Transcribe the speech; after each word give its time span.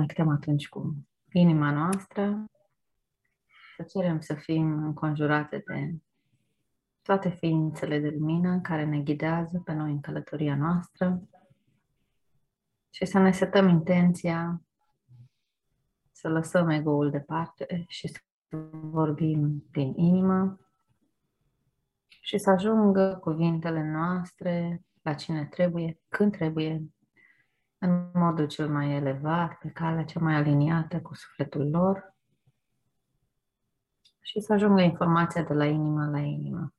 să 0.00 0.06
ne 0.06 0.24
conectăm 0.24 0.28
atunci 0.28 0.68
cu 0.68 0.96
inima 1.32 1.72
noastră, 1.72 2.44
să 3.76 3.82
cerem 3.82 4.20
să 4.20 4.34
fim 4.34 4.84
înconjurate 4.84 5.62
de 5.66 5.94
toate 7.02 7.28
ființele 7.28 7.98
de 7.98 8.08
lumină 8.08 8.60
care 8.60 8.84
ne 8.84 9.00
ghidează 9.00 9.62
pe 9.64 9.72
noi 9.72 9.90
în 9.90 10.00
călătoria 10.00 10.56
noastră 10.56 11.28
și 12.90 13.06
să 13.06 13.18
ne 13.18 13.32
setăm 13.32 13.68
intenția 13.68 14.62
să 16.12 16.28
lăsăm 16.28 16.68
ego-ul 16.68 17.10
departe 17.10 17.84
și 17.88 18.08
să 18.08 18.20
vorbim 18.70 19.64
din 19.70 19.92
inimă 19.96 20.58
și 22.08 22.38
să 22.38 22.50
ajungă 22.50 23.18
cuvintele 23.20 23.90
noastre 23.90 24.82
la 25.02 25.14
cine 25.14 25.46
trebuie, 25.46 26.00
când 26.08 26.32
trebuie, 26.32 26.82
în 27.82 28.10
modul 28.12 28.46
cel 28.46 28.68
mai 28.68 28.90
elevat, 28.90 29.54
pe 29.54 29.68
calea 29.68 30.04
cea 30.04 30.20
mai 30.20 30.34
aliniată 30.34 31.00
cu 31.00 31.14
sufletul 31.14 31.70
lor 31.70 32.14
și 34.20 34.40
să 34.40 34.52
ajungă 34.52 34.80
informația 34.80 35.42
de 35.42 35.54
la 35.54 35.64
inimă 35.64 36.08
la 36.10 36.18
inimă. 36.18 36.74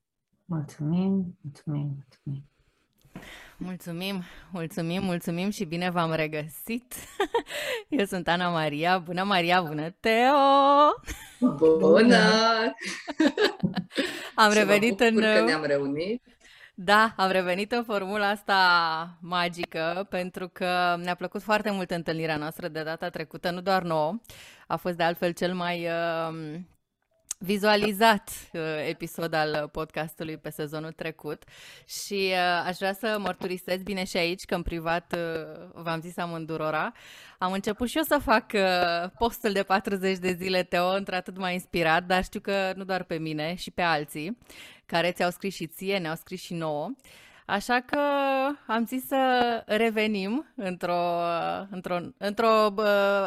Mulțumim, 0.46 1.38
mulțumim, 1.41 1.96
mulțumim. 1.96 2.46
Mulțumim, 3.58 4.22
mulțumim, 4.52 5.04
mulțumim 5.04 5.50
și 5.50 5.66
bine 5.66 5.90
v-am 5.90 6.14
regăsit. 6.14 6.94
Eu 7.90 8.05
sunt 8.05 8.27
Ana 8.27 8.49
Maria. 8.49 8.98
Bună, 8.98 9.24
Maria, 9.24 9.62
bună, 9.62 9.90
Teo! 9.90 10.34
Bună! 11.80 12.18
Am 14.36 14.52
revenit 14.54 14.99
în... 14.99 15.15
că 15.15 15.43
ne-am 15.43 15.63
reunit. 15.63 16.24
Da, 16.84 17.13
am 17.18 17.32
revenit 17.32 17.71
în 17.71 17.84
formula 17.84 18.29
asta 18.29 19.18
magică 19.20 20.07
pentru 20.10 20.48
că 20.48 20.96
ne-a 21.04 21.15
plăcut 21.15 21.41
foarte 21.41 21.71
mult 21.71 21.91
întâlnirea 21.91 22.37
noastră 22.37 22.68
de 22.68 22.84
data 22.84 23.10
trecută, 23.10 23.51
nu 23.51 23.62
doar 23.62 23.84
nouă. 23.84 24.20
A 24.68 24.76
fost 24.76 24.96
de 24.98 25.04
altfel 25.04 25.32
cel 25.32 25.54
mai 25.54 25.87
uh, 25.87 26.59
vizualizat 27.43 28.29
uh, 28.53 28.61
episod 28.87 29.34
al 29.34 29.70
podcastului 29.71 30.37
pe 30.37 30.49
sezonul 30.49 30.91
trecut 30.91 31.43
și 31.85 32.29
uh, 32.31 32.63
aș 32.65 32.77
vrea 32.77 32.93
să 32.93 33.17
mărturisesc 33.20 33.84
bine 33.84 34.03
și 34.03 34.17
aici 34.17 34.43
că 34.43 34.55
în 34.55 34.61
privat 34.61 35.15
uh, 35.17 35.69
v-am 35.73 36.01
zis 36.01 36.17
amândurora. 36.17 36.91
Am 37.37 37.51
început 37.51 37.89
și 37.89 37.97
eu 37.97 38.03
să 38.03 38.19
fac 38.23 38.45
uh, 38.53 39.09
postul 39.17 39.51
de 39.51 39.63
40 39.63 40.17
de 40.17 40.31
zile, 40.31 40.63
Teo, 40.63 40.87
într-atât 40.87 41.37
mai 41.37 41.53
inspirat, 41.53 42.03
dar 42.03 42.23
știu 42.23 42.39
că 42.39 42.73
nu 42.75 42.84
doar 42.84 43.03
pe 43.03 43.17
mine 43.17 43.55
și 43.55 43.71
pe 43.71 43.81
alții 43.81 44.37
care 44.85 45.12
ți-au 45.12 45.29
scris 45.29 45.55
și 45.55 45.67
ție, 45.67 45.97
ne-au 45.97 46.15
scris 46.15 46.41
și 46.41 46.53
nouă. 46.53 46.91
Așa 47.45 47.79
că 47.79 47.99
am 48.67 48.85
zis 48.85 49.07
să 49.07 49.63
revenim 49.65 50.53
într-o, 50.55 51.21
într-o, 51.71 51.99
într-o, 52.17 52.65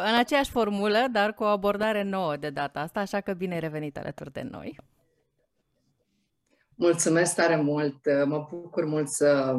în 0.05 0.15
aceeași 0.17 0.51
formulă, 0.51 1.05
dar 1.11 1.33
cu 1.33 1.43
o 1.43 1.47
abordare 1.47 2.03
nouă 2.03 2.35
de 2.35 2.49
data 2.49 2.79
asta, 2.79 2.99
așa 2.99 3.21
că 3.21 3.33
bine 3.33 3.59
revenit 3.59 3.97
alături 3.97 4.31
de 4.31 4.47
noi. 4.51 4.79
Mulțumesc 6.75 7.35
tare 7.35 7.55
mult! 7.55 8.25
Mă 8.25 8.47
bucur 8.49 8.85
mult 8.85 9.07
să, 9.07 9.55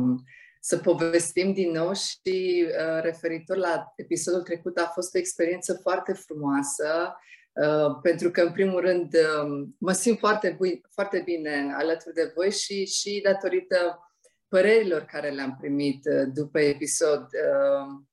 să 0.61 0.79
povestim 0.79 1.53
din 1.53 1.71
nou 1.71 1.93
și 1.93 2.67
uh, 2.67 3.03
referitor 3.03 3.57
la 3.57 3.93
episodul 3.97 4.43
trecut 4.43 4.79
a 4.79 4.91
fost 4.95 5.15
o 5.15 5.19
experiență 5.19 5.79
foarte 5.83 6.13
frumoasă 6.13 7.17
Uh, 7.57 7.99
pentru 8.03 8.31
că, 8.31 8.41
în 8.41 8.53
primul 8.53 8.81
rând, 8.81 9.15
uh, 9.15 9.67
mă 9.79 9.93
simt 9.93 10.19
foarte, 10.19 10.55
bui, 10.57 10.83
foarte 10.91 11.23
bine 11.25 11.75
alături 11.79 12.15
de 12.15 12.33
voi 12.35 12.51
și, 12.51 12.87
și 12.87 13.21
datorită 13.25 14.06
părerilor 14.49 15.03
care 15.03 15.31
le-am 15.31 15.57
primit 15.61 16.05
uh, 16.05 16.29
după 16.35 16.61
episod. 16.61 17.21
Uh, 17.21 18.05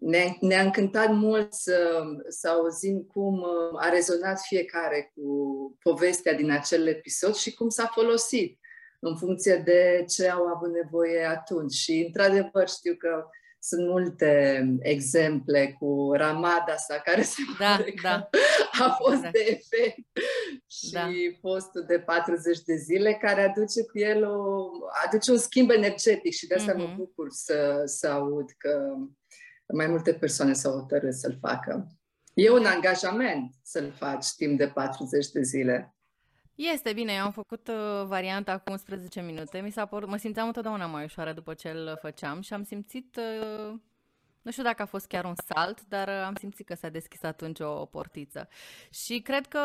ne-a, 0.00 0.36
ne-a 0.40 0.62
încântat 0.62 1.10
mult 1.10 1.52
să, 1.52 2.02
să 2.28 2.48
auzim 2.48 3.02
cum 3.02 3.40
uh, 3.40 3.80
a 3.80 3.88
rezonat 3.88 4.40
fiecare 4.40 5.12
cu 5.14 5.32
povestea 5.82 6.34
din 6.34 6.50
acel 6.50 6.86
episod 6.86 7.34
și 7.34 7.54
cum 7.54 7.68
s-a 7.68 7.86
folosit 7.86 8.58
în 9.00 9.16
funcție 9.16 9.56
de 9.56 10.04
ce 10.08 10.28
au 10.28 10.46
avut 10.46 10.72
nevoie 10.72 11.24
atunci. 11.24 11.72
Și, 11.72 12.04
într-adevăr, 12.06 12.68
știu 12.68 12.94
că 12.94 13.28
sunt 13.60 13.88
multe 13.88 14.62
exemple 14.80 15.76
cu 15.78 16.12
ramada 16.14 16.76
sa 16.76 16.98
care 16.98 17.22
se 17.22 17.42
da, 17.58 17.64
pare 17.66 17.94
da. 18.02 18.28
a 18.84 18.90
fost 18.90 19.20
da. 19.20 19.30
de 19.30 19.38
efect 19.38 20.08
și 20.66 20.90
da. 20.92 21.08
postul 21.40 21.84
de 21.86 21.98
40 21.98 22.60
de 22.62 22.76
zile 22.76 23.18
care 23.20 23.42
aduce 23.42 23.84
cu 23.84 23.98
el 23.98 24.24
o, 24.24 24.70
aduce 25.06 25.30
un 25.30 25.38
schimb 25.38 25.70
energetic 25.70 26.32
și 26.32 26.46
de 26.46 26.54
asta 26.54 26.72
mm-hmm. 26.72 26.76
mă 26.76 26.84
mhm. 26.84 26.96
bucur 26.96 27.26
să, 27.30 27.82
să 27.84 28.08
aud 28.08 28.50
că 28.58 28.94
mai 29.74 29.86
multe 29.86 30.14
persoane 30.14 30.52
s-au 30.52 30.72
hotărât 30.72 31.14
să-l 31.14 31.38
facă. 31.40 31.86
E 32.34 32.50
un 32.50 32.64
angajament 32.64 33.54
să-l 33.62 33.92
faci 33.98 34.26
timp 34.36 34.58
de 34.58 34.66
40 34.66 35.28
de 35.28 35.42
zile. 35.42 35.96
Este 36.58 36.92
bine, 36.92 37.12
eu 37.12 37.24
am 37.24 37.30
făcut 37.30 37.68
uh, 37.68 38.04
varianta 38.06 38.58
cu 38.58 38.70
11 38.70 39.20
minute. 39.20 39.60
Mi 39.60 39.70
s-a 39.70 39.86
părut, 39.86 40.08
mă 40.08 40.16
simțeam 40.16 40.46
întotdeauna 40.46 40.86
mai 40.86 41.04
ușoară 41.04 41.32
după 41.32 41.54
ce 41.54 41.68
îl 41.68 41.98
făceam 42.00 42.40
și 42.40 42.52
am 42.52 42.62
simțit, 42.62 43.16
uh, 43.16 43.74
nu 44.42 44.50
știu 44.50 44.62
dacă 44.62 44.82
a 44.82 44.86
fost 44.86 45.06
chiar 45.06 45.24
un 45.24 45.34
salt, 45.54 45.84
dar 45.88 46.08
uh, 46.08 46.22
am 46.26 46.34
simțit 46.34 46.66
că 46.66 46.74
s-a 46.74 46.88
deschis 46.88 47.22
atunci 47.22 47.60
o, 47.60 47.80
o 47.80 47.84
portiță. 47.84 48.48
Și 48.90 49.20
cred 49.20 49.46
că, 49.46 49.60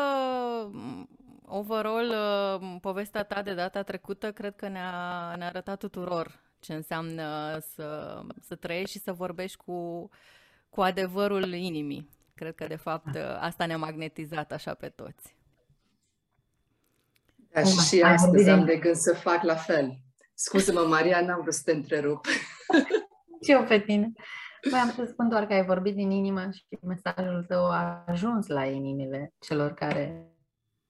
mm, 0.70 1.08
overall, 1.44 2.08
uh, 2.08 2.76
povestea 2.80 3.22
ta 3.22 3.42
de 3.42 3.54
data 3.54 3.82
trecută, 3.82 4.32
cred 4.32 4.56
că 4.56 4.68
ne-a, 4.68 5.34
ne-a 5.36 5.46
arătat 5.46 5.78
tuturor 5.78 6.40
ce 6.60 6.74
înseamnă 6.74 7.58
să, 7.58 8.20
să 8.40 8.54
trăiești 8.54 8.96
și 8.96 9.02
să 9.02 9.12
vorbești 9.12 9.56
cu, 9.56 10.08
cu 10.68 10.80
adevărul 10.80 11.52
inimii. 11.52 12.08
Cred 12.34 12.54
că, 12.54 12.66
de 12.66 12.76
fapt, 12.76 13.14
uh, 13.14 13.36
asta 13.40 13.66
ne-a 13.66 13.78
magnetizat 13.78 14.52
așa 14.52 14.74
pe 14.74 14.88
toți. 14.88 15.42
Da, 17.54 17.62
și, 17.62 17.78
și 17.78 18.00
astăzi 18.00 18.48
am 18.48 18.64
de 18.64 18.76
gând 18.76 18.94
să 18.94 19.14
fac 19.14 19.42
la 19.42 19.54
fel. 19.54 19.98
Scuză-mă, 20.34 20.80
Maria, 20.80 21.20
n-am 21.20 21.40
vrut 21.40 21.54
să 21.54 21.62
te 21.64 21.72
întrerup. 21.72 22.24
Și 23.44 23.50
eu 23.50 23.64
pe 23.64 23.80
tine. 23.80 24.12
Păi 24.70 24.78
am 24.78 24.90
să 24.90 25.04
spun 25.04 25.28
doar 25.28 25.46
că 25.46 25.52
ai 25.52 25.64
vorbit 25.64 25.94
din 25.94 26.10
inimă 26.10 26.50
și 26.50 26.64
mesajul 26.82 27.44
tău 27.48 27.64
a 27.70 28.04
ajuns 28.06 28.46
la 28.46 28.64
inimile 28.64 29.32
celor 29.38 29.74
care 29.74 30.26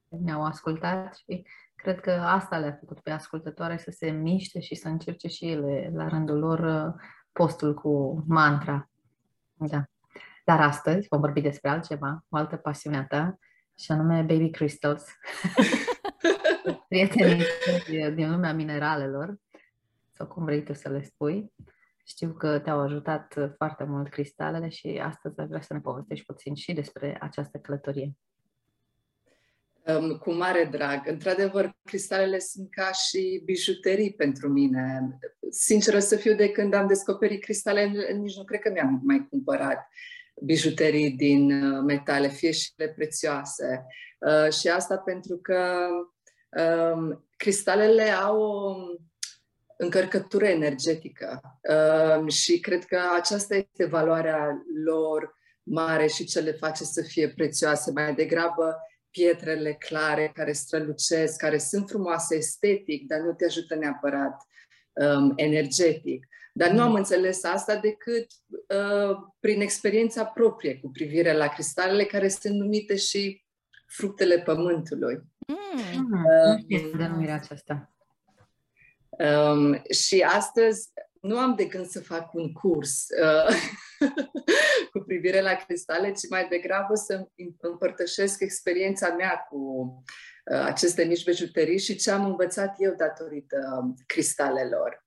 ne-au 0.08 0.44
ascultat 0.44 1.14
și 1.14 1.46
cred 1.74 2.00
că 2.00 2.10
asta 2.10 2.58
le-a 2.58 2.76
făcut 2.80 3.00
pe 3.00 3.10
ascultătoare 3.10 3.76
să 3.76 3.90
se 3.90 4.10
miște 4.10 4.60
și 4.60 4.74
să 4.74 4.88
încerce 4.88 5.28
și 5.28 5.50
ele 5.50 5.90
la 5.94 6.08
rândul 6.08 6.38
lor 6.38 6.94
postul 7.32 7.74
cu 7.74 8.24
mantra. 8.26 8.90
Da. 9.54 9.84
Dar 10.44 10.60
astăzi 10.60 11.06
vom 11.10 11.20
vorbi 11.20 11.40
despre 11.40 11.70
altceva, 11.70 12.24
o 12.28 12.36
altă 12.36 12.56
pasiune 12.56 12.96
a 12.96 13.06
ta, 13.06 13.38
și 13.78 13.92
anume 13.92 14.20
Baby 14.20 14.50
Crystals. 14.50 15.04
Prietenii 16.88 17.44
din 18.14 18.30
lumea 18.30 18.52
mineralelor, 18.52 19.36
sau 20.10 20.26
cum 20.26 20.44
vrei 20.44 20.62
tu 20.62 20.72
să 20.72 20.88
le 20.88 21.02
spui. 21.02 21.52
Știu 22.06 22.32
că 22.32 22.58
te-au 22.58 22.80
ajutat 22.80 23.34
foarte 23.56 23.84
mult 23.84 24.08
cristalele 24.08 24.68
și 24.68 25.00
astăzi 25.02 25.40
aș 25.40 25.46
vrea 25.46 25.60
să 25.60 25.72
ne 25.72 25.80
povestești 25.80 26.24
puțin 26.24 26.54
și 26.54 26.72
despre 26.72 27.18
această 27.20 27.58
călătorie. 27.58 28.16
Um, 29.86 30.16
cu 30.16 30.32
mare 30.32 30.68
drag. 30.70 31.08
Într-adevăr, 31.08 31.76
cristalele 31.82 32.38
sunt 32.38 32.70
ca 32.70 32.90
și 32.92 33.42
bijuterii 33.44 34.14
pentru 34.14 34.48
mine. 34.48 35.18
Sinceră 35.50 35.98
să 35.98 36.16
fiu, 36.16 36.34
de 36.34 36.50
când 36.50 36.74
am 36.74 36.86
descoperit 36.86 37.42
cristale, 37.42 37.86
nici 38.12 38.36
nu 38.36 38.44
cred 38.44 38.60
că 38.60 38.70
mi-am 38.70 39.00
mai 39.02 39.26
cumpărat 39.30 39.88
bijuterii 40.42 41.10
din 41.10 41.62
uh, 41.62 41.82
metale, 41.86 42.28
fie 42.28 42.50
și 42.50 42.72
le 42.76 42.88
prețioase. 42.88 43.86
Uh, 44.18 44.52
și 44.52 44.68
asta 44.68 44.96
pentru 44.96 45.36
că 45.36 45.88
um, 46.56 47.28
cristalele 47.36 48.10
au 48.10 48.40
o 48.40 48.76
încărcătură 49.76 50.46
energetică 50.46 51.40
um, 52.18 52.28
și 52.28 52.60
cred 52.60 52.84
că 52.84 53.00
aceasta 53.16 53.54
este 53.54 53.84
valoarea 53.84 54.62
lor 54.84 55.34
mare 55.62 56.06
și 56.06 56.24
ce 56.24 56.40
le 56.40 56.52
face 56.52 56.84
să 56.84 57.02
fie 57.02 57.28
prețioase. 57.28 57.90
Mai 57.94 58.14
degrabă 58.14 58.76
pietrele 59.10 59.72
clare 59.72 60.30
care 60.34 60.52
strălucesc, 60.52 61.36
care 61.38 61.58
sunt 61.58 61.88
frumoase 61.88 62.36
estetic, 62.36 63.06
dar 63.06 63.20
nu 63.20 63.32
te 63.32 63.44
ajută 63.44 63.74
neapărat 63.74 64.42
um, 64.92 65.32
energetic. 65.36 66.26
Dar 66.52 66.70
nu 66.70 66.82
am 66.82 66.88
mm. 66.88 66.94
înțeles 66.94 67.44
asta 67.44 67.76
decât 67.76 68.26
uh, 68.50 69.16
prin 69.40 69.60
experiența 69.60 70.24
proprie 70.24 70.78
cu 70.78 70.90
privire 70.90 71.32
la 71.32 71.48
cristalele 71.48 72.04
care 72.04 72.28
sunt 72.28 72.54
numite 72.54 72.96
și 72.96 73.44
fructele 73.86 74.38
pământului. 74.38 75.22
Mm. 75.46 76.12
Um, 76.12 76.96
denumirea 76.96 77.34
aceasta. 77.34 77.94
Um, 79.08 79.82
și 79.90 80.20
astăzi 80.20 80.92
nu 81.20 81.38
am 81.38 81.54
de 81.54 81.64
gând 81.64 81.86
să 81.86 82.00
fac 82.00 82.34
un 82.34 82.52
curs 82.52 83.06
uh, 83.22 83.54
cu 84.92 84.98
privire 84.98 85.40
la 85.40 85.54
cristale, 85.54 86.12
ci 86.12 86.28
mai 86.28 86.48
degrabă 86.48 86.94
să 86.94 87.28
împărtășesc 87.60 88.40
experiența 88.40 89.08
mea 89.08 89.46
cu 89.50 89.56
uh, 90.44 90.60
aceste 90.64 91.04
mici 91.04 91.24
bijuterii 91.24 91.78
și 91.78 91.96
ce 91.96 92.10
am 92.10 92.24
învățat 92.24 92.74
eu 92.78 92.94
datorită 92.94 93.94
cristalelor. 94.06 95.03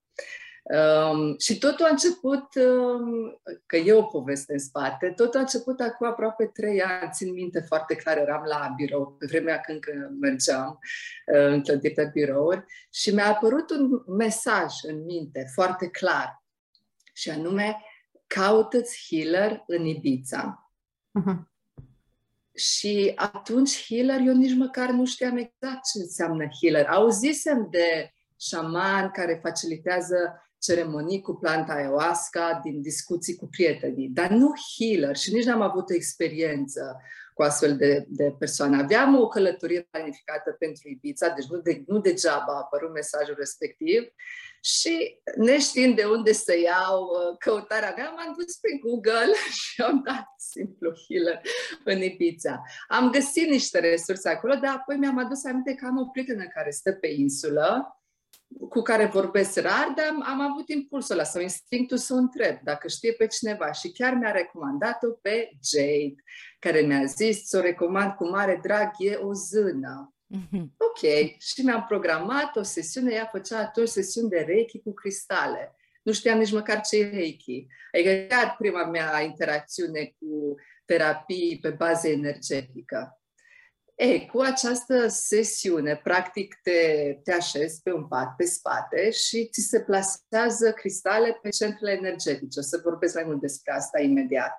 Um, 0.69 1.35
și 1.37 1.57
totul 1.57 1.85
a 1.85 1.89
început, 1.89 2.55
um, 2.55 3.41
că 3.65 3.75
e 3.75 3.93
o 3.93 4.03
poveste 4.03 4.53
în 4.53 4.59
spate, 4.59 5.13
totul 5.15 5.39
a 5.39 5.41
început 5.41 5.79
acum 5.79 6.07
aproape 6.07 6.45
trei 6.45 6.81
ani, 6.81 7.09
țin 7.13 7.33
minte 7.33 7.59
foarte 7.59 7.95
clar, 7.95 8.17
eram 8.17 8.43
la 8.45 8.73
birou, 8.75 9.15
pe 9.19 9.25
vremea 9.25 9.59
când 9.59 9.79
mergeam 10.19 10.79
uh, 11.33 11.45
întâlnit 11.45 11.93
pe 11.93 12.09
birouri 12.13 12.65
și 12.91 13.13
mi-a 13.13 13.27
apărut 13.27 13.69
un 13.69 14.03
mesaj 14.17 14.73
în 14.81 15.03
minte 15.03 15.45
foarte 15.53 15.87
clar 15.89 16.43
și 17.13 17.29
anume, 17.29 17.81
caută-ți 18.27 19.05
healer 19.09 19.63
în 19.67 19.85
Ibiza. 19.85 20.71
Uh-huh. 21.19 21.37
Și 22.55 23.11
atunci 23.15 23.85
healer, 23.85 24.19
eu 24.19 24.33
nici 24.33 24.55
măcar 24.55 24.89
nu 24.89 25.05
știam 25.05 25.37
exact 25.37 25.85
ce 25.91 25.99
înseamnă 25.99 26.47
healer. 26.61 26.85
Auzisem 26.85 27.67
de 27.69 28.11
șaman 28.39 29.11
care 29.11 29.39
facilitează 29.43 30.41
ceremonii 30.59 31.21
cu 31.21 31.33
planta 31.33 31.73
ayahuasca, 31.73 32.59
din 32.63 32.81
discuții 32.81 33.35
cu 33.35 33.47
prietenii, 33.47 34.09
dar 34.09 34.29
nu 34.29 34.53
healer 34.77 35.15
și 35.15 35.33
nici 35.33 35.45
n-am 35.45 35.61
avut 35.61 35.89
o 35.89 35.93
experiență 35.93 37.01
cu 37.33 37.43
astfel 37.43 37.77
de, 37.77 38.05
de 38.07 38.35
persoane. 38.39 38.81
Aveam 38.81 39.19
o 39.19 39.27
călătorie 39.27 39.87
planificată 39.91 40.51
pentru 40.59 40.89
Ibiza, 40.89 41.29
deci 41.29 41.45
nu, 41.45 41.57
de, 41.57 41.83
nu 41.87 41.99
degeaba 41.99 42.53
a 42.53 42.57
apărut 42.57 42.93
mesajul 42.93 43.35
respectiv 43.37 44.01
și 44.61 45.21
neștiind 45.35 45.95
de 45.95 46.03
unde 46.03 46.31
să 46.31 46.57
iau 46.59 47.01
uh, 47.03 47.37
căutarea 47.39 47.93
mea, 47.97 48.09
m-am 48.09 48.33
dus 48.37 48.55
pe 48.55 48.69
Google 48.81 49.33
și 49.61 49.81
am 49.81 50.01
dat 50.05 50.25
simplu 50.37 50.91
healer 51.07 51.41
în 51.83 52.01
Ibiza. 52.01 52.61
Am 52.87 53.11
găsit 53.11 53.49
niște 53.49 53.79
resurse 53.79 54.29
acolo, 54.29 54.55
dar 54.55 54.75
apoi 54.75 54.95
mi-am 54.95 55.17
adus 55.17 55.45
aminte 55.45 55.73
că 55.73 55.85
am 55.85 55.97
o 55.97 56.05
prietenă 56.05 56.47
care 56.47 56.69
stă 56.69 56.91
pe 56.91 57.07
insulă 57.07 57.97
cu 58.69 58.81
care 58.81 59.05
vorbesc 59.05 59.59
rar, 59.59 59.93
dar 59.95 60.15
am 60.23 60.41
avut 60.41 60.69
impulsul 60.69 61.15
ăla 61.15 61.23
sau 61.23 61.41
instinctul 61.41 61.97
să 61.97 62.13
o 62.13 62.17
întreb 62.17 62.57
dacă 62.63 62.87
știe 62.87 63.11
pe 63.11 63.27
cineva 63.27 63.71
și 63.71 63.91
chiar 63.91 64.13
mi-a 64.13 64.31
recomandat-o 64.31 65.07
pe 65.07 65.49
Jade, 65.63 66.15
care 66.59 66.79
mi-a 66.79 67.05
zis 67.05 67.47
să 67.47 67.57
o 67.57 67.61
recomand 67.61 68.13
cu 68.13 68.29
mare 68.29 68.59
drag, 68.61 68.91
e 68.97 69.15
o 69.15 69.33
zână. 69.33 70.13
Mm-hmm. 70.35 70.65
Ok, 70.77 70.99
și 71.39 71.61
mi-am 71.63 71.85
programat 71.87 72.55
o 72.55 72.61
sesiune, 72.61 73.13
ea 73.13 73.25
făcea 73.25 73.59
atunci 73.59 73.87
sesiuni 73.87 74.29
de 74.29 74.43
Reiki 74.47 74.81
cu 74.81 74.93
cristale. 74.93 75.75
Nu 76.03 76.11
știam 76.11 76.37
nici 76.37 76.51
măcar 76.51 76.81
ce 76.81 76.97
e 76.97 77.09
Reiki. 77.09 77.67
Adică 77.91 78.25
chiar 78.29 78.55
prima 78.57 78.85
mea 78.85 79.21
interacțiune 79.21 80.15
cu 80.19 80.55
terapii 80.85 81.59
pe 81.61 81.69
bază 81.69 82.07
energetică. 82.07 83.21
E, 83.99 84.19
cu 84.19 84.39
această 84.39 85.07
sesiune, 85.07 85.95
practic 86.03 86.59
te, 86.63 87.13
te 87.23 87.33
așezi 87.33 87.81
pe 87.81 87.93
un 87.93 88.07
pat, 88.07 88.35
pe 88.35 88.45
spate 88.45 89.11
și 89.11 89.49
ți 89.51 89.61
se 89.61 89.79
plasează 89.79 90.71
cristale 90.71 91.39
pe 91.41 91.49
centrele 91.49 91.91
energetice. 91.91 92.59
O 92.59 92.61
să 92.61 92.79
vorbesc 92.83 93.13
mai 93.15 93.23
mult 93.23 93.39
despre 93.39 93.73
asta 93.73 94.01
imediat. 94.01 94.51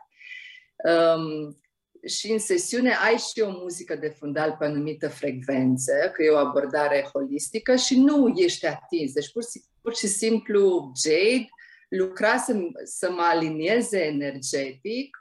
Um, 0.84 1.60
și 2.06 2.32
în 2.32 2.38
sesiune 2.38 2.94
ai 2.94 3.16
și 3.16 3.40
o 3.40 3.50
muzică 3.50 3.96
de 3.96 4.08
fundal 4.08 4.56
pe 4.58 4.64
anumită 4.64 5.08
frecvență, 5.08 5.92
că 6.12 6.22
e 6.22 6.30
o 6.30 6.36
abordare 6.36 7.08
holistică 7.12 7.76
și 7.76 7.98
nu 7.98 8.32
ești 8.36 8.66
atins. 8.66 9.12
Deci 9.12 9.32
pur, 9.32 9.42
pur 9.80 9.94
și 9.94 10.06
simplu 10.06 10.92
Jade 11.04 11.48
lucra 11.88 12.36
să, 12.36 12.56
să 12.84 13.10
mă 13.10 13.22
alinieze 13.22 14.04
energetic 14.04 15.16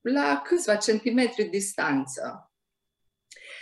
la 0.00 0.42
câțiva 0.44 0.74
centimetri 0.74 1.44
distanță. 1.44 2.45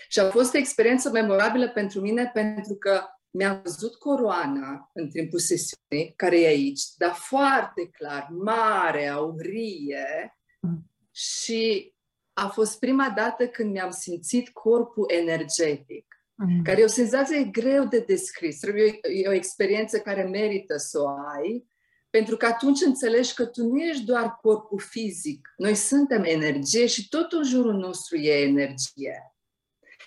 Și 0.08 0.18
a 0.18 0.30
fost 0.30 0.54
o 0.54 0.58
experiență 0.58 1.10
memorabilă 1.10 1.68
pentru 1.68 2.00
mine 2.00 2.30
pentru 2.32 2.74
că 2.74 3.02
mi-am 3.30 3.60
văzut 3.64 3.94
coroana 3.94 4.90
în 4.92 5.08
timpul 5.08 5.38
sesiunii, 5.38 6.12
care 6.16 6.40
e 6.40 6.46
aici, 6.46 6.82
dar 6.96 7.12
foarte 7.12 7.88
clar, 7.88 8.28
mare, 8.30 9.06
aurie 9.06 10.38
mm. 10.60 10.90
și 11.10 11.92
a 12.32 12.48
fost 12.48 12.78
prima 12.78 13.12
dată 13.16 13.46
când 13.46 13.72
mi-am 13.72 13.90
simțit 13.90 14.48
corpul 14.48 15.10
energetic, 15.10 16.06
mm. 16.34 16.62
care 16.62 16.80
e 16.80 16.84
o 16.84 16.86
senzație 16.86 17.44
greu 17.44 17.84
de 17.84 17.98
descris. 17.98 18.62
E 19.22 19.28
o 19.28 19.32
experiență 19.32 19.98
care 19.98 20.22
merită 20.22 20.76
să 20.76 21.00
o 21.00 21.08
ai, 21.08 21.66
pentru 22.10 22.36
că 22.36 22.46
atunci 22.46 22.80
înțelegi 22.80 23.34
că 23.34 23.46
tu 23.46 23.66
nu 23.66 23.78
ești 23.78 24.04
doar 24.04 24.38
corpul 24.42 24.78
fizic. 24.78 25.54
Noi 25.56 25.74
suntem 25.74 26.22
energie 26.24 26.86
și 26.86 27.08
tot 27.08 27.32
în 27.32 27.44
jurul 27.44 27.74
nostru 27.74 28.16
e 28.16 28.42
energie. 28.42 29.33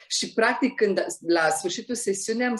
Și, 0.07 0.33
practic, 0.33 0.75
când 0.75 1.05
la 1.27 1.49
sfârșitul 1.49 1.95
sesiunii 1.95 2.45
am, 2.45 2.55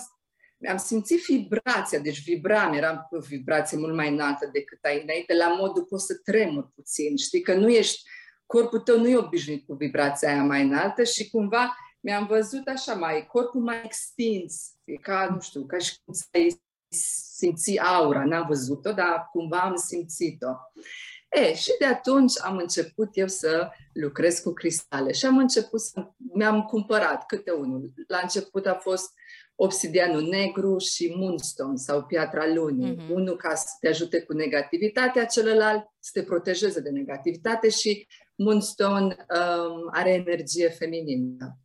am 0.70 0.78
simțit 0.78 1.26
vibrația, 1.26 2.00
deci 2.00 2.24
vibram, 2.24 2.74
eram 2.74 3.08
pe 3.10 3.18
o 3.18 3.20
vibrație 3.20 3.78
mult 3.78 3.96
mai 3.96 4.10
înaltă 4.10 4.50
decât 4.52 4.84
ai 4.84 5.02
înainte, 5.02 5.34
la 5.34 5.56
modul 5.56 5.84
poți 5.84 6.06
să 6.06 6.14
tremur 6.24 6.72
puțin, 6.76 7.18
știi, 7.18 7.42
că 7.42 7.54
nu 7.54 7.70
ești, 7.70 8.02
corpul 8.46 8.80
tău 8.80 9.00
nu 9.00 9.08
e 9.08 9.18
obișnuit 9.18 9.66
cu 9.66 9.74
vibrația 9.74 10.30
aia 10.30 10.44
mai 10.44 10.62
înaltă 10.62 11.04
și 11.04 11.30
cumva 11.30 11.76
mi-am 12.00 12.26
văzut 12.26 12.68
așa 12.68 12.94
mai, 12.94 13.26
corpul 13.26 13.62
mai 13.62 13.82
extins, 13.84 14.72
e 14.84 14.96
ca, 14.96 15.30
nu 15.34 15.40
știu, 15.40 15.66
ca 15.66 15.78
și 15.78 15.94
cum 16.06 16.14
să 16.14 16.26
simți 17.36 17.80
aura, 17.80 18.26
n-am 18.26 18.46
văzut-o, 18.48 18.92
dar 18.92 19.28
cumva 19.32 19.60
am 19.60 19.76
simțit-o. 19.76 20.48
E, 21.30 21.56
și 21.56 21.76
de 21.80 21.86
atunci 21.86 22.34
am 22.42 22.58
început 22.58 23.10
eu 23.12 23.28
să 23.28 23.70
lucrez 23.94 24.40
cu 24.40 24.54
cristale 24.54 25.12
și 25.12 25.26
am 25.26 25.38
început 25.38 25.82
să 25.82 26.08
mi-am 26.34 26.62
cumpărat 26.62 27.26
câte 27.26 27.52
unul. 27.52 27.94
La 28.08 28.20
început 28.22 28.66
a 28.66 28.74
fost 28.74 29.12
obsidianul 29.56 30.22
negru 30.22 30.78
și 30.78 31.14
moonstone 31.16 31.76
sau 31.76 32.04
piatra 32.04 32.54
lunii. 32.54 32.96
Mm-hmm. 32.96 33.10
Unul 33.10 33.36
ca 33.36 33.56
să 33.56 33.68
te 33.80 33.88
ajute 33.88 34.22
cu 34.22 34.34
negativitatea, 34.34 35.26
celălalt 35.26 35.86
să 36.00 36.10
te 36.14 36.24
protejeze 36.24 36.80
de 36.80 36.90
negativitate 36.90 37.70
și 37.70 38.08
moonstone 38.36 39.16
um, 39.16 39.90
are 39.92 40.14
energie 40.14 40.70
feminină. 40.70 41.58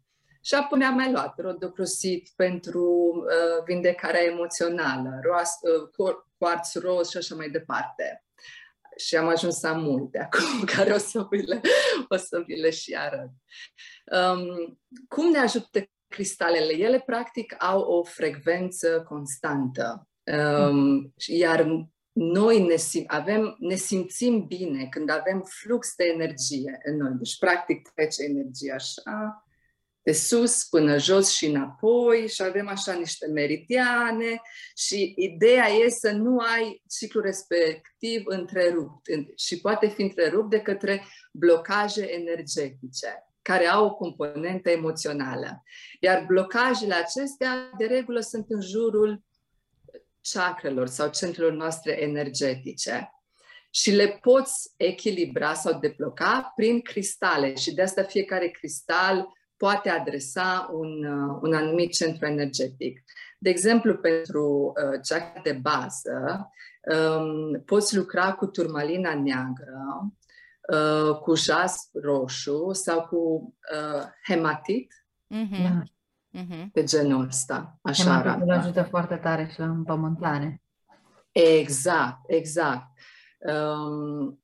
Și 0.44 0.55
apoi 0.55 0.79
mi-am 0.79 0.94
mai 0.94 1.12
luat 1.12 1.41
rodocrosit 1.41 2.31
pentru 2.37 3.12
uh, 3.17 3.65
vindecarea 3.65 4.23
emoțională, 4.23 5.20
roas, 5.23 5.55
uh, 5.97 6.15
quartz 6.38 6.75
roz 6.75 7.08
și 7.11 7.17
așa 7.17 7.35
mai 7.35 7.50
departe 7.50 8.25
și 8.97 9.17
am 9.17 9.29
ajuns 9.29 9.59
să 9.59 9.67
am 9.67 9.83
multe 9.83 10.19
acum, 10.19 10.65
care 10.77 10.93
o 10.93 10.99
să 10.99 11.27
vi 11.31 11.43
le, 11.43 11.61
o 12.09 12.17
să 12.17 12.43
vi 12.47 12.55
le 12.55 12.71
și 12.71 12.94
arăt. 12.94 13.31
Um, 14.13 14.79
cum 15.08 15.31
ne 15.31 15.39
ajută 15.39 15.84
cristalele? 16.08 16.72
Ele, 16.72 17.01
practic, 17.01 17.55
au 17.58 17.81
o 17.81 18.03
frecvență 18.03 19.03
constantă. 19.08 20.08
Um, 20.25 21.13
iar 21.27 21.67
noi 22.13 22.67
ne, 22.67 22.75
sim- 22.75 23.06
avem, 23.06 23.56
ne 23.58 23.75
simțim 23.75 24.46
bine 24.46 24.87
când 24.87 25.11
avem 25.11 25.43
flux 25.43 25.94
de 25.96 26.05
energie 26.05 26.81
în 26.84 26.96
noi. 26.96 27.13
Deci, 27.13 27.39
practic, 27.39 27.89
trece 27.94 28.22
energia 28.22 28.75
așa, 28.75 29.46
de 30.03 30.13
sus 30.13 30.65
până 30.65 30.99
jos 30.99 31.31
și 31.31 31.47
înapoi 31.47 32.29
și 32.29 32.43
avem 32.43 32.69
așa 32.69 32.93
niște 32.93 33.27
meridiane 33.27 34.41
și 34.77 35.15
ideea 35.17 35.69
e 35.69 35.89
să 35.89 36.11
nu 36.11 36.39
ai 36.39 36.82
ciclu 36.99 37.21
respectiv 37.21 38.23
întrerupt. 38.25 39.06
Și 39.37 39.61
poate 39.61 39.89
fi 39.89 40.03
întrerupt 40.03 40.51
de 40.51 40.61
către 40.61 41.05
blocaje 41.32 42.13
energetice 42.13 43.27
care 43.43 43.67
au 43.67 43.85
o 43.85 43.94
componentă 43.94 44.71
emoțională. 44.71 45.63
Iar 46.01 46.25
blocajele 46.27 46.94
acestea, 46.94 47.71
de 47.79 47.85
regulă, 47.85 48.21
sunt 48.21 48.47
în 48.49 48.61
jurul 48.61 49.23
chakrelor 50.32 50.87
sau 50.87 51.11
centrelor 51.11 51.53
noastre 51.53 52.03
energetice. 52.03 53.11
Și 53.71 53.91
le 53.91 54.19
poți 54.21 54.73
echilibra 54.77 55.55
sau 55.55 55.79
debloca 55.79 56.53
prin 56.56 56.81
cristale. 56.81 57.55
Și 57.55 57.75
de 57.75 57.82
asta 57.82 58.03
fiecare 58.03 58.49
cristal 58.49 59.27
poate 59.62 59.88
adresa 59.90 60.70
un, 60.72 61.04
uh, 61.04 61.38
un 61.42 61.54
anumit 61.54 61.92
centru 61.92 62.26
energetic. 62.26 63.02
De 63.38 63.50
exemplu, 63.50 63.96
pentru 63.96 64.72
uh, 64.76 65.00
cea 65.04 65.32
de 65.42 65.52
bază, 65.52 66.50
um, 66.94 67.62
poți 67.64 67.96
lucra 67.96 68.32
cu 68.32 68.46
turmalina 68.46 69.14
neagră, 69.14 70.12
uh, 70.72 71.19
cu 71.19 71.34
jas 71.34 71.88
roșu 72.02 72.72
sau 72.72 73.02
cu 73.06 73.54
uh, 73.74 74.04
hematit. 74.28 75.06
Mm-hmm. 75.34 75.82
Mm-hmm. 76.38 76.70
Pe 76.72 76.84
genul 76.84 77.26
ăsta. 77.26 77.78
Așa 77.82 78.02
Hematitul 78.02 78.50
arată. 78.50 78.52
ajută 78.52 78.82
foarte 78.82 79.16
tare 79.16 79.48
și 79.52 79.58
la 79.58 79.66
împământare. 79.66 80.62
Exact, 81.32 82.19
exact. 82.26 82.86
Um, 83.38 84.42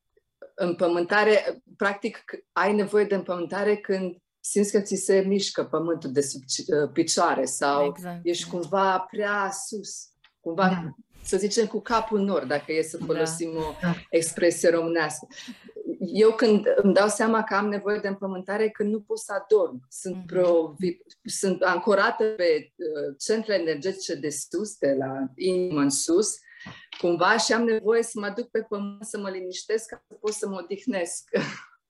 împământare, 0.55 1.63
practic, 1.77 2.25
ai 2.53 2.75
nevoie 2.75 3.05
de 3.05 3.15
împământare 3.15 3.77
când 3.77 4.17
simți 4.51 4.73
că 4.73 4.81
ți 4.81 4.97
se 4.97 5.25
mișcă 5.27 5.65
pământul 5.65 6.13
de 6.13 6.21
sub 6.21 6.43
uh, 6.43 6.91
picioare 6.93 7.45
sau 7.45 7.85
exact. 7.85 8.21
ești 8.23 8.49
cumva 8.49 8.99
prea 9.11 9.51
sus, 9.51 10.09
cumva, 10.41 10.69
da. 10.69 10.95
să 11.23 11.37
zicem, 11.37 11.67
cu 11.67 11.81
capul 11.81 12.21
nord, 12.21 12.49
dacă 12.49 12.73
e 12.73 12.83
să 12.83 12.97
da. 12.97 13.05
folosim 13.05 13.53
da. 13.53 13.59
o 13.59 13.93
expresie 14.11 14.71
românească. 14.71 15.27
Eu 16.13 16.31
când 16.31 16.67
îmi 16.77 16.95
dau 16.95 17.09
seama 17.09 17.43
că 17.43 17.55
am 17.55 17.69
nevoie 17.69 17.99
de 17.99 18.09
împământare, 18.09 18.71
când 18.71 18.93
nu 18.93 19.01
pot 19.01 19.19
să 19.19 19.33
adorm, 19.33 19.87
sunt, 19.89 20.17
mm-hmm. 20.17 20.27
pro, 20.27 20.75
sunt 21.25 21.63
ancorată 21.63 22.25
pe 22.25 22.73
uh, 22.77 23.17
centrele 23.19 23.61
energetice 23.61 24.15
de 24.15 24.29
sus, 24.29 24.77
de 24.77 24.95
la 24.99 25.13
inimă 25.35 25.81
în 25.81 25.91
sus, 25.91 26.39
cumva 26.99 27.37
și 27.37 27.53
am 27.53 27.65
nevoie 27.65 28.03
să 28.03 28.19
mă 28.21 28.33
duc 28.37 28.49
pe 28.49 28.61
pământ 28.69 29.05
să 29.05 29.19
mă 29.19 29.31
liniștesc 29.31 29.87
ca 29.87 30.05
să 30.09 30.15
pot 30.15 30.33
să 30.33 30.49
mă 30.49 30.61
odihnesc. 30.63 31.29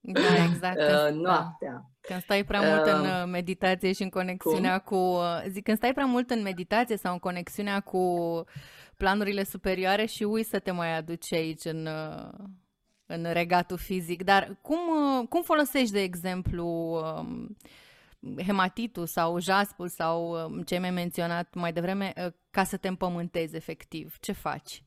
Da, 0.01 0.43
exact. 0.51 0.77
Uh, 0.89 1.13
noaptea. 1.13 1.91
Când 2.09 2.21
stai 2.21 2.43
prea 2.43 2.61
mult 2.61 2.85
în 2.85 3.05
uh, 3.05 3.23
meditație 3.25 3.93
și 3.93 4.03
în 4.03 4.09
conexiunea 4.09 4.79
cum? 4.79 4.97
cu... 4.97 5.19
Zic, 5.47 5.63
când 5.63 5.77
stai 5.77 5.93
prea 5.93 6.05
mult 6.05 6.29
în 6.29 6.41
meditație 6.41 6.97
sau 6.97 7.13
în 7.13 7.19
conexiunea 7.19 7.79
cu 7.79 8.43
planurile 8.97 9.43
superioare 9.43 10.05
și 10.05 10.23
uiți 10.23 10.49
să 10.49 10.59
te 10.59 10.71
mai 10.71 10.97
aduci 10.97 11.33
aici 11.33 11.65
în, 11.65 11.87
în 13.05 13.25
regatul 13.31 13.77
fizic. 13.77 14.23
Dar 14.23 14.57
cum, 14.61 14.79
cum 15.25 15.41
folosești, 15.41 15.91
de 15.91 16.01
exemplu, 16.01 16.65
um, 17.17 17.57
hematitul 18.45 19.05
sau 19.05 19.39
jaspul 19.39 19.87
sau 19.87 20.45
um, 20.45 20.61
ce 20.61 20.77
mi-ai 20.77 20.91
menționat 20.91 21.53
mai 21.53 21.73
devreme 21.73 22.13
uh, 22.17 22.31
ca 22.51 22.63
să 22.63 22.77
te 22.77 22.87
împământezi 22.87 23.55
efectiv? 23.55 24.15
Ce 24.19 24.31
faci? 24.31 24.83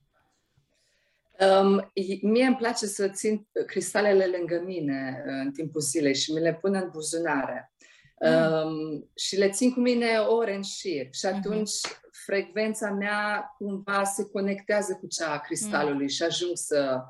Um, 1.41 1.93
mie 2.23 2.45
îmi 2.45 2.57
place 2.57 2.87
să 2.87 3.09
țin 3.09 3.47
cristalele 3.67 4.27
lângă 4.27 4.63
mine 4.65 5.23
uh, 5.27 5.33
în 5.45 5.53
timpul 5.53 5.81
zilei 5.81 6.15
și 6.15 6.33
mi 6.33 6.41
le 6.41 6.55
pun 6.55 6.75
în 6.75 6.89
buzunare. 6.93 7.73
Mm. 8.21 8.53
Um, 8.53 9.11
și 9.15 9.37
le 9.37 9.51
țin 9.51 9.73
cu 9.73 9.81
mine 9.81 10.19
ore 10.19 10.55
în 10.55 10.63
șir. 10.63 11.09
Și 11.11 11.27
mhm. 11.27 11.35
atunci 11.37 11.71
mm-hmm. 11.71 12.11
frecvența 12.11 12.91
mea 12.91 13.55
cumva 13.59 14.05
se 14.05 14.25
conectează 14.25 14.99
cu 15.01 15.07
cea 15.07 15.33
a 15.33 15.39
cristalului 15.39 16.03
mm. 16.03 16.09
și 16.09 16.23
ajung 16.23 16.51
să, 16.55 17.05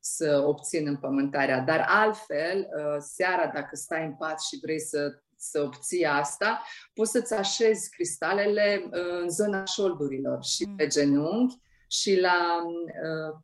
să 0.00 0.42
obțin 0.46 0.86
împământarea. 0.86 1.60
Dar 1.60 1.84
altfel, 1.88 2.58
uh, 2.58 2.96
seara, 2.98 3.50
dacă 3.54 3.76
stai 3.76 4.04
în 4.04 4.14
pat 4.14 4.40
și 4.40 4.58
vrei 4.62 4.80
să 4.80 5.22
să 5.40 5.62
obții 5.62 6.04
asta, 6.04 6.62
poți 6.94 7.10
să-ți 7.10 7.34
așezi 7.34 7.90
cristalele 7.90 8.82
uh, 8.84 9.20
în 9.22 9.30
zona 9.30 9.64
șoldurilor 9.64 10.44
și 10.44 10.64
mm. 10.66 10.76
pe 10.76 10.86
genunchi 10.86 11.56
și 11.88 12.20
la 12.20 12.64
uh, 12.66 13.36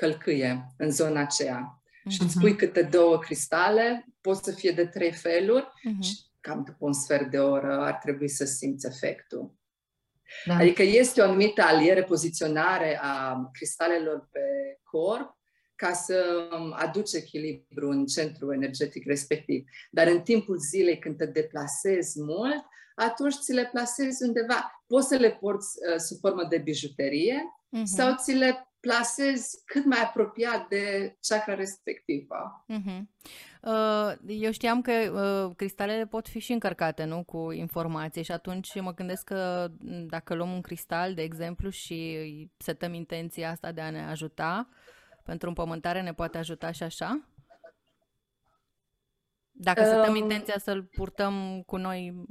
călcâie, 0.00 0.66
în 0.76 0.90
zona 0.90 1.20
aceea. 1.20 1.82
Mm-hmm. 1.82 2.10
Și 2.10 2.22
îți 2.22 2.38
pui 2.38 2.56
câte 2.56 2.82
două 2.82 3.18
cristale, 3.18 4.06
pot 4.20 4.36
să 4.36 4.52
fie 4.52 4.70
de 4.70 4.86
trei 4.86 5.12
feluri 5.12 5.66
mm-hmm. 5.66 6.02
și 6.02 6.16
cam 6.40 6.62
după 6.64 6.78
un 6.78 6.92
sfert 6.92 7.30
de 7.30 7.38
oră 7.38 7.80
ar 7.80 7.94
trebui 7.94 8.28
să 8.28 8.44
simți 8.44 8.86
efectul. 8.86 9.54
Da. 10.44 10.54
Adică 10.54 10.82
este 10.82 11.20
o 11.20 11.24
anumită 11.24 11.62
aliere, 11.62 12.02
poziționare 12.02 12.98
a 13.02 13.36
cristalelor 13.52 14.28
pe 14.32 14.40
corp 14.82 15.38
ca 15.74 15.92
să 15.92 16.48
aduci 16.72 17.12
echilibru 17.12 17.88
în 17.88 18.06
centrul 18.06 18.52
energetic 18.52 19.06
respectiv. 19.06 19.64
Dar 19.90 20.06
în 20.06 20.20
timpul 20.20 20.58
zilei, 20.58 20.98
când 20.98 21.16
te 21.16 21.26
deplasezi 21.26 22.22
mult, 22.22 22.64
atunci 22.94 23.34
ți 23.34 23.52
le 23.52 23.68
plasezi 23.72 24.24
undeva. 24.24 24.82
Poți 24.86 25.08
să 25.08 25.16
le 25.16 25.30
porți 25.30 25.68
uh, 25.92 25.98
sub 25.98 26.18
formă 26.18 26.44
de 26.44 26.58
bijuterie 26.58 27.42
uh-huh. 27.78 27.84
sau 27.84 28.14
ți 28.16 28.32
le 28.32 28.69
plasezi 28.80 29.64
cât 29.64 29.84
mai 29.84 30.00
apropiat 30.02 30.68
de 30.68 31.16
chakra 31.28 31.54
respectivă. 31.54 32.64
Uh-huh. 32.68 33.00
Uh, 33.62 34.12
eu 34.26 34.50
știam 34.50 34.80
că 34.82 34.92
uh, 34.92 35.56
cristalele 35.56 36.06
pot 36.06 36.28
fi 36.28 36.38
și 36.38 36.52
încărcate, 36.52 37.04
nu, 37.04 37.24
cu 37.24 37.50
informații 37.50 38.22
și 38.22 38.32
atunci 38.32 38.80
mă 38.80 38.94
gândesc 38.94 39.24
că 39.24 39.70
dacă 40.06 40.34
luăm 40.34 40.52
un 40.52 40.60
cristal, 40.60 41.14
de 41.14 41.22
exemplu, 41.22 41.70
și 41.70 42.18
setăm 42.56 42.94
intenția 42.94 43.50
asta 43.50 43.72
de 43.72 43.80
a 43.80 43.90
ne 43.90 44.04
ajuta, 44.04 44.68
pentru 45.24 45.48
împământare 45.48 46.02
ne 46.02 46.12
poate 46.12 46.38
ajuta 46.38 46.70
și 46.70 46.82
așa? 46.82 47.28
Dacă 49.50 49.80
um, 49.80 49.86
setăm 49.86 50.14
intenția 50.14 50.58
să-l 50.58 50.82
purtăm 50.82 51.62
cu 51.66 51.76
noi 51.76 52.24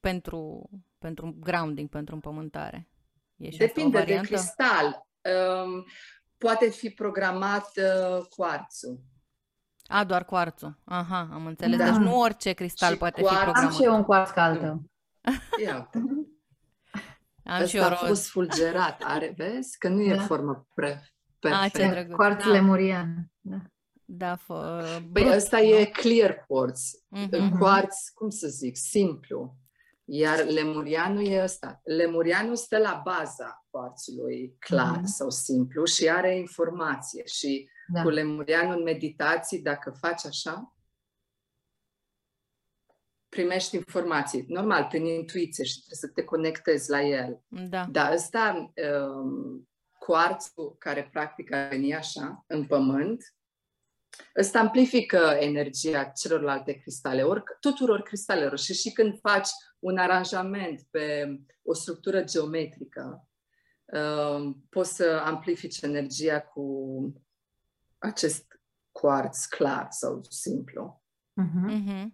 pentru, 0.00 0.70
pentru 0.98 1.36
grounding, 1.40 1.88
pentru 1.88 2.14
împământare. 2.14 2.88
E 3.36 3.50
și 3.50 3.58
Depinde 3.58 4.02
de 4.02 4.20
cristal. 4.22 5.06
Um, 5.22 5.84
poate 6.38 6.70
fi 6.70 6.90
programat 6.90 7.70
uh, 7.76 8.24
cuarțul. 8.36 9.00
A, 9.86 10.04
doar 10.04 10.24
cuarțul. 10.24 10.78
Aha, 10.84 11.28
am 11.32 11.46
înțeles. 11.46 11.78
Da. 11.78 11.84
Deci 11.84 11.94
nu 11.94 12.18
orice 12.18 12.52
cristal 12.52 12.92
și 12.92 12.98
poate 12.98 13.20
cuarț... 13.20 13.36
fi 13.36 13.44
programat. 13.44 13.70
Am 13.70 13.76
și 13.76 13.84
eu 13.84 13.94
un 13.94 14.02
cuarț 14.02 14.30
caldă. 14.30 14.82
Ia 15.62 15.90
Am 17.44 17.52
Asta 17.52 17.66
și 17.66 17.76
eu 17.76 17.84
a 17.84 17.94
fost 17.94 18.28
fulgerat, 18.28 19.02
are, 19.04 19.34
vezi? 19.36 19.78
Că 19.78 19.88
nu 19.88 20.06
da. 20.06 20.12
e 20.12 20.16
formă 20.16 20.66
pre, 20.74 21.12
Perfect. 21.38 21.74
A, 21.74 21.78
ce 21.78 21.88
drăguț. 21.88 22.14
Quartz 22.14 22.44
da. 22.44 22.50
lemurian. 22.50 23.30
Da. 23.40 23.56
Da, 24.04 24.36
fă... 24.36 24.84
Păi 25.12 25.32
ăsta 25.36 25.60
e 25.60 25.84
clear 25.84 26.44
quartz. 26.46 26.90
Mm-hmm. 27.16 27.58
Quartz, 27.58 27.96
cum 28.14 28.30
să 28.30 28.48
zic, 28.48 28.76
simplu. 28.76 29.56
Iar 30.04 30.44
lemurianul 30.44 31.26
e 31.26 31.42
ăsta. 31.42 31.80
Lemurianul 31.84 32.56
stă 32.56 32.78
la 32.78 33.00
baza 33.04 33.66
quartzului 33.70 34.56
clar 34.58 34.98
mm-hmm. 34.98 35.04
sau 35.04 35.30
simplu 35.30 35.84
și 35.84 36.08
are 36.08 36.36
informație. 36.36 37.24
Și 37.26 37.68
da. 37.92 38.02
cu 38.02 38.08
lemurianul 38.08 38.76
în 38.76 38.82
meditații, 38.82 39.62
dacă 39.62 39.90
faci 39.90 40.24
așa, 40.24 40.76
primești 43.28 43.76
informații. 43.76 44.44
Normal, 44.48 44.86
prin 44.88 45.04
intuiție 45.04 45.64
și 45.64 45.78
trebuie 45.78 45.98
să 45.98 46.08
te 46.08 46.24
conectezi 46.24 46.90
la 46.90 47.02
el. 47.02 47.42
Da. 47.48 47.86
Dar 47.90 48.12
ăsta, 48.12 48.72
um, 49.04 49.68
cuarțul 49.98 50.76
care 50.78 51.08
practic 51.12 51.52
a 51.52 51.68
venit 51.68 51.94
așa 51.94 52.44
în 52.46 52.66
pământ, 52.66 53.34
ăsta 54.38 54.58
amplifică 54.58 55.36
energia 55.40 56.04
celorlalte 56.04 56.72
cristale, 56.72 57.22
ori, 57.22 57.42
tuturor 57.60 58.02
cristalelor. 58.02 58.58
Și 58.58 58.74
și 58.74 58.92
când 58.92 59.18
faci 59.20 59.48
un 59.78 59.98
aranjament 59.98 60.86
pe 60.90 61.36
o 61.62 61.74
structură 61.74 62.22
geometrică, 62.24 63.28
uh, 63.84 64.54
poți 64.68 64.94
să 64.94 65.22
amplifici 65.24 65.80
energia 65.80 66.40
cu 66.40 67.22
acest 67.98 68.60
cuarț 68.90 69.44
clar 69.44 69.86
sau 69.90 70.22
simplu. 70.28 71.02
Uh-huh. 71.42 71.80
Uh-huh. 71.80 72.06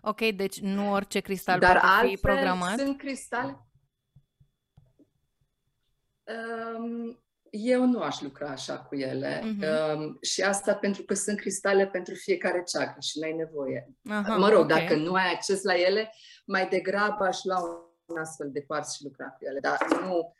Ok, 0.00 0.20
deci 0.20 0.60
nu 0.60 0.92
orice 0.92 1.20
cristal 1.20 1.58
Dar 1.58 1.80
poate 1.80 2.06
fi 2.06 2.16
programat? 2.16 2.78
sunt 2.78 2.98
cristale 2.98 3.66
eu 7.52 7.86
nu 7.86 8.00
aș 8.00 8.20
lucra 8.20 8.48
așa 8.48 8.78
cu 8.78 8.94
ele. 8.94 9.40
Uh-huh. 9.40 10.20
și 10.20 10.42
asta 10.42 10.74
pentru 10.74 11.02
că 11.02 11.14
sunt 11.14 11.40
cristale 11.40 11.86
pentru 11.86 12.14
fiecare 12.14 12.62
ceacră 12.62 13.00
și 13.00 13.18
n-ai 13.18 13.32
nevoie. 13.32 13.90
Aha, 14.08 14.36
mă 14.36 14.48
rog, 14.48 14.62
okay. 14.62 14.80
dacă 14.80 14.94
nu 14.94 15.12
ai 15.12 15.32
acces 15.32 15.62
la 15.62 15.74
ele, 15.74 16.12
mai 16.46 16.68
degrabă 16.68 17.24
aș 17.24 17.38
lua 17.42 17.60
un 18.04 18.18
astfel 18.18 18.50
de 18.52 18.62
cuarț 18.62 18.94
și 18.94 19.04
lucra 19.04 19.24
cu 19.24 19.44
ele. 19.44 19.60
Dar 19.60 19.78
nu, 20.00 20.34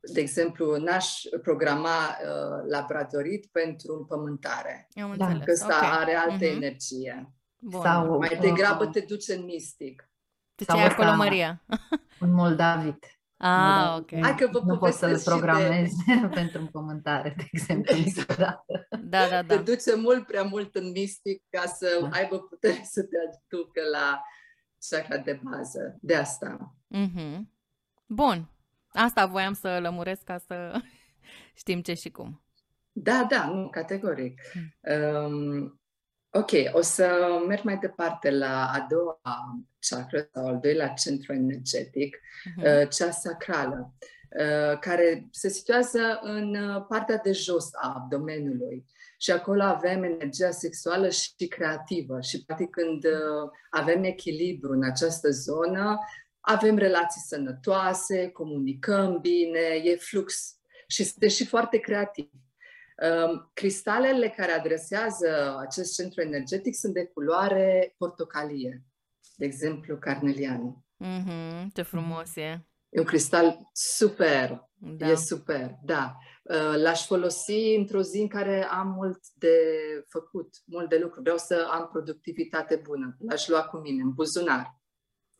de 0.00 0.20
exemplu, 0.20 0.76
n-aș 0.76 1.22
programa 1.42 1.88
uh, 1.88 2.70
laboratorit 2.70 3.46
pentru 3.46 3.94
împământare. 3.94 4.88
Am 5.02 5.10
înțeles. 5.10 5.44
Că 5.44 5.52
ăsta 5.52 5.76
okay. 5.76 5.98
are 5.98 6.14
altă 6.14 6.44
uh-huh. 6.44 6.54
energie. 6.54 7.32
Bun. 7.58 7.82
Sau, 7.82 8.18
mai 8.18 8.38
degrabă 8.40 8.84
uh, 8.84 8.90
te 8.90 9.00
duci 9.00 9.28
în 9.28 9.44
mistic. 9.44 10.10
Tu 10.54 10.64
ce 10.64 10.72
ai 10.72 10.86
acolo, 10.86 11.16
Maria? 11.16 11.64
Un 12.20 12.32
moldavit. 12.32 13.17
Ah, 13.38 13.96
ok. 13.98 14.20
Hai 14.20 14.34
că 14.34 14.48
vă 14.52 14.60
nu 14.64 14.78
poți 14.78 14.98
să-l 14.98 15.20
programezi 15.20 15.96
de... 16.06 16.28
pentru 16.40 16.60
împământare, 16.60 17.34
de 17.36 17.48
exemplu. 17.52 17.96
Da, 19.00 19.28
da, 19.28 19.42
da. 19.42 19.56
Te 19.56 19.62
duce 19.62 19.96
mult 19.96 20.26
prea 20.26 20.42
mult 20.42 20.74
în 20.74 20.90
mistic 20.90 21.42
ca 21.50 21.66
să 21.66 21.98
da. 22.00 22.08
aibă 22.08 22.38
putere 22.38 22.80
să 22.84 23.02
te 23.02 23.16
aducă 23.26 23.80
la 23.92 24.22
chakra 24.88 25.16
de 25.16 25.40
bază. 25.42 25.98
De 26.00 26.14
asta. 26.14 26.74
Mm-hmm. 26.94 27.38
Bun. 28.06 28.50
Asta 28.88 29.26
voiam 29.26 29.52
să 29.52 29.78
lămuresc 29.80 30.22
ca 30.22 30.38
să 30.38 30.80
știm 31.60 31.80
ce 31.80 31.94
și 31.94 32.10
cum. 32.10 32.42
Da, 32.92 33.26
da, 33.30 33.46
nu, 33.46 33.68
categoric. 33.68 34.40
Um, 34.80 35.77
Ok, 36.30 36.50
o 36.72 36.80
să 36.80 37.26
merg 37.46 37.62
mai 37.62 37.78
departe 37.78 38.30
la 38.30 38.70
a 38.70 38.86
doua 38.90 39.20
chakra 39.88 40.28
sau 40.32 40.46
al 40.46 40.58
doilea 40.62 40.88
centru 40.88 41.32
energetic, 41.32 42.16
uh-huh. 42.16 42.88
cea 42.88 43.10
sacrală, 43.10 43.94
uh, 44.38 44.78
care 44.78 45.28
se 45.30 45.48
situează 45.48 46.18
în 46.22 46.54
uh, 46.54 46.84
partea 46.88 47.16
de 47.16 47.32
jos 47.32 47.68
a 47.72 47.92
abdomenului. 47.96 48.84
Și 49.20 49.30
acolo 49.30 49.62
avem 49.62 50.02
energia 50.02 50.50
sexuală 50.50 51.08
și 51.08 51.46
creativă. 51.48 52.20
Și, 52.20 52.44
practic, 52.44 52.70
când 52.70 53.04
uh, 53.04 53.50
avem 53.70 54.04
echilibru 54.04 54.72
în 54.72 54.84
această 54.84 55.30
zonă, 55.30 55.98
avem 56.40 56.76
relații 56.76 57.20
sănătoase, 57.20 58.28
comunicăm 58.28 59.18
bine, 59.20 59.80
e 59.84 59.96
flux 59.96 60.56
și 60.88 61.04
suntem 61.04 61.28
și 61.28 61.46
foarte 61.46 61.78
creativi. 61.78 62.47
Ehm, 62.98 63.50
cristalele 63.54 64.28
care 64.28 64.52
adresează 64.52 65.56
acest 65.58 65.94
centru 65.94 66.20
energetic 66.20 66.74
sunt 66.74 66.94
de 66.94 67.04
culoare 67.04 67.94
portocalie, 67.98 68.84
de 69.36 69.44
exemplu 69.44 69.96
carnelian. 69.96 70.84
Mm-hmm, 71.04 71.72
ce 71.74 71.82
frumos 71.82 72.36
e! 72.36 72.66
E 72.88 72.98
un 72.98 73.04
cristal 73.04 73.58
super, 73.72 74.70
da. 74.74 75.10
e 75.10 75.14
super, 75.14 75.78
da. 75.84 76.16
Ehm, 76.44 76.82
l-aș 76.82 77.06
folosi 77.06 77.74
într-o 77.78 78.02
zi 78.02 78.20
în 78.20 78.28
care 78.28 78.64
am 78.64 78.88
mult 78.88 79.20
de 79.34 79.58
făcut, 80.08 80.48
mult 80.64 80.88
de 80.88 80.98
lucru. 80.98 81.20
Vreau 81.20 81.38
să 81.38 81.68
am 81.70 81.88
productivitate 81.92 82.76
bună. 82.76 83.16
L-aș 83.18 83.48
lua 83.48 83.64
cu 83.64 83.76
mine 83.76 84.02
în 84.02 84.12
buzunar. 84.12 84.80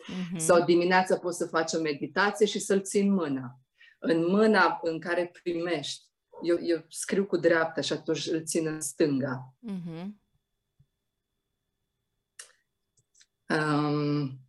Mm-hmm. 0.02 0.36
Sau 0.36 0.64
dimineața 0.64 1.18
pot 1.18 1.34
să 1.34 1.46
faci 1.46 1.72
o 1.72 1.80
meditație 1.80 2.46
și 2.46 2.58
să-l 2.58 2.82
țin 2.82 3.08
în 3.08 3.14
mână. 3.14 3.60
În 3.98 4.26
mâna 4.26 4.78
în 4.82 5.00
care 5.00 5.30
primești 5.42 6.07
eu, 6.42 6.59
eu 6.61 6.85
scriu 6.88 7.26
cu 7.26 7.37
dreapta 7.37 7.80
și 7.80 7.92
atunci 7.92 8.26
îl 8.26 8.45
țin 8.45 8.66
în 8.66 8.80
stânga. 8.80 9.54
Mm-hmm. 9.71 10.07
Um, 13.49 14.40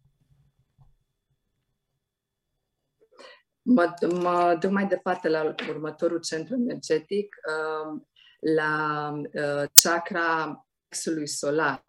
mă, 3.61 3.93
mă 4.21 4.57
duc 4.59 4.71
mai 4.71 4.87
departe 4.87 5.27
la 5.27 5.55
următorul 5.69 6.19
centru 6.19 6.55
energetic, 6.55 7.35
um, 7.83 8.07
la 8.55 9.11
uh, 9.33 9.69
chakra 9.83 10.65
plexului 10.87 11.27
solar, 11.27 11.83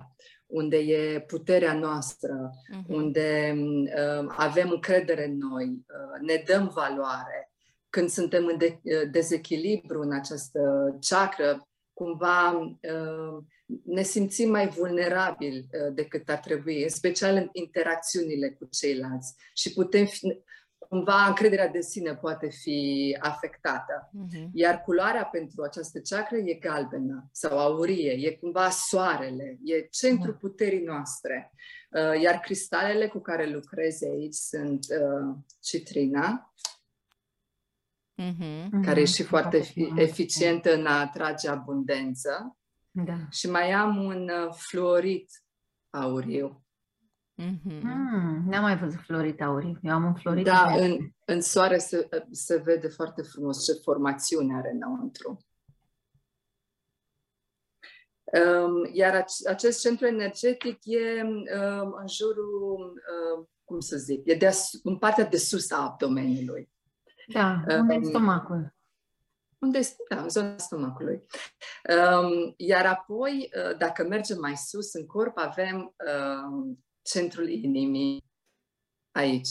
unde 0.46 0.76
e 0.76 1.20
puterea 1.20 1.74
noastră, 1.74 2.50
Mm-hmm. 2.50 2.86
unde 2.86 3.54
uh, 3.56 4.34
avem 4.36 4.70
încredere 4.70 5.24
în 5.24 5.36
noi, 5.36 5.66
uh, 5.66 6.20
ne 6.20 6.42
dăm 6.46 6.68
valoare. 6.68 7.49
Când 7.90 8.08
suntem 8.08 8.46
în 8.46 8.58
de- 8.58 8.80
uh, 8.82 9.10
dezechilibru 9.10 10.00
în 10.00 10.12
această 10.12 10.60
chakră, 11.08 11.68
cumva 11.92 12.50
uh, 12.52 13.42
ne 13.84 14.02
simțim 14.02 14.50
mai 14.50 14.68
vulnerabili 14.68 15.58
uh, 15.58 15.94
decât 15.94 16.28
ar 16.28 16.38
trebui, 16.38 16.82
în 16.82 16.88
special 16.88 17.34
în 17.34 17.48
interacțiunile 17.52 18.50
cu 18.50 18.68
ceilalți. 18.70 19.34
Și 19.54 19.72
putem 19.72 20.06
fi, 20.06 20.42
cumva 20.78 21.24
încrederea 21.26 21.68
de 21.68 21.80
sine 21.80 22.14
poate 22.14 22.48
fi 22.48 23.16
afectată. 23.20 24.10
Mm-hmm. 24.10 24.48
Iar 24.52 24.82
culoarea 24.82 25.24
pentru 25.24 25.62
această 25.62 25.98
ceacră 25.98 26.36
e 26.36 26.54
galbenă 26.54 27.28
sau 27.32 27.58
aurie, 27.58 28.12
e 28.12 28.30
cumva 28.30 28.70
soarele, 28.70 29.58
e 29.64 29.80
centrul 29.80 30.32
Da. 30.32 30.38
puterii 30.40 30.84
noastre. 30.84 31.52
Uh, 31.90 32.20
Iar 32.22 32.38
cristalele 32.38 33.06
cu 33.06 33.18
care 33.18 33.46
lucrez 33.50 34.02
aici 34.02 34.34
sunt 34.34 34.86
uh, 34.90 35.36
citrina, 35.60 36.49
Mm-hmm. 38.22 38.68
care 38.84 39.00
e 39.00 39.02
Mhm, 39.02 39.12
și 39.12 39.22
foarte 39.22 39.60
fi- 39.60 39.84
frumos. 39.84 39.98
eficientă 40.02 40.74
în 40.74 40.86
a 40.86 41.00
atrage 41.00 41.48
abundență. 41.48 42.56
Da. 42.90 43.16
Și 43.30 43.50
mai 43.50 43.70
am 43.72 44.04
un 44.04 44.28
uh, 44.28 44.52
fluorit 44.54 45.30
auriu. 45.90 46.64
Mm-hmm. 47.42 47.80
Mm, 47.82 48.42
n-am 48.48 48.62
mai 48.62 48.78
văzut 48.78 49.00
florit 49.00 49.40
aurii. 49.40 49.78
Eu 49.82 49.92
am 49.92 50.04
un 50.04 50.14
florit 50.14 50.44
Da, 50.44 50.64
verde. 50.68 50.84
în, 50.86 51.10
în 51.24 51.40
soare 51.40 51.78
se, 51.78 52.08
se 52.30 52.56
vede 52.56 52.88
foarte 52.88 53.22
frumos 53.22 53.64
ce 53.64 53.72
formațiune 53.82 54.56
are 54.56 54.70
înăuntru. 54.70 55.38
Um, 58.32 58.90
iar 58.92 59.22
ac- 59.22 59.48
acest 59.48 59.80
centru 59.80 60.06
energetic 60.06 60.78
e 60.84 61.22
um, 61.22 61.94
în 62.00 62.06
jurul, 62.08 63.02
um, 63.36 63.48
cum 63.64 63.80
să 63.80 63.96
zic, 63.96 64.20
e 64.26 64.34
de 64.34 64.50
în 64.82 64.98
partea 64.98 65.24
de 65.24 65.36
sus 65.36 65.70
a 65.70 65.76
abdomenului. 65.82 66.70
Da, 67.32 67.64
unde 67.68 67.94
e 67.94 67.96
Um, 67.96 68.02
stomacul? 68.02 68.74
Unde 69.58 69.78
este, 69.78 70.02
da, 70.08 70.22
în 70.22 70.28
zona 70.28 70.58
stomacului. 70.58 71.22
Um, 71.98 72.54
iar 72.56 72.86
apoi, 72.86 73.50
uh, 73.56 73.76
dacă 73.76 74.04
mergem 74.04 74.38
mai 74.38 74.56
sus 74.56 74.92
în 74.92 75.06
corp, 75.06 75.38
avem 75.38 75.94
um, 76.06 76.84
centrul 77.02 77.48
inimii 77.48 78.24
aici, 79.10 79.48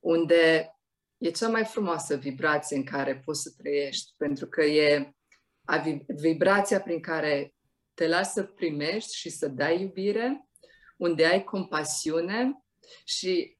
unde 0.00 0.74
e 1.18 1.30
cea 1.30 1.48
mai 1.48 1.64
frumoasă 1.64 2.16
vibrație 2.16 2.76
în 2.76 2.84
care 2.84 3.22
poți 3.24 3.42
să 3.42 3.54
trăiești, 3.56 4.12
pentru 4.16 4.46
că 4.46 4.62
e 4.62 5.14
a 5.64 5.76
vi- 5.76 6.04
vibrația 6.06 6.80
prin 6.80 7.00
care 7.00 7.54
te 7.94 8.08
lasă 8.08 8.30
să 8.32 8.42
primești 8.42 9.16
și 9.16 9.30
să 9.30 9.48
dai 9.48 9.80
iubire, 9.80 10.48
unde 10.96 11.26
ai 11.26 11.44
compasiune 11.44 12.64
și 13.04 13.53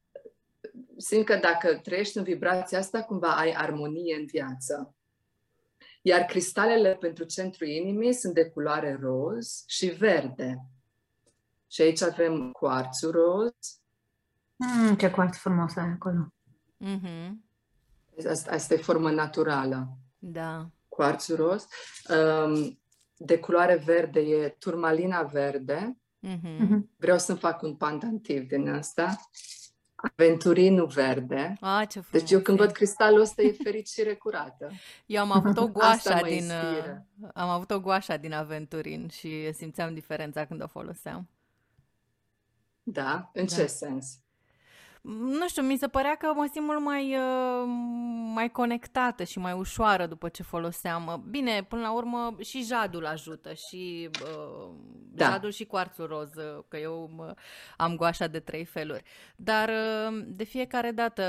simt 0.97 1.25
că 1.25 1.37
dacă 1.37 1.78
trăiești 1.82 2.19
în 2.19 2.25
vibrația 2.25 2.78
asta, 2.78 3.02
cumva 3.02 3.37
ai 3.37 3.52
armonie 3.52 4.17
în 4.17 4.26
viață. 4.26 4.95
Iar 6.02 6.21
cristalele 6.21 6.95
pentru 6.95 7.25
centrul 7.25 7.69
inimii 7.69 8.13
sunt 8.13 8.34
de 8.34 8.45
culoare 8.45 8.99
roz 9.00 9.65
și 9.67 9.87
verde. 9.87 10.67
Și 11.71 11.82
aici 11.82 12.02
avem 12.02 12.50
cuarțul 12.50 13.10
roz. 13.10 13.80
Mm, 14.56 14.95
ce 14.95 15.10
cuarț 15.10 15.37
frumos 15.37 15.76
ai 15.76 15.84
acolo. 15.84 16.32
Mm-hmm. 16.84 17.30
Asta, 18.30 18.52
asta 18.52 18.75
e 18.75 18.76
formă 18.76 19.10
naturală. 19.10 19.97
Da. 20.19 20.71
Cuarțul 20.89 21.37
roz. 21.37 21.67
Um, 22.08 22.78
de 23.17 23.39
culoare 23.39 23.76
verde 23.76 24.21
e 24.21 24.49
turmalina 24.49 25.23
verde. 25.23 25.99
Mm-hmm. 26.26 26.58
Mhm. 26.58 26.91
Vreau 26.97 27.19
să-mi 27.19 27.39
fac 27.39 27.63
un 27.63 27.76
pandantiv 27.76 28.49
din 28.49 28.69
asta. 28.69 29.21
Aventurinul 30.12 30.86
verde. 30.86 31.56
Ah, 31.60 31.88
ce 31.88 32.00
frumos 32.00 32.10
Deci 32.23 32.30
eu 32.30 32.40
când 32.40 32.58
e. 32.58 32.62
văd 32.62 32.73
cristalul 32.73 33.21
ăsta 33.21 33.43
e 33.43 33.52
fericire 33.52 34.14
curată. 34.14 34.71
Eu 35.06 35.21
am 35.21 35.30
avut 35.32 35.56
o 35.56 35.60
Asta 35.62 35.73
goașa 35.73 36.14
mă 36.21 36.26
din 36.26 36.34
inspiră. 36.36 37.06
uh, 37.23 37.28
am 37.34 37.49
avut 37.49 37.71
o 37.71 37.80
goașa 37.80 38.17
din 38.17 38.32
Aventurin 38.32 39.08
și 39.08 39.52
simțeam 39.52 39.95
diferența 39.95 40.45
când 40.47 40.62
o 40.62 40.67
foloseam. 40.67 41.28
Da? 42.82 43.30
În 43.32 43.47
Da. 43.47 43.54
ce 43.54 43.67
sens? 43.67 44.19
Nu 45.08 45.49
știu, 45.49 45.62
mi 45.62 45.76
se 45.76 45.88
părea 45.88 46.14
că 46.14 46.32
mă 46.34 46.49
simt 46.52 46.67
mult 46.67 46.80
mai, 46.80 47.17
uh, 47.17 47.69
mai 48.34 48.50
conectată 48.50 49.25
și 49.25 49.38
mai 49.38 49.52
ușoară 49.52 50.06
după 50.06 50.28
ce 50.28 50.43
foloseam. 50.43 51.25
Bine, 51.30 51.62
până 51.62 51.82
la 51.82 51.93
urmă 51.93 52.34
și 52.40 52.62
jadul 52.64 53.06
ajută 53.06 53.52
și 53.52 54.10
uh, 54.23 54.69
Da. 55.14 55.25
jadul 55.25 55.50
și 55.50 55.64
cuarțul 55.64 56.06
roz, 56.06 56.34
uh, 56.34 56.62
că 56.69 56.76
eu 56.76 57.10
mă, 57.17 57.34
am 57.76 57.97
goașa 57.97 58.26
de 58.26 58.40
trei 58.40 58.64
feluri. 58.64 59.02
Dar 59.36 59.69
uh, 59.69 60.25
de 60.26 60.45
fiecare 60.45 60.90
dată 60.90 61.23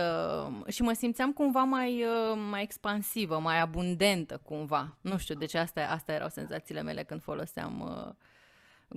uh, 0.65 0.73
și 0.73 0.81
mă 0.81 0.93
simțeam 0.93 1.33
cumva 1.33 1.63
mai, 1.63 2.03
uh, 2.03 2.37
mai 2.49 2.61
expansivă, 2.61 3.39
mai 3.39 3.59
abundentă 3.59 4.41
cumva. 4.43 4.97
Nu 5.01 5.17
știu, 5.17 5.35
deci 5.35 5.55
astea, 5.55 5.91
astea 5.91 6.15
erau 6.15 6.29
senzațiile 6.29 6.81
mele 6.81 7.03
când 7.03 7.21
foloseam 7.21 7.79
uh, 7.79 8.13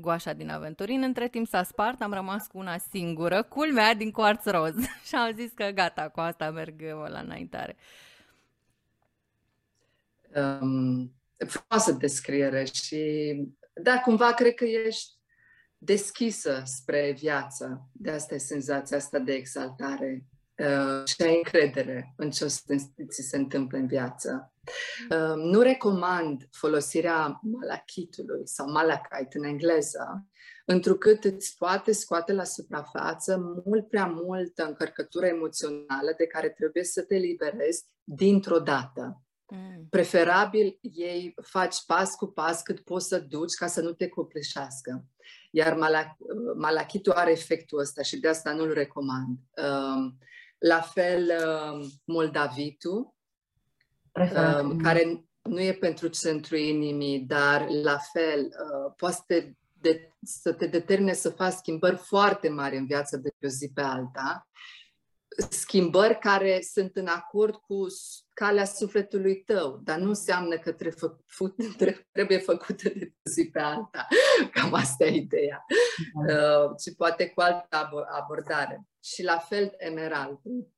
goașa 0.01 0.33
din 0.33 0.51
Aventurin. 0.51 1.03
Între 1.03 1.29
timp 1.29 1.47
s-a 1.47 1.63
spart, 1.63 2.03
am 2.03 2.13
rămas 2.13 2.47
cu 2.47 2.59
una 2.59 2.79
singură, 2.79 3.43
culmea 3.43 3.95
din 3.95 4.11
cuarț 4.11 4.45
roz. 4.45 4.75
și 5.09 5.15
am 5.15 5.35
zis 5.35 5.53
că 5.53 5.71
gata, 5.75 6.09
cu 6.09 6.21
asta 6.21 6.51
merg 6.51 6.83
eu 6.83 6.99
la 6.99 7.19
înaintare. 7.19 7.77
um, 10.35 11.13
frumoasă 11.47 11.93
descriere 11.93 12.65
și 12.65 13.35
da, 13.73 14.01
cumva 14.01 14.33
cred 14.33 14.55
că 14.55 14.65
ești 14.65 15.13
deschisă 15.79 16.63
spre 16.65 17.15
viață. 17.19 17.89
De 17.93 18.11
asta 18.11 18.35
e 18.35 18.39
senzația 18.39 18.97
asta 18.97 19.19
de 19.19 19.33
exaltare 19.33 20.25
uh, 20.59 21.07
și 21.07 21.23
ai 21.23 21.37
încredere 21.37 22.15
în 22.17 22.31
ce 22.31 22.45
o 22.45 22.49
să 22.49 22.63
ți 23.09 23.23
se 23.23 23.37
întâmplă 23.37 23.79
în 23.79 23.87
viață. 23.87 24.53
Uh, 25.11 25.35
nu 25.37 25.61
recomand 25.61 26.49
folosirea 26.51 27.41
malachitului 27.43 28.43
sau 28.45 28.71
malachite 28.71 29.39
în 29.39 29.45
engleză, 29.45 30.27
întrucât 30.67 31.25
îți 31.25 31.57
poate 31.59 31.93
scoate 31.93 32.33
la 32.33 32.45
suprafață 32.45 33.63
mult 33.65 33.89
prea 33.89 34.07
multă 34.07 34.65
încărcătură 34.65 35.27
emoțională 35.27 36.15
de 36.17 36.27
care 36.27 36.49
trebuie 36.49 36.85
să 36.85 37.03
te 37.03 37.17
liberezi 37.17 37.85
dintr-o 38.05 38.59
dată 38.59 39.23
Mm. 39.51 39.87
preferabil 39.91 40.79
ei 40.81 41.35
faci 41.43 41.77
pas 41.87 42.15
cu 42.15 42.27
pas 42.27 42.63
cât 42.63 42.81
poți 42.81 43.09
să 43.09 43.19
duci 43.19 43.55
ca 43.55 43.67
să 43.67 43.81
nu 43.81 43.93
te 43.93 44.09
copleșească. 44.09 45.05
Iar 45.51 45.75
mala- 45.75 46.17
malachitul 46.57 47.13
are 47.13 47.31
efectul 47.31 47.79
ăsta 47.79 48.03
și 48.03 48.21
de 48.21 48.29
asta 48.29 48.53
nu-l 48.53 48.73
recomand. 48.73 49.39
Um, 49.57 50.19
La 50.59 50.81
fel, 50.81 51.33
um, 51.73 51.91
moldavitul, 52.05 53.15
Preferat. 54.13 54.63
um, 54.63 54.79
care 54.79 55.25
nu 55.43 55.61
e 55.61 55.73
pentru 55.73 56.07
centrul 56.07 56.59
inimii, 56.59 57.21
dar 57.21 57.69
la 57.69 57.99
fel 58.13 58.41
uh, 58.41 58.93
poate 58.97 59.15
să 59.17 59.23
te, 59.27 59.53
de, 59.81 60.13
să 60.23 60.53
te 60.53 60.67
determine 60.67 61.13
să 61.13 61.31
faci 61.31 61.53
schimbări 61.53 61.97
foarte 61.97 62.49
mari 62.49 62.77
în 62.77 62.87
viață 62.87 63.17
de 63.17 63.31
pe 63.39 63.47
o 63.47 63.51
zi 63.51 63.71
pe 63.75 63.81
alta. 63.81 64.49
Schimbări 65.51 66.19
care 66.19 66.61
sunt 66.61 66.97
în 66.97 67.07
acord 67.07 67.55
cu 67.55 67.89
s- 67.89 68.27
calea 68.35 68.65
sufletului 68.65 69.43
tău, 69.43 69.77
dar 69.79 69.99
nu 69.99 70.09
înseamnă 70.09 70.55
că 70.59 70.73
trebuie, 70.73 70.91
fă, 70.91 71.17
fu- 71.27 71.55
trebuie 72.13 72.39
făcută 72.39 72.89
de 72.89 72.99
pe 72.99 73.15
o 73.27 73.31
zi 73.31 73.51
pe 73.53 73.61
alta. 73.61 74.07
Cam 74.53 74.75
asta 74.75 75.05
e 75.05 75.15
ideea. 75.17 75.65
Uh, 76.15 76.71
ci 76.79 76.95
poate 76.97 77.29
cu 77.31 77.41
altă 77.41 77.77
abo- 77.77 78.21
abordare. 78.21 78.83
Și 79.03 79.23
la 79.23 79.39
fel, 79.39 79.75
emeraldul. 79.77 80.73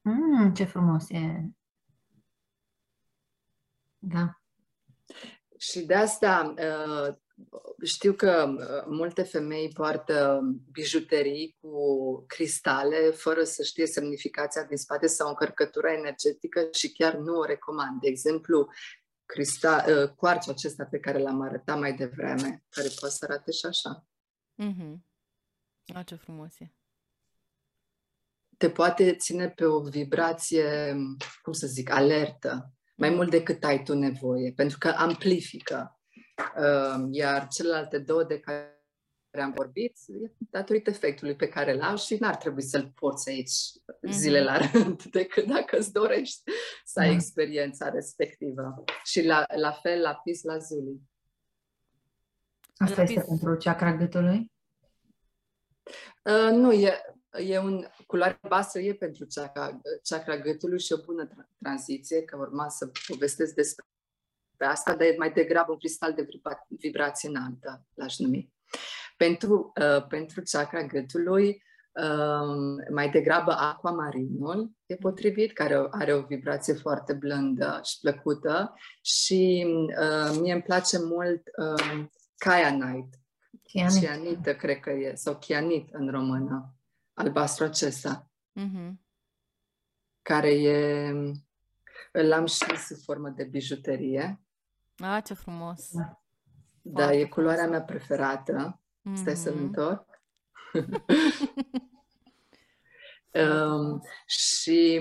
Mm, 0.00 0.54
ce 0.54 0.64
frumos 0.64 1.10
e. 1.10 1.44
Da. 3.98 4.40
Și 5.58 5.86
de 5.86 5.94
asta 5.94 6.54
uh, 6.58 7.16
știu 7.84 8.12
că 8.12 8.54
uh, 8.56 8.84
multe 8.86 9.22
femei 9.22 9.68
poartă 9.68 10.40
bijuterii 10.72 11.56
cu 11.60 12.24
cristale 12.26 13.10
fără 13.10 13.44
să 13.44 13.62
știe 13.62 13.86
semnificația 13.86 14.64
din 14.64 14.76
spate 14.76 15.06
sau 15.06 15.28
încărcătura 15.28 15.92
energetică 15.92 16.68
și 16.72 16.92
chiar 16.92 17.14
nu 17.14 17.38
o 17.38 17.44
recomand. 17.44 18.00
De 18.00 18.08
exemplu, 18.08 18.68
crista, 19.26 19.84
uh, 19.88 20.08
cuarțul 20.08 20.52
acesta 20.52 20.84
pe 20.84 20.98
care 20.98 21.18
l-am 21.18 21.40
arătat 21.40 21.78
mai 21.78 21.92
devreme, 21.92 22.64
care 22.68 22.88
poate 23.00 23.14
să 23.14 23.24
arate 23.28 23.50
și 23.50 23.66
așa. 23.66 24.06
Mm-hmm. 24.62 24.94
A, 25.94 26.02
ce 26.02 26.14
frumos 26.14 26.58
e. 26.60 26.72
Te 28.56 28.70
poate 28.70 29.16
ține 29.16 29.50
pe 29.50 29.64
o 29.64 29.80
vibrație, 29.80 30.96
cum 31.42 31.52
să 31.52 31.66
zic, 31.66 31.90
alertă, 31.90 32.74
mai 32.94 33.08
Mm. 33.10 33.14
mult 33.14 33.30
decât 33.30 33.64
ai 33.64 33.82
tu 33.82 33.94
nevoie, 33.94 34.52
pentru 34.52 34.78
că 34.78 34.88
amplifică. 34.88 35.99
Uh, 36.56 37.08
Iar 37.10 37.48
celelalte 37.48 37.98
două 37.98 38.24
de 38.24 38.40
care 38.40 38.74
am 39.42 39.52
vorbit, 39.52 39.96
e 40.06 40.30
datorită 40.38 40.90
efectului 40.90 41.36
pe 41.36 41.48
care 41.48 41.72
îl 41.72 41.80
au 41.80 41.96
și 41.96 42.16
n-ar 42.16 42.36
trebui 42.36 42.62
să-l 42.62 42.92
porți 42.94 43.28
aici 43.28 43.52
zile 44.10 44.42
la 44.42 44.56
rând, 44.56 45.02
decât 45.18 45.44
dacă 45.46 45.78
îți 45.78 45.92
dorești 45.92 46.42
să 46.84 47.00
ai 47.00 47.06
Da. 47.06 47.12
experiența 47.12 47.88
respectivă. 47.88 48.84
Și 49.04 49.24
la, 49.24 49.44
la 49.54 49.72
fel, 49.72 50.00
la 50.00 50.14
pis, 50.14 50.42
la 50.42 50.58
zuli. 50.58 51.00
Asta 52.76 52.96
La 52.96 53.02
este 53.02 53.14
pis- 53.14 53.28
pentru 53.28 53.56
chakra 53.56 53.96
gâtului? 53.96 54.52
Uh, 56.24 56.50
nu, 56.52 56.72
e, 56.72 57.00
e 57.32 57.58
un, 57.58 57.86
culoarea 58.06 58.38
albastră 58.42 58.80
e 58.80 58.94
pentru 58.94 59.26
chakra, 59.34 59.80
chakra 60.08 60.36
gâtului 60.38 60.80
și 60.80 60.92
o 60.92 61.02
bună 61.04 61.28
tra- 61.28 61.56
tranziție, 61.58 62.22
că 62.24 62.36
urma 62.36 62.68
să 62.68 62.90
povestesc 63.06 63.54
despre 63.54 63.84
asta, 64.64 64.94
dar 64.94 65.06
e 65.06 65.14
mai 65.18 65.32
degrabă 65.32 65.72
un 65.72 65.78
cristal 65.78 66.14
de 66.14 66.22
vibra- 66.22 66.66
vibrație 66.68 67.28
înaltă, 67.28 67.86
l-aș 67.94 68.18
numi. 68.18 68.52
Pentru, 69.16 69.72
uh, 69.80 70.06
pentru 70.06 70.42
chakra 70.50 70.82
gâtului, 70.82 71.62
uh, 71.92 72.84
mai 72.92 73.10
degrabă 73.10 73.52
aquamarinul 73.52 74.70
e 74.86 74.94
potrivit, 74.96 75.52
care 75.52 75.86
are 75.90 76.14
o 76.14 76.22
vibrație 76.22 76.74
foarte 76.74 77.12
blândă 77.12 77.80
și 77.84 77.98
plăcută 78.00 78.74
și 79.02 79.66
uh, 80.00 80.38
mie 80.40 80.52
îmi 80.52 80.62
place 80.62 80.98
mult 80.98 81.42
uh, 81.56 82.04
Kyanite, 82.36 83.18
Cianit. 83.62 84.00
Cianită, 84.00 84.54
cred 84.54 84.80
că 84.80 84.90
e, 84.90 85.14
sau 85.14 85.36
chianit 85.38 85.88
în 85.92 86.10
română, 86.10 86.74
albastru 87.14 87.64
acesta, 87.64 88.24
Mhm. 88.52 89.00
care 90.22 90.50
e, 90.54 91.08
îl 92.12 92.32
am 92.32 92.46
și 92.46 92.78
sub 92.78 92.96
formă 93.04 93.28
de 93.28 93.44
bijuterie, 93.44 94.40
Ah, 95.02 95.22
ce 95.24 95.34
frumos. 95.34 95.88
Da. 95.92 96.20
dar 96.82 97.04
Foarte 97.04 97.18
e 97.20 97.24
culoarea 97.28 97.62
frumos. 97.62 97.78
mea 97.78 97.86
preferată. 97.86 98.80
Stai 99.14 99.36
să-l 99.36 99.54
Mhm. 99.54 99.62
întorc. 99.62 100.04
um, 103.32 104.00
și 104.26 105.00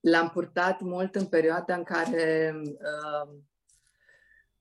l-am 0.00 0.28
purtat 0.30 0.80
mult 0.80 1.14
în 1.14 1.26
perioada 1.26 1.74
în 1.74 1.82
care 1.84 2.54
um, 2.62 3.48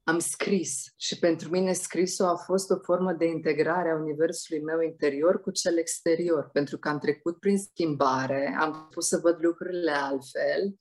am 0.04 0.20
scris 0.20 0.94
și 0.98 1.20
pentru 1.20 1.50
mine 1.50 1.74
scrisul 1.74 2.26
a 2.26 2.36
fost 2.36 2.70
o 2.72 2.80
formă 2.80 3.14
de 3.14 3.26
integrare 3.26 3.90
a 3.90 3.96
universului 3.96 4.64
meu 4.64 4.82
interior 4.82 5.42
cu 5.42 5.52
cel 5.52 5.78
exterior, 5.78 6.50
pentru 6.54 6.78
că 6.78 6.90
am 6.90 7.00
trecut 7.00 7.40
prin 7.40 7.58
schimbare, 7.58 8.56
am 8.60 8.88
pus 8.92 9.08
să 9.08 9.20
văd 9.22 9.38
lucrurile 9.44 9.92
altfel 9.92 10.76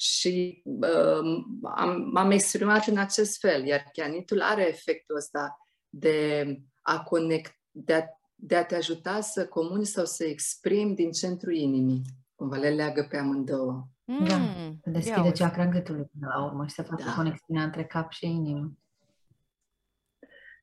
și 0.00 0.62
um, 0.64 1.60
am, 1.74 2.10
m-am 2.12 2.30
exprimat 2.30 2.86
în 2.86 2.96
acest 2.96 3.38
fel, 3.38 3.64
iar 3.64 3.84
chianitul 3.92 4.40
are 4.40 4.68
efectul 4.68 5.16
ăsta 5.16 5.58
de 5.88 6.44
a 6.82 7.02
conect, 7.02 7.52
de 7.70 7.94
a, 7.94 8.02
de 8.34 8.56
a 8.56 8.64
te 8.64 8.76
ajuta 8.76 9.20
să 9.20 9.46
comuni 9.46 9.86
sau 9.86 10.04
să 10.04 10.24
exprimi 10.24 10.94
din 10.94 11.10
centrul 11.12 11.54
inimii. 11.54 12.02
Cumva 12.34 12.56
le 12.56 12.70
leagă 12.70 13.06
pe 13.10 13.16
amândouă. 13.16 13.88
Da. 14.04 14.36
Mm, 14.36 14.80
ia 14.84 14.92
Deschide 14.92 15.20
uite. 15.20 15.42
chakra 15.42 15.66
gâtului 15.66 16.04
până 16.04 16.32
la 16.34 16.44
urmă 16.44 16.66
și 16.66 16.74
se 16.74 16.82
face 16.82 17.04
Da. 17.04 17.14
conexiunea 17.14 17.62
între 17.62 17.84
cap 17.84 18.12
și 18.12 18.26
inimă. 18.26 18.72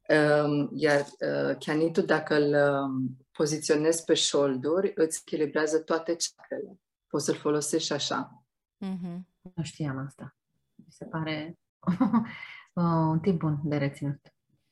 Um, 0.10 0.70
iar 0.74 1.00
uh, 1.00 1.56
chianitul, 1.60 2.04
dacă 2.06 2.36
îl 2.36 2.72
um, 2.84 3.18
poziționezi 3.32 4.04
pe 4.04 4.14
șolduri, 4.14 4.92
îți 4.96 5.22
echilibrează 5.26 5.80
toate 5.80 6.16
chakrele. 6.16 6.80
Poți 7.08 7.26
să-l 7.26 7.36
folosești 7.36 7.88
și 7.88 7.94
așa. 7.94 8.45
Mhm. 8.92 9.28
Nu 9.56 9.64
știam 9.64 9.98
asta. 9.98 10.36
Mi 10.76 10.86
se 10.90 11.06
pare 11.06 11.60
un 13.12 13.20
tip 13.20 13.38
bun 13.38 13.60
de 13.64 13.78
reținut. 13.78 14.20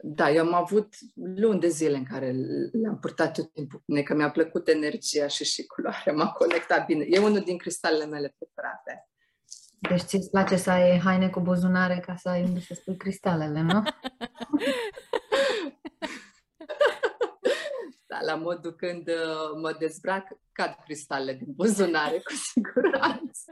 Da, 0.06 0.32
eu 0.32 0.46
am 0.46 0.54
avut 0.54 0.96
luni 1.14 1.60
de 1.60 1.68
zile 1.68 1.98
în 1.98 2.04
care 2.04 2.34
l-am 2.72 3.00
purtat 3.00 3.34
tot 3.34 3.54
timpul 3.54 3.80
cu 3.80 3.86
mine, 3.88 4.02
că 4.02 4.14
mi-a 4.14 4.32
plăcut 4.32 4.68
energia 4.68 5.28
și 5.28 5.46
și 5.46 5.66
culoarea, 5.66 6.14
m-a 6.14 6.32
conectat 6.32 6.86
bine. 6.86 7.06
E 7.08 7.20
unul 7.20 7.40
din 7.40 7.58
cristalele 7.58 8.06
mele 8.06 8.36
preferate. 8.38 9.08
Deci 9.90 10.02
ți-ți 10.02 10.30
place 10.30 10.56
să 10.56 10.70
ai 10.72 11.00
haine 11.00 11.30
cu 11.30 11.40
buzunare 11.40 12.00
ca 12.00 12.16
să 12.16 12.30
ai 12.30 12.44
unde 12.44 12.60
să 12.60 12.74
spui 12.74 12.98
cristalele, 12.98 13.62
nu? 13.62 13.84
Da, 18.14 18.20
la 18.22 18.36
modul 18.36 18.74
când 18.74 19.08
uh, 19.08 19.60
mă 19.62 19.76
dezbrac, 19.80 20.28
cad 20.52 20.76
cristalele 20.84 21.34
din 21.34 21.48
buzunare, 21.56 22.18
cu 22.20 22.34
siguranță. 22.34 23.52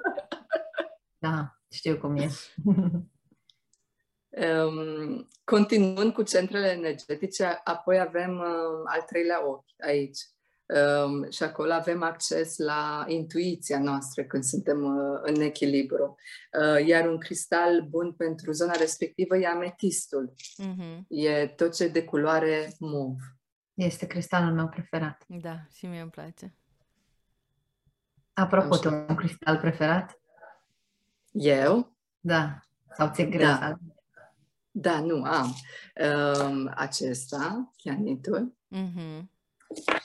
Da, 1.21 1.59
știu 1.69 1.97
cum 1.97 2.15
e. 2.15 2.29
Um, 4.31 5.27
continuând 5.43 6.13
cu 6.13 6.23
centrele 6.23 6.71
energetice, 6.71 7.61
apoi 7.63 7.99
avem 7.99 8.37
uh, 8.37 8.81
al 8.85 9.01
treilea 9.01 9.47
ochi 9.47 9.65
aici. 9.77 10.19
Um, 10.65 11.29
și 11.29 11.43
acolo 11.43 11.71
avem 11.71 12.03
acces 12.03 12.57
la 12.57 13.03
intuiția 13.07 13.79
noastră 13.79 14.23
când 14.23 14.43
suntem 14.43 14.83
uh, 14.83 15.19
în 15.21 15.41
echilibru. 15.41 16.15
Uh, 16.61 16.87
iar 16.87 17.07
un 17.07 17.17
cristal 17.17 17.81
bun 17.81 18.13
pentru 18.13 18.51
zona 18.51 18.71
respectivă 18.71 19.37
e 19.37 19.47
ametistul. 19.47 20.33
Mhm. 20.57 21.05
E 21.07 21.47
tot 21.47 21.75
ce 21.75 21.83
e 21.83 21.87
de 21.87 22.03
culoare 22.03 22.75
mov. 22.79 23.15
Este 23.73 24.07
cristalul 24.07 24.53
meu 24.53 24.67
preferat. 24.67 25.23
Da, 25.27 25.59
și 25.73 25.85
mie 25.85 26.01
îmi 26.01 26.09
place. 26.09 26.55
Apropo, 28.33 28.73
Așa. 28.73 28.81
tu 28.81 28.87
ai 28.87 29.05
un 29.09 29.15
cristal 29.15 29.57
preferat? 29.57 30.20
Eu? 31.31 31.95
Da. 32.19 32.59
Sau 32.97 33.09
ți-e 33.13 33.25
greu 33.25 33.47
Da. 33.47 33.55
să 33.55 33.63
alegi? 33.63 33.79
Da, 34.71 34.99
nu 34.99 35.23
am. 35.23 35.53
Um, 36.49 36.71
acesta, 36.75 37.71
chianitul, 37.77 38.53
Mhm. 38.67 39.29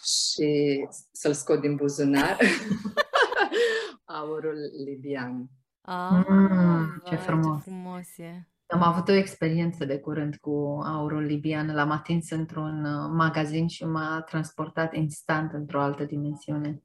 și 0.05 0.87
să-l 1.13 1.33
scot 1.33 1.61
din 1.61 1.77
buzunar, 1.77 2.37
aurul 4.05 4.57
libian. 4.85 5.51
Ah, 5.81 6.25
Mm, 6.29 7.03
ce 7.05 7.15
vai, 7.15 7.25
frumos. 7.25 7.63
Ce 7.65 7.71
frumos 7.71 8.17
e. 8.19 8.49
Am 8.67 8.83
avut 8.83 9.09
o 9.09 9.13
experiență 9.13 9.85
de 9.85 9.99
curând 9.99 10.37
cu 10.37 10.81
aurul 10.85 11.23
libian. 11.23 11.75
L-am 11.75 11.91
atins 11.91 12.31
într-un 12.31 12.85
uh, 12.85 13.11
magazin 13.13 13.67
și 13.69 13.85
m-a 13.85 14.23
transportat 14.23 14.95
instant 14.95 15.53
într-o 15.53 15.81
altă 15.81 16.05
dimensiune. 16.05 16.83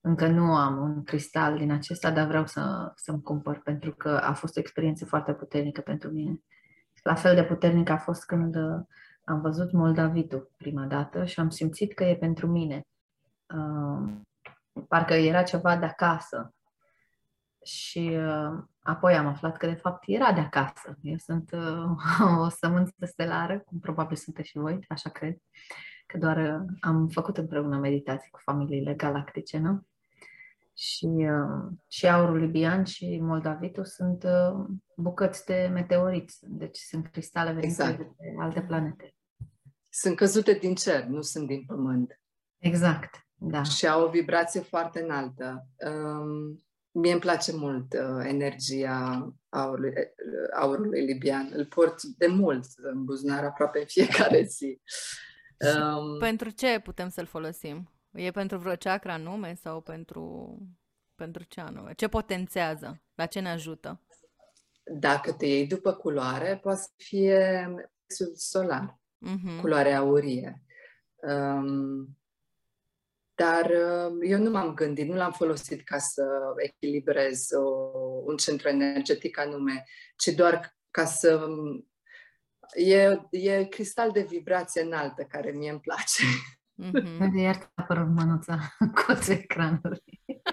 Încă 0.00 0.26
nu 0.26 0.54
am 0.54 0.78
un 0.78 1.04
cristal 1.04 1.58
din 1.58 1.72
acesta, 1.72 2.10
dar 2.10 2.26
vreau 2.26 2.46
să, 2.46 2.92
să-mi 2.94 3.22
cumpăr 3.22 3.60
pentru 3.62 3.92
că 3.92 4.08
a 4.08 4.32
fost 4.32 4.56
o 4.56 4.60
experiență 4.60 5.04
foarte 5.04 5.32
puternică 5.32 5.80
pentru 5.80 6.10
mine. 6.10 6.40
La 7.02 7.14
fel 7.14 7.34
de 7.34 7.44
puternic 7.44 7.88
a 7.88 7.96
fost 7.96 8.24
când 8.24 8.56
uh, 8.56 8.80
am 9.24 9.40
văzut 9.40 9.72
Moldavitul 9.72 10.50
prima 10.56 10.84
dată 10.84 11.24
și 11.24 11.40
am 11.40 11.50
simțit 11.50 11.94
că 11.94 12.04
e 12.04 12.16
pentru 12.16 12.46
mine. 12.46 12.86
Uh, 13.54 14.12
parcă 14.88 15.14
era 15.14 15.42
ceva 15.42 15.76
de 15.76 15.84
acasă. 15.84 16.54
Și 17.64 18.16
uh, 18.16 18.62
apoi 18.82 19.14
am 19.14 19.26
aflat 19.26 19.56
că 19.56 19.66
de 19.66 19.74
fapt 19.74 20.04
era 20.06 20.32
de 20.32 20.40
acasă. 20.40 20.98
Eu 21.02 21.16
sunt 21.16 21.50
uh, 21.52 22.38
o 22.44 22.48
sămânță 22.48 23.06
stelară, 23.06 23.58
cum 23.58 23.78
probabil 23.78 24.16
sunteți 24.16 24.48
și 24.48 24.58
voi, 24.58 24.84
așa 24.88 25.10
cred. 25.10 25.36
Că 26.06 26.18
doar 26.18 26.36
uh, 26.36 26.66
am 26.80 27.08
făcut 27.08 27.36
împreună 27.36 27.78
meditații 27.78 28.30
cu 28.30 28.40
familiile 28.42 28.94
galactice, 28.94 29.58
nu? 29.58 29.86
Și, 30.80 31.06
uh, 31.06 31.72
și 31.88 32.08
aurul 32.08 32.38
libian 32.38 32.84
și 32.84 33.18
moldavitul 33.22 33.84
sunt 33.84 34.22
uh, 34.22 34.66
bucăți 34.96 35.46
de 35.46 35.70
meteoriți, 35.72 36.38
deci 36.42 36.78
sunt 36.78 37.06
cristale 37.06 37.48
venite 37.50 37.66
Exact. 37.66 37.98
de 37.98 38.02
pe 38.02 38.34
alte 38.38 38.62
planete. 38.62 39.14
Sunt 39.88 40.16
căzute 40.16 40.52
din 40.52 40.74
cer, 40.74 41.04
nu 41.04 41.20
sunt 41.20 41.46
din 41.46 41.64
pământ. 41.66 42.20
Exact, 42.58 43.14
da. 43.34 43.62
Și 43.62 43.88
au 43.88 44.06
o 44.06 44.10
vibrație 44.10 44.60
foarte 44.60 45.02
înaltă. 45.02 45.66
Um, 45.86 46.64
mie 46.90 47.12
îmi 47.12 47.20
place 47.20 47.56
mult 47.56 47.92
uh, 47.92 48.24
energia 48.24 49.32
aurului, 49.48 49.90
uh, 49.90 50.58
aurului 50.60 51.04
libian. 51.04 51.50
Îl 51.52 51.66
port 51.66 52.02
de 52.02 52.26
mult 52.26 52.64
în 52.76 53.04
buzunar 53.04 53.44
aproape 53.44 53.78
în 53.78 53.86
fiecare 53.86 54.42
zi. 54.42 54.80
Um, 55.76 56.18
Pentru 56.18 56.50
ce 56.50 56.80
putem 56.84 57.08
să-l 57.08 57.26
folosim? 57.26 57.90
E 58.12 58.30
pentru 58.30 58.58
vreo 58.58 58.74
chakra 58.74 59.12
anume 59.12 59.54
sau 59.54 59.80
pentru, 59.80 60.56
pentru 61.14 61.42
ce 61.42 61.60
anume? 61.60 61.92
Ce 61.94 62.08
potențează? 62.08 63.02
La 63.14 63.26
ce 63.26 63.40
ne 63.40 63.48
ajută? 63.48 64.00
dacă 64.92 65.32
te 65.32 65.46
iei 65.46 65.66
după 65.66 65.92
culoare, 65.92 66.58
poate 66.62 66.80
să 66.80 66.88
fie 66.96 67.70
plexul 68.06 68.32
solar. 68.34 68.98
Mhm. 69.18 69.60
culoare 69.60 69.92
aurie. 69.92 70.62
Um, 71.16 72.18
dar 73.34 73.64
uh, 73.64 74.16
eu 74.22 74.38
nu 74.38 74.50
m-am 74.50 74.74
gândit, 74.74 75.08
nu 75.08 75.14
l-am 75.14 75.32
folosit 75.32 75.84
ca 75.84 75.98
să 75.98 76.24
echilibrez 76.56 77.50
o, 77.52 77.68
un 78.24 78.36
centru 78.36 78.68
energetic 78.68 79.38
anume, 79.38 79.84
ci 80.16 80.28
doar 80.28 80.76
ca 80.90 81.04
să... 81.04 81.46
E, 82.74 83.20
e 83.30 83.64
cristal 83.64 84.10
de 84.10 84.22
vibrație 84.22 84.82
înaltă 84.82 85.22
care 85.22 85.50
mie 85.50 85.70
îmi 85.70 85.80
place. 85.80 86.22
Mhm. 86.80 87.20
Uite, 87.22 87.38
iar 87.38 87.54
ți-a 87.54 87.70
apărut 87.74 88.08
mânuța 88.08 88.58
în 88.78 88.92
colțul 88.92 89.32
ecranului. 89.32 90.22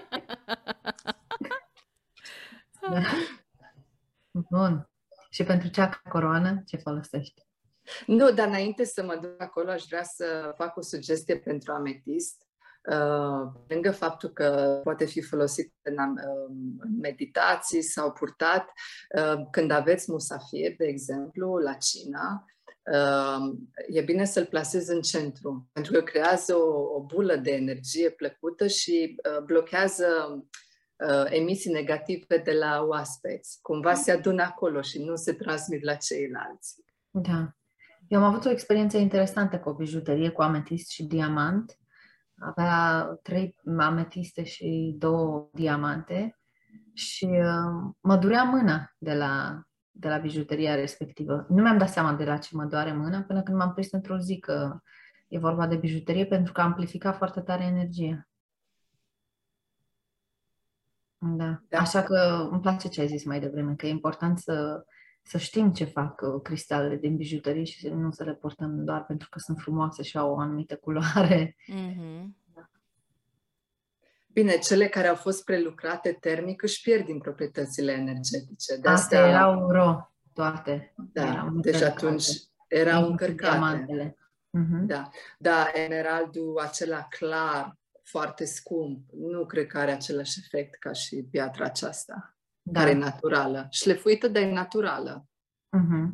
Da. 2.90 3.02
Bun. 4.30 4.88
Și 5.30 5.44
pentru 5.44 5.68
cea 5.68 6.02
coroană, 6.08 6.62
ce 6.66 6.76
folosești? 6.76 7.46
Nu, 8.06 8.30
dar 8.30 8.46
înainte 8.46 8.84
să 8.84 9.04
mă 9.04 9.18
duc 9.20 9.42
acolo, 9.42 9.70
aș 9.70 9.84
vrea 9.88 10.02
să 10.02 10.54
fac 10.56 10.76
o 10.76 10.80
sugestie 10.80 11.38
pentru 11.38 11.72
ametist. 11.72 12.46
Uh, 12.90 13.52
lângă 13.68 13.90
faptul 13.92 14.28
că 14.28 14.80
poate 14.84 15.04
fi 15.04 15.22
folosit 15.22 15.74
în 15.82 15.96
uh, 15.98 16.56
meditații 17.00 17.82
sau 17.82 18.12
purtat, 18.12 18.72
uh, 19.16 19.46
când 19.50 19.70
aveți 19.70 20.10
musafir, 20.10 20.74
de 20.76 20.86
exemplu, 20.86 21.56
la 21.56 21.76
China, 21.76 22.44
uh, 22.46 22.57
e 23.88 24.00
bine 24.00 24.24
să-l 24.24 24.46
plasezi 24.46 24.92
în 24.92 25.00
centru, 25.00 25.68
pentru 25.72 25.92
că 25.92 26.00
creează 26.00 26.54
o, 26.54 26.96
o 26.96 27.02
bulă 27.02 27.36
de 27.36 27.50
energie 27.50 28.10
plăcută 28.10 28.66
și 28.66 29.16
uh, 29.16 29.44
blochează 29.44 30.06
uh, 31.08 31.24
emisii 31.24 31.72
negative 31.72 32.38
de 32.44 32.52
la 32.52 32.82
oaspeți. 32.82 33.58
Cumva 33.62 33.94
se 33.94 34.10
adună 34.10 34.42
acolo 34.42 34.80
și 34.80 35.04
nu 35.04 35.16
se 35.16 35.32
transmit 35.32 35.82
la 35.82 35.94
ceilalți. 35.94 36.74
Da. 37.10 37.52
Eu 38.08 38.22
am 38.24 38.26
avut 38.26 38.44
o 38.44 38.50
experiență 38.50 38.96
interesantă 38.96 39.58
cu 39.58 39.68
o 39.68 39.74
bijuterie 39.74 40.30
cu 40.30 40.42
ametist 40.42 40.90
și 40.90 41.04
diamant. 41.04 41.78
Avea 42.38 43.02
trei 43.22 43.56
ametiste 43.78 44.44
și 44.44 44.94
două 44.98 45.48
diamante 45.52 46.38
și 46.94 47.24
uh, 47.24 47.92
mă 48.00 48.16
durea 48.16 48.42
mâna 48.42 48.94
de 48.98 49.14
la, 49.14 49.62
de 49.98 50.08
la 50.08 50.18
bijuteria 50.18 50.74
respectivă. 50.74 51.46
Nu 51.48 51.62
mi-am 51.62 51.78
dat 51.78 51.88
seama 51.88 52.14
de 52.14 52.24
la 52.24 52.36
ce 52.36 52.56
mă 52.56 52.64
doare 52.64 52.92
mâna 52.92 53.20
până 53.22 53.42
când 53.42 53.56
m-am 53.56 53.72
prins 53.72 53.92
într-o 53.92 54.18
zi 54.18 54.38
că 54.38 54.80
e 55.28 55.38
vorba 55.38 55.66
de 55.66 55.76
bijuterie 55.76 56.26
pentru 56.26 56.52
că 56.52 56.60
amplifica 56.60 57.12
foarte 57.12 57.40
tare 57.40 57.64
energia. 57.64 58.28
Da. 61.18 61.62
da. 61.68 61.78
Așa 61.78 62.02
că 62.02 62.48
îmi 62.50 62.60
place 62.60 62.88
ce 62.88 63.00
ai 63.00 63.06
zis 63.06 63.24
mai 63.24 63.40
devreme, 63.40 63.74
că 63.74 63.86
e 63.86 63.90
important 63.90 64.38
să 64.38 64.84
să 65.22 65.38
știm 65.38 65.72
ce 65.72 65.84
fac 65.84 66.20
uh, 66.20 66.42
cristalele 66.42 66.96
din 66.96 67.16
bijuterie 67.16 67.64
și 67.64 67.80
să 67.80 67.94
nu 67.94 68.10
să 68.10 68.24
le 68.24 68.34
portăm 68.34 68.84
doar 68.84 69.04
pentru 69.04 69.28
că 69.28 69.38
sunt 69.38 69.58
frumoase 69.58 70.02
și 70.02 70.18
au 70.18 70.30
o 70.34 70.38
anumită 70.38 70.76
culoare. 70.76 71.56
Mm-hmm. 71.72 72.24
Bine, 74.38 74.58
cele 74.58 74.88
care 74.88 75.06
au 75.06 75.14
fost 75.14 75.44
prelucrate 75.44 76.12
termic 76.12 76.62
își 76.62 76.80
pierd 76.80 77.04
din 77.04 77.18
proprietățile 77.18 77.92
energetice. 77.92 78.76
De 78.76 78.88
Astea 78.88 79.20
asta 79.24 79.30
erau 79.30 79.70
ro, 79.70 80.12
toate. 80.32 80.94
Da, 81.12 81.26
erau 81.26 81.50
deci 81.50 81.82
atunci 81.82 82.26
erau 82.68 83.06
încărcate. 83.06 84.16
Mm-hmm. 84.58 84.86
Da, 84.86 85.10
da, 85.38 85.70
emeraldul 85.74 86.58
acela 86.58 87.06
clar, 87.10 87.78
foarte 88.02 88.44
scump, 88.44 89.10
nu 89.12 89.46
cred 89.46 89.66
că 89.66 89.78
are 89.78 89.90
același 89.90 90.38
efect 90.38 90.78
ca 90.78 90.92
și 90.92 91.26
piatra 91.30 91.64
aceasta 91.64 92.36
da. 92.62 92.80
care 92.80 92.90
e 92.90 92.94
naturală. 92.94 93.66
Șlefuită, 93.70 94.28
dar 94.28 94.42
e 94.42 94.52
naturală. 94.52 95.26
Uh-huh. 95.76 96.08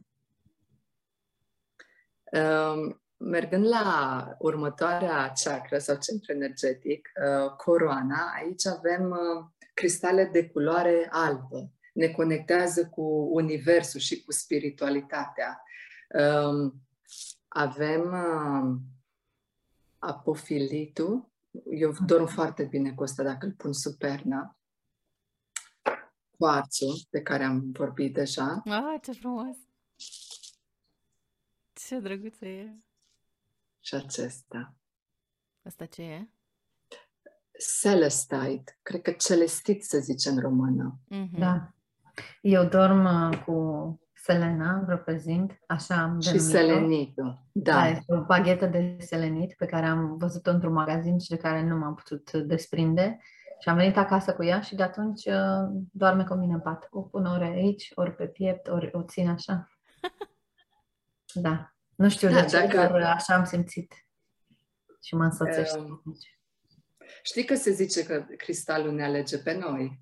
Uh, 2.33 2.97
mergând 3.17 3.67
la 3.67 4.29
următoarea 4.39 5.33
chakra 5.45 5.79
sau 5.79 5.97
centru 5.97 6.33
energetic, 6.33 7.13
uh, 7.15 7.51
coroana, 7.51 8.33
aici 8.37 8.67
avem 8.67 9.11
uh, 9.11 9.45
cristale 9.75 10.25
de 10.25 10.49
culoare 10.49 11.09
albă. 11.11 11.73
Ne 11.93 12.09
conectează 12.09 12.89
cu 12.89 13.03
universul 13.33 14.01
și 14.01 14.23
cu 14.25 14.33
spiritualitatea. 14.33 15.63
Uh, 16.09 16.73
avem 17.49 18.03
uh, 18.03 18.77
apofilitul. 19.99 21.33
Eu 21.71 21.95
dorm 22.07 22.27
foarte 22.27 22.65
bine 22.65 22.93
cu 22.93 23.03
asta 23.03 23.23
dacă 23.23 23.47
îl 23.47 23.53
pun 23.53 23.73
sub 23.73 23.95
pernă 23.95 24.59
quarțul 26.39 26.95
de 27.11 27.23
care 27.23 27.45
am 27.45 27.71
vorbit 27.73 28.15
deja. 28.15 28.63
Ah, 28.65 29.01
ce 29.03 29.13
frumos! 29.13 29.57
Ce 31.73 31.99
drăguță 31.99 32.45
e! 32.45 32.75
Și 33.85 33.95
acesta. 33.95 34.75
Asta 35.63 35.85
ce 35.85 36.03
e? 36.03 36.29
Celestite. 37.83 38.79
Cred 38.83 39.03
că 39.03 39.11
celestit 39.11 39.85
se 39.85 39.99
zice 39.99 40.29
în 40.29 40.41
română. 40.41 40.99
Mm-hmm. 41.11 41.39
Da. 41.39 41.75
Eu 42.41 42.65
dorm 42.65 43.05
uh, 43.05 43.39
cu 43.45 43.99
Selena, 44.13 44.85
reprezint, 44.87 45.59
așa 45.67 46.03
am 46.03 46.21
Și 46.21 46.39
selenitul, 46.39 47.43
da. 47.53 47.73
da. 47.73 47.89
Este 47.89 48.15
o 48.15 48.25
baghetă 48.25 48.67
de 48.67 48.97
selenit 48.99 49.55
pe 49.57 49.67
care 49.67 49.87
am 49.87 50.17
văzut-o 50.17 50.51
într-un 50.51 50.73
magazin 50.73 51.19
și 51.19 51.29
de 51.29 51.37
care 51.37 51.63
nu 51.63 51.77
m-am 51.77 51.95
putut 51.95 52.33
desprinde 52.33 53.19
și 53.61 53.69
am 53.69 53.77
venit 53.77 53.97
acasă 53.97 54.35
cu 54.35 54.45
ea 54.45 54.61
și 54.61 54.75
de 54.75 54.83
atunci 54.83 55.25
uh, 55.25 55.83
doarme 55.93 56.25
cu 56.25 56.35
mine 56.35 56.53
în 56.53 56.61
pat. 56.61 56.89
O 56.91 57.01
pun 57.01 57.25
ori 57.25 57.45
aici, 57.45 57.93
ori 57.95 58.15
pe 58.15 58.27
piept, 58.27 58.69
ori 58.69 58.91
o 58.93 59.03
țin 59.03 59.29
așa. 59.29 59.69
Da. 61.35 61.74
Nu 61.97 62.09
știu 62.09 62.29
da, 62.29 62.41
de 62.41 62.47
ce, 62.47 62.67
dacă... 62.67 62.77
dar 62.77 63.03
așa 63.03 63.35
am 63.35 63.45
simțit. 63.45 63.95
Și 65.03 65.15
mă 65.15 65.25
însoțește. 65.25 65.79
Uh, 65.79 66.17
știi 67.23 67.45
că 67.45 67.55
se 67.55 67.71
zice 67.71 68.05
că 68.05 68.27
cristalul 68.37 68.93
ne 68.93 69.05
alege 69.05 69.39
pe 69.39 69.55
noi? 69.55 70.01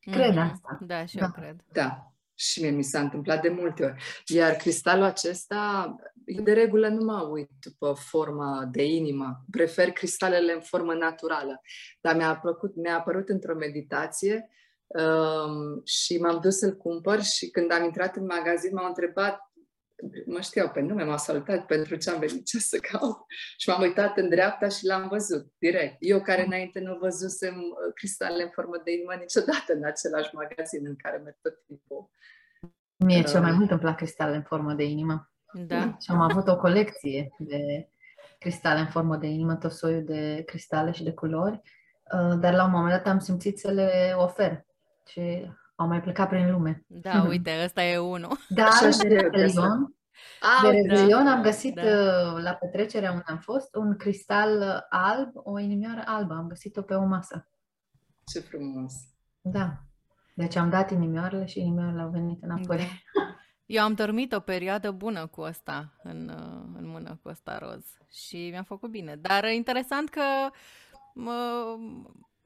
Cred 0.00 0.32
mm-hmm. 0.32 0.50
asta. 0.52 0.78
Da, 0.80 1.06
și 1.06 1.16
da. 1.16 1.24
eu 1.24 1.30
cred. 1.30 1.64
Da. 1.72 2.12
Și 2.34 2.60
mie 2.60 2.70
mi 2.70 2.82
s-a 2.82 3.00
întâmplat 3.00 3.42
de 3.42 3.48
multe 3.48 3.84
ori. 3.84 4.02
Iar 4.26 4.54
cristalul 4.54 5.04
acesta, 5.04 5.94
eu 6.24 6.42
de 6.42 6.52
regulă 6.52 6.88
nu 6.88 7.04
mă 7.04 7.22
uit 7.22 7.50
după 7.60 7.92
forma 7.92 8.68
de 8.70 8.84
inimă. 8.84 9.44
Prefer 9.50 9.90
cristalele 9.90 10.52
în 10.52 10.60
formă 10.60 10.94
naturală. 10.94 11.60
Dar 12.00 12.16
mi-a, 12.16 12.36
plăcut, 12.36 12.76
mi-a 12.76 12.96
apărut 12.96 13.28
într-o 13.28 13.54
meditație 13.54 14.48
um, 14.86 15.82
și 15.84 16.18
m-am 16.18 16.40
dus 16.40 16.58
să-l 16.58 16.76
cumpăr 16.76 17.22
și 17.22 17.50
când 17.50 17.72
am 17.72 17.84
intrat 17.84 18.16
în 18.16 18.24
magazin 18.24 18.70
m-au 18.72 18.86
întrebat 18.86 19.47
mă 20.26 20.40
știau 20.40 20.68
pe 20.68 20.80
nume, 20.80 21.04
m-au 21.04 21.16
salutat 21.16 21.66
pentru 21.66 21.96
ce 21.96 22.10
am 22.10 22.18
venit, 22.18 22.46
ce 22.46 22.58
să 22.58 22.78
caut. 22.78 23.18
Și 23.56 23.68
m-am 23.68 23.80
uitat 23.80 24.16
în 24.16 24.28
dreapta 24.28 24.68
și 24.68 24.86
l-am 24.86 25.08
văzut, 25.08 25.52
direct. 25.58 25.96
Eu 25.98 26.20
care 26.20 26.44
înainte 26.44 26.80
nu 26.80 26.98
văzusem 27.00 27.54
uh, 27.54 27.94
cristalele 27.94 28.42
în 28.42 28.50
formă 28.50 28.80
de 28.84 28.92
inimă 28.92 29.14
niciodată 29.14 29.72
în 29.74 29.84
același 29.84 30.34
magazin 30.34 30.86
în 30.86 30.96
care 30.96 31.16
merg 31.16 31.36
tot 31.42 31.64
timpul. 31.66 32.10
Mie 32.96 33.22
cel 33.22 33.40
mai 33.40 33.52
mult 33.52 33.70
îmi 33.70 33.80
plac 33.80 33.96
cristalele 33.96 34.36
în 34.36 34.42
formă 34.42 34.72
de 34.72 34.84
inimă. 34.84 35.30
Da. 35.52 35.96
Și 36.00 36.10
am 36.10 36.20
avut 36.20 36.48
o 36.48 36.56
colecție 36.56 37.34
de 37.38 37.88
cristale 38.38 38.80
în 38.80 38.86
formă 38.86 39.16
de 39.16 39.26
inimă, 39.26 39.54
tot 39.54 39.72
soiul 39.72 40.04
de 40.04 40.42
cristale 40.46 40.90
și 40.90 41.02
de 41.02 41.12
culori, 41.12 41.60
uh, 42.12 42.38
dar 42.40 42.54
la 42.54 42.64
un 42.64 42.70
moment 42.70 42.90
dat 42.90 43.06
am 43.06 43.18
simțit 43.18 43.58
să 43.58 43.70
le 43.70 44.14
ofer 44.16 44.66
și 45.06 45.50
au 45.78 45.86
mai 45.86 46.00
plecat 46.00 46.28
prin 46.28 46.50
lume. 46.50 46.84
Da, 46.86 47.24
uite, 47.28 47.50
ăsta 47.64 47.82
e 47.82 47.98
unul. 47.98 48.38
Da, 48.48 48.68
de 49.02 49.08
Revelion. 49.08 49.94
Ah, 50.40 50.62
de 50.62 50.70
Revelion 50.70 51.24
da, 51.24 51.30
am 51.30 51.42
găsit 51.42 51.74
da. 51.74 51.82
Uh, 51.82 52.42
la 52.42 52.52
petrecerea 52.52 53.10
unde 53.10 53.24
am 53.26 53.38
fost 53.38 53.74
un 53.74 53.96
cristal 53.96 54.86
alb, 54.88 55.30
o 55.34 55.58
inimioară 55.58 56.02
albă. 56.04 56.34
Am 56.34 56.46
găsit-o 56.46 56.82
pe 56.82 56.94
o 56.94 57.04
masă. 57.04 57.48
Ce 58.32 58.40
frumos! 58.40 58.92
Da. 59.40 59.72
Deci 60.34 60.56
am 60.56 60.70
dat 60.70 60.90
inimioarele 60.90 61.44
și 61.44 61.60
inimioarele 61.60 62.02
au 62.02 62.10
venit 62.10 62.42
înapoi. 62.42 62.76
Da. 62.76 62.84
Eu 63.66 63.82
am 63.82 63.94
dormit 63.94 64.32
o 64.32 64.40
perioadă 64.40 64.90
bună 64.90 65.26
cu 65.26 65.40
asta, 65.40 65.92
în, 66.02 66.30
în 66.76 66.88
mână 66.88 67.18
cu 67.22 67.28
ăsta 67.28 67.58
roz 67.58 67.84
și 68.10 68.48
mi-a 68.50 68.62
făcut 68.62 68.90
bine. 68.90 69.16
Dar 69.16 69.50
interesant 69.50 70.08
că, 70.08 70.22
mă, 71.14 71.64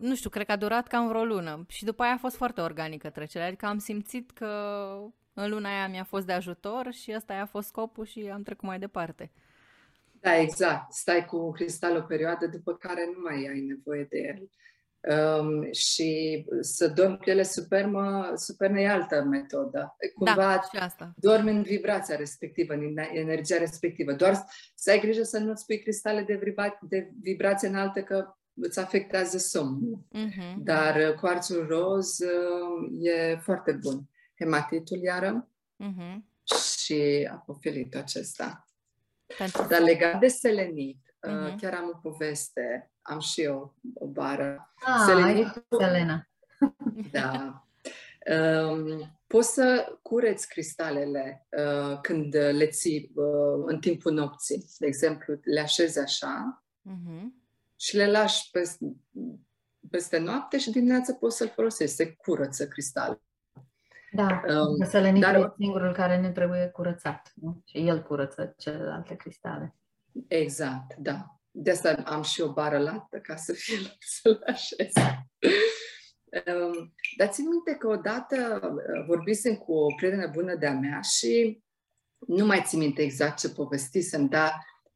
nu 0.03 0.15
știu, 0.15 0.31
cred 0.31 0.47
că 0.47 0.53
a 0.53 0.57
durat 0.57 0.87
cam 0.87 1.09
vreo 1.09 1.25
lună 1.25 1.65
și 1.69 1.85
după 1.85 2.03
aia 2.03 2.12
a 2.12 2.19
fost 2.19 2.37
foarte 2.37 2.61
organică 2.61 3.11
trecerea, 3.11 3.47
adică 3.47 3.67
am 3.67 3.79
simțit 3.79 4.31
că 4.31 4.47
în 5.35 5.51
luna 5.51 5.69
aia 5.69 5.88
mi-a 5.88 6.05
fost 6.05 6.27
de 6.27 6.33
ajutor 6.33 6.93
și 6.93 7.12
ăsta 7.17 7.35
a 7.35 7.47
fost 7.47 7.69
scopul 7.69 8.05
și 8.05 8.31
am 8.33 8.43
trecut 8.43 8.69
mai 8.69 8.79
departe. 8.79 9.31
Da, 10.21 10.37
exact. 10.37 10.93
Stai 10.93 11.25
cu 11.25 11.37
un 11.37 11.53
cristal 11.53 11.97
o 11.97 12.01
perioadă 12.01 12.47
după 12.47 12.75
care 12.75 13.11
nu 13.15 13.21
mai 13.23 13.49
ai 13.53 13.61
nevoie 13.61 14.07
de 14.11 14.19
el. 14.19 14.51
Um, 15.15 15.73
și 15.73 16.45
să 16.61 16.88
dormi 16.88 17.17
cu 17.17 17.31
ele 17.31 17.43
supermă, 17.43 18.33
supermă 18.37 18.81
e 18.81 18.88
altă 18.88 19.23
metodă. 19.23 19.97
Cumva 20.15 20.35
da, 20.35 20.61
și 20.73 20.77
asta. 20.77 21.12
dormi 21.17 21.51
în 21.51 21.62
vibrația 21.62 22.17
respectivă, 22.17 22.75
în 22.75 22.97
energia 23.12 23.59
respectivă. 23.59 24.12
Doar 24.12 24.45
să 24.75 24.91
ai 24.91 25.01
grijă 25.01 25.23
să 25.23 25.38
nu-ți 25.38 25.67
pui 25.67 25.83
cristale 25.83 26.23
de, 26.23 26.35
vibra- 26.35 26.79
de 26.88 27.11
vibrație 27.21 27.69
înaltă 27.69 28.03
că 28.03 28.37
îți 28.55 28.79
afectează 28.79 29.38
somnul. 29.38 29.99
Uh-huh. 30.15 30.55
Dar 30.59 31.15
cuarțul 31.15 31.67
roz 31.67 32.19
uh, 32.19 33.07
e 33.07 33.37
foarte 33.37 33.73
bun. 33.73 34.09
Hematitul 34.38 35.03
iară 35.03 35.49
uh-huh. 35.85 36.17
și 36.79 37.29
apofilitul 37.33 38.01
acesta. 38.01 38.67
Pentru 39.38 39.67
Dar 39.69 39.81
legat 39.81 40.21
de 40.21 40.29
selenit, 40.29 41.01
uh-huh. 41.27 41.57
chiar 41.61 41.75
am 41.75 41.93
o 41.95 41.99
poveste 42.09 42.93
am 43.03 43.21
și 43.21 43.43
eu 43.43 43.75
o 43.95 44.07
bară. 44.07 44.75
Ah, 44.75 45.03
Selenit, 45.07 45.65
Selena. 45.79 46.27
Da. 47.12 47.67
Um, 48.71 49.19
poți 49.27 49.53
să 49.53 49.99
cureți 50.03 50.49
cristalele 50.49 51.47
uh, 51.51 52.01
când 52.01 52.35
le 52.35 52.67
ții 52.67 53.12
uh, 53.15 53.65
în 53.67 53.79
timpul 53.81 54.12
nopții. 54.12 54.67
De 54.79 54.87
exemplu, 54.87 55.41
le 55.43 55.61
așezi 55.61 55.99
așa 55.99 56.65
uh-huh. 56.91 57.23
Și 57.83 57.97
le 57.97 58.11
lași 58.11 58.51
peste, 58.51 58.92
peste 59.90 60.18
noapte 60.18 60.59
și 60.59 60.71
dimineața 60.71 61.14
poți 61.14 61.37
să-l 61.37 61.49
folosești. 61.49 61.95
Se 61.95 62.12
curăță 62.12 62.68
cristalul. 62.68 63.23
Da, 64.12 64.42
um, 64.49 64.87
selenitul 64.87 65.33
dar... 65.33 65.40
e 65.40 65.53
singurul 65.57 65.92
care 65.92 66.21
ne 66.21 66.31
trebuie 66.31 66.71
curățat, 66.73 67.33
nu? 67.35 67.62
Și 67.64 67.87
el 67.88 68.03
curăță 68.03 68.55
celelalte 68.59 69.16
cristale. 69.16 69.75
Exact, 70.29 70.97
da. 70.97 71.40
De 71.51 71.71
asta 71.71 72.03
am 72.05 72.23
și 72.23 72.40
o 72.40 72.53
bară 72.53 72.79
lată 72.79 73.18
ca 73.18 73.37
să 73.37 73.53
fie 73.53 73.77
să-l 74.21 74.42
așez. 74.47 74.92
um, 76.47 76.95
dar 77.16 77.29
țin 77.29 77.49
minte 77.49 77.75
că 77.75 77.87
odată 77.88 78.61
uh, 78.62 79.05
vorbisem 79.07 79.55
cu 79.55 79.73
o 79.73 79.95
prietenă 79.97 80.31
bună 80.33 80.55
de-a 80.55 80.75
mea 80.75 81.01
și 81.01 81.62
nu 82.18 82.47
mai 82.47 82.62
țin 82.66 82.79
minte 82.79 83.03
exact 83.03 83.38
ce 83.38 83.51
povestisem, 83.51 84.27
dar 84.27 84.53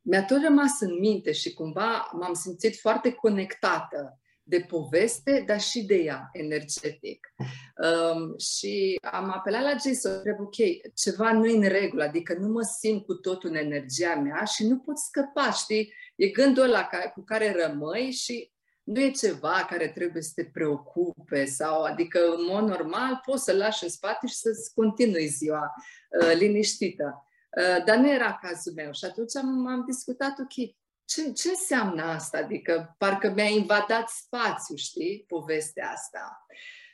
mi-a 0.08 0.24
tot 0.24 0.42
rămas 0.42 0.80
în 0.80 0.98
minte 0.98 1.32
și 1.32 1.54
cumva 1.54 2.10
m-am 2.12 2.34
simțit 2.34 2.78
foarte 2.78 3.12
conectată 3.12 4.20
de 4.42 4.60
poveste, 4.68 5.44
dar 5.46 5.60
și 5.60 5.84
de 5.84 5.94
ea, 5.94 6.28
energetic. 6.32 7.34
Um, 7.76 8.38
și 8.38 8.98
am 9.12 9.30
apelat 9.30 9.62
la 9.62 9.76
Jay 9.82 9.94
să 9.94 10.08
întreb, 10.08 10.40
ok, 10.40 10.54
ceva 10.94 11.32
nu 11.32 11.46
e 11.46 11.56
în 11.56 11.68
regulă, 11.68 12.04
adică 12.04 12.36
nu 12.40 12.48
mă 12.48 12.62
simt 12.62 13.04
cu 13.04 13.14
totul 13.14 13.50
în 13.50 13.56
energia 13.56 14.14
mea 14.14 14.44
și 14.44 14.66
nu 14.66 14.78
pot 14.78 14.98
scăpa, 14.98 15.50
știi? 15.50 15.92
E 16.16 16.28
gândul 16.28 16.62
ăla 16.62 16.88
cu 17.14 17.22
care 17.24 17.56
rămâi 17.66 18.10
și 18.10 18.50
nu 18.82 19.00
e 19.00 19.10
ceva 19.10 19.66
care 19.68 19.88
trebuie 19.88 20.22
să 20.22 20.30
te 20.34 20.44
preocupe 20.44 21.44
sau, 21.44 21.82
adică, 21.82 22.18
în 22.36 22.44
mod 22.48 22.68
normal, 22.68 23.20
poți 23.24 23.44
să 23.44 23.52
lași 23.52 23.84
în 23.84 23.90
spate 23.90 24.26
și 24.26 24.34
să-ți 24.34 24.74
continui 24.74 25.26
ziua 25.26 25.74
uh, 26.20 26.32
liniștită. 26.38 27.25
Uh, 27.56 27.84
dar 27.84 27.96
nu 27.96 28.10
era 28.10 28.38
cazul 28.42 28.72
meu 28.72 28.92
și 28.92 29.04
atunci 29.04 29.36
am, 29.36 29.66
am 29.66 29.84
discutat, 29.86 30.38
ok, 30.38 30.74
ce, 31.04 31.32
ce 31.32 31.48
înseamnă 31.48 32.02
asta? 32.02 32.38
Adică 32.38 32.94
parcă 32.98 33.30
mi-a 33.30 33.48
invadat 33.48 34.08
spațiu, 34.08 34.76
știi, 34.76 35.24
povestea 35.28 35.90
asta. 35.90 36.46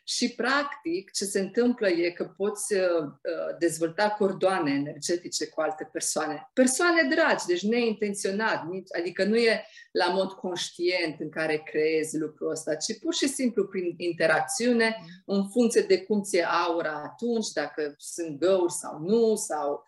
Și, 0.04 0.34
practic, 0.34 1.10
ce 1.10 1.24
se 1.24 1.40
întâmplă 1.40 1.88
e 1.88 2.10
că 2.10 2.24
poți 2.36 2.74
uh, 2.74 2.80
uh, 3.02 3.56
dezvolta 3.58 4.10
cordoane 4.10 4.70
energetice 4.70 5.46
cu 5.46 5.60
alte 5.60 5.88
persoane. 5.92 6.50
Persoane 6.52 7.08
dragi, 7.14 7.46
deci 7.46 7.62
neintenționat, 7.62 8.62
adică 8.98 9.24
nu 9.24 9.36
e 9.36 9.64
la 9.92 10.06
mod 10.06 10.32
conștient 10.32 11.20
în 11.20 11.30
care 11.30 11.62
creezi 11.64 12.18
lucrul 12.18 12.50
ăsta, 12.50 12.74
ci 12.74 12.98
pur 12.98 13.14
și 13.14 13.28
simplu 13.28 13.66
prin 13.66 13.94
interacțiune, 13.96 14.96
în 15.26 15.48
funcție 15.48 15.80
de 15.80 16.02
cum 16.02 16.22
ți-e 16.22 16.44
aura 16.44 17.02
atunci, 17.04 17.48
dacă 17.52 17.94
sunt 17.98 18.38
găuri 18.38 18.72
sau 18.72 18.98
nu, 18.98 19.36
sau 19.36 19.86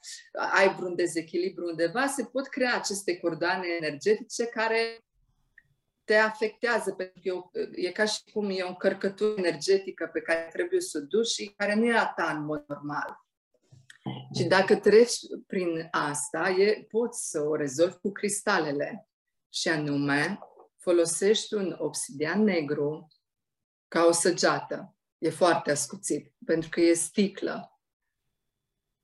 ai 0.52 0.74
vreun 0.74 0.94
dezechilibru 0.94 1.66
undeva, 1.66 2.06
se 2.06 2.24
pot 2.24 2.46
crea 2.46 2.74
aceste 2.74 3.16
cordoane 3.16 3.66
energetice 3.80 4.46
care 4.46 5.04
te 6.04 6.16
afectează, 6.16 6.92
pentru 6.92 7.20
că 7.20 7.58
e, 7.58 7.86
e 7.88 7.92
ca 7.92 8.04
și 8.04 8.22
cum 8.32 8.50
e 8.50 8.62
o 8.62 8.68
încărcătură 8.68 9.34
energetică 9.36 10.10
pe 10.12 10.20
care 10.20 10.48
trebuie 10.52 10.80
să 10.80 10.98
o 11.02 11.06
duci 11.06 11.26
și 11.26 11.52
care 11.56 11.74
nu 11.74 11.84
e 11.84 11.96
a 11.96 12.06
ta 12.06 12.32
în 12.36 12.44
mod 12.44 12.64
normal. 12.66 13.22
Și 14.34 14.44
dacă 14.44 14.76
treci 14.76 15.16
prin 15.46 15.88
asta, 15.90 16.48
e, 16.48 16.86
poți 16.88 17.30
să 17.30 17.40
o 17.40 17.54
rezolvi 17.54 17.96
cu 17.96 18.12
cristalele. 18.12 19.08
Și 19.52 19.68
anume, 19.68 20.38
folosești 20.76 21.54
un 21.54 21.76
obsidian 21.78 22.42
negru 22.42 23.08
ca 23.88 24.04
o 24.04 24.12
săgeată. 24.12 24.96
E 25.18 25.30
foarte 25.30 25.70
ascuțit, 25.70 26.34
pentru 26.46 26.68
că 26.68 26.80
e 26.80 26.94
sticlă. 26.94 27.80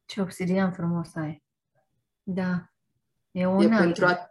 Ce 0.04 0.20
obsidian 0.20 0.72
frumos 0.72 1.14
ai! 1.14 1.44
Da. 2.22 2.72
E, 3.30 3.46
un 3.46 3.72
e 3.72 3.76
pentru 3.78 4.06
a 4.06 4.29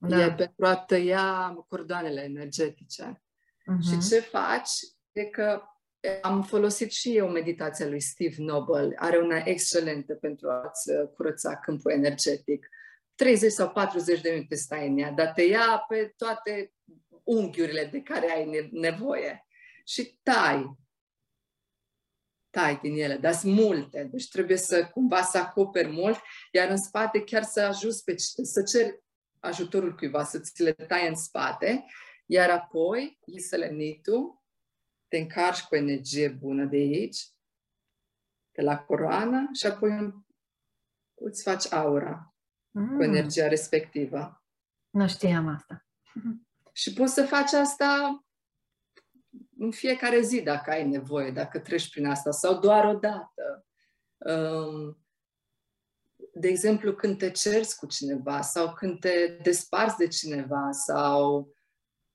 da. 0.00 0.24
E 0.24 0.32
pentru 0.32 0.66
a 0.66 0.76
tăia 0.76 1.54
cordoanele 1.68 2.22
energetice. 2.22 3.22
Uh-huh. 3.22 3.90
Și 3.90 4.08
ce 4.08 4.20
faci 4.20 4.70
e 5.12 5.24
că 5.24 5.62
am 6.22 6.42
folosit 6.42 6.92
și 6.92 7.16
eu 7.16 7.28
meditația 7.28 7.86
lui 7.86 8.00
Steve 8.00 8.34
Noble. 8.38 8.92
Are 8.96 9.18
una 9.18 9.42
excelentă 9.44 10.14
pentru 10.14 10.50
a-ți 10.50 10.90
uh, 10.90 11.08
curăța 11.14 11.56
câmpul 11.56 11.90
energetic. 11.90 12.68
30 13.14 13.52
sau 13.52 13.70
40 13.70 14.20
de 14.20 14.30
minute 14.30 14.54
stai 14.54 14.88
în 14.88 14.98
ea, 14.98 15.10
dar 15.10 15.32
te 15.32 15.42
ia 15.42 15.84
pe 15.88 16.14
toate 16.16 16.72
unghiurile 17.24 17.84
de 17.84 18.02
care 18.02 18.30
ai 18.30 18.68
nevoie. 18.72 19.46
Și 19.84 20.18
tai. 20.22 20.78
Tai 22.50 22.78
din 22.82 22.98
ele, 22.98 23.16
dar 23.16 23.32
sunt 23.32 23.52
multe. 23.52 24.08
Deci 24.12 24.28
trebuie 24.28 24.56
să 24.56 24.86
cumva 24.86 25.22
să 25.22 25.38
acoperi 25.38 25.88
mult, 25.88 26.18
iar 26.52 26.68
în 26.70 26.76
spate 26.76 27.24
chiar 27.24 27.42
să 27.42 27.60
ajuți 27.60 28.04
pe, 28.04 28.14
să 28.42 28.62
ceri 28.62 29.02
ajutorul 29.40 29.94
cuiva 29.94 30.24
să 30.24 30.40
ți 30.40 30.62
le 30.62 30.72
tai 30.72 31.08
în 31.08 31.14
spate, 31.14 31.84
iar 32.26 32.50
apoi 32.50 33.18
iei 33.24 33.40
selenitul, 33.40 34.42
te 35.08 35.16
încarci 35.16 35.62
cu 35.62 35.76
energie 35.76 36.28
bună 36.28 36.64
de 36.64 36.76
aici, 36.76 37.18
de 38.52 38.62
la 38.62 38.78
coroană 38.78 39.48
și 39.52 39.66
apoi 39.66 40.24
îți 41.14 41.42
faci 41.42 41.72
aura 41.72 42.34
mm. 42.70 42.96
cu 42.96 43.02
energia 43.02 43.48
respectivă. 43.48 44.42
Nu 44.90 45.08
știam 45.08 45.46
asta. 45.46 45.86
Și 46.72 46.92
poți 46.92 47.14
să 47.14 47.24
faci 47.24 47.52
asta 47.52 48.22
în 49.58 49.70
fiecare 49.70 50.20
zi 50.20 50.42
dacă 50.42 50.70
ai 50.70 50.88
nevoie, 50.88 51.30
dacă 51.30 51.58
treci 51.58 51.90
prin 51.90 52.06
asta, 52.06 52.30
sau 52.30 52.60
doar 52.60 52.84
o 52.84 52.94
dată. 52.94 53.66
Um, 54.16 54.98
de 56.40 56.48
exemplu, 56.48 56.94
când 56.94 57.18
te 57.18 57.30
cerți 57.30 57.78
cu 57.78 57.86
cineva 57.86 58.40
sau 58.40 58.72
când 58.72 59.00
te 59.00 59.38
desparți 59.42 59.96
de 59.96 60.06
cineva 60.06 60.68
sau 60.70 61.52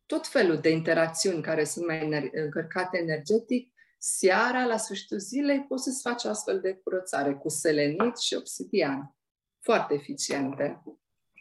tot 0.06 0.28
felul 0.28 0.58
de 0.58 0.70
interacțiuni 0.70 1.42
care 1.42 1.64
sunt 1.64 1.86
mai 1.86 2.30
încărcate 2.34 2.98
energetic, 2.98 3.74
seara, 3.98 4.66
la 4.66 4.78
sfârșitul 4.78 5.20
zilei, 5.20 5.66
poți 5.68 5.84
să-ți 5.84 6.02
faci 6.02 6.26
astfel 6.26 6.60
de 6.60 6.74
curățare 6.74 7.34
cu 7.34 7.50
selenit 7.50 8.18
și 8.18 8.34
obsidian. 8.34 9.16
Foarte 9.60 9.94
eficiente. 9.94 10.84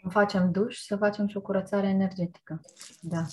Când 0.01 0.13
facem 0.13 0.51
duș, 0.53 0.79
să 0.79 0.97
facem 0.97 1.27
și 1.27 1.37
o 1.37 1.41
curățare 1.41 1.89
energetică. 1.89 2.61
Da. 3.01 3.27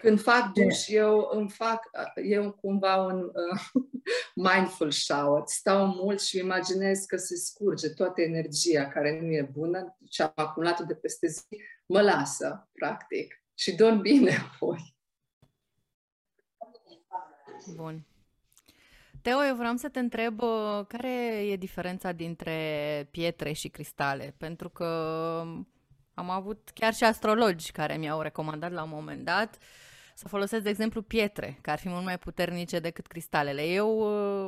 Când 0.00 0.20
fac 0.20 0.52
duș, 0.52 0.88
eu 0.88 1.28
îmi 1.32 1.50
fac, 1.50 1.90
eu 2.28 2.52
cumva 2.52 2.96
un 2.96 3.22
uh, 3.22 3.82
mindful 4.52 4.90
shower. 4.90 5.42
Stau 5.46 5.86
mult 5.86 6.20
și 6.20 6.38
imaginez 6.38 7.04
că 7.04 7.16
se 7.16 7.36
scurge 7.36 7.88
toată 7.88 8.20
energia 8.20 8.88
care 8.88 9.20
nu 9.20 9.32
e 9.32 9.50
bună 9.52 9.96
și 10.10 10.22
am 10.22 10.32
acumulat 10.34 10.80
de 10.80 10.94
peste 10.94 11.26
zi, 11.26 11.62
mă 11.86 12.00
lasă, 12.00 12.68
practic. 12.72 13.42
Și 13.54 13.74
dorm 13.74 14.00
bine 14.00 14.36
apoi. 14.52 14.96
Bun. 17.74 18.06
Teo, 19.22 19.44
eu 19.44 19.56
vreau 19.56 19.76
să 19.76 19.88
te 19.88 19.98
întreb 19.98 20.42
uh, 20.42 20.86
care 20.88 21.46
e 21.46 21.56
diferența 21.56 22.12
dintre 22.12 23.08
pietre 23.10 23.52
și 23.52 23.68
cristale, 23.68 24.34
pentru 24.38 24.68
că 24.68 24.88
am 26.14 26.30
avut 26.30 26.70
chiar 26.74 26.94
și 26.94 27.04
astrologi 27.04 27.72
care 27.72 27.96
mi-au 27.96 28.20
recomandat 28.20 28.72
la 28.72 28.82
un 28.82 28.90
moment 28.92 29.24
dat 29.24 29.54
uh, 29.54 29.62
să 30.14 30.28
folosesc, 30.28 30.62
de 30.62 30.68
exemplu, 30.68 31.02
pietre, 31.02 31.58
care 31.60 31.76
ar 31.76 31.78
fi 31.78 31.88
mult 31.88 32.04
mai 32.04 32.18
puternice 32.18 32.78
decât 32.78 33.06
cristalele. 33.06 33.62
Eu, 33.62 33.98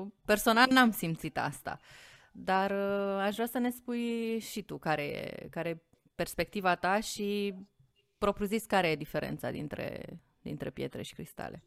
uh, 0.00 0.06
personal, 0.24 0.70
n-am 0.70 0.90
simțit 0.90 1.38
asta. 1.38 1.78
Dar 2.32 2.70
uh, 2.70 3.20
aș 3.20 3.34
vrea 3.34 3.46
să 3.46 3.58
ne 3.58 3.70
spui 3.70 4.38
și 4.38 4.62
tu 4.62 4.78
care 4.78 5.02
e, 5.02 5.48
care 5.50 5.68
e 5.68 5.82
perspectiva 6.14 6.74
ta 6.74 7.00
și, 7.00 7.54
propriu-zis, 8.18 8.64
care 8.64 8.88
e 8.88 8.96
diferența 8.96 9.50
dintre, 9.50 10.02
dintre 10.42 10.70
pietre 10.70 11.02
și 11.02 11.14
cristale. 11.14 11.62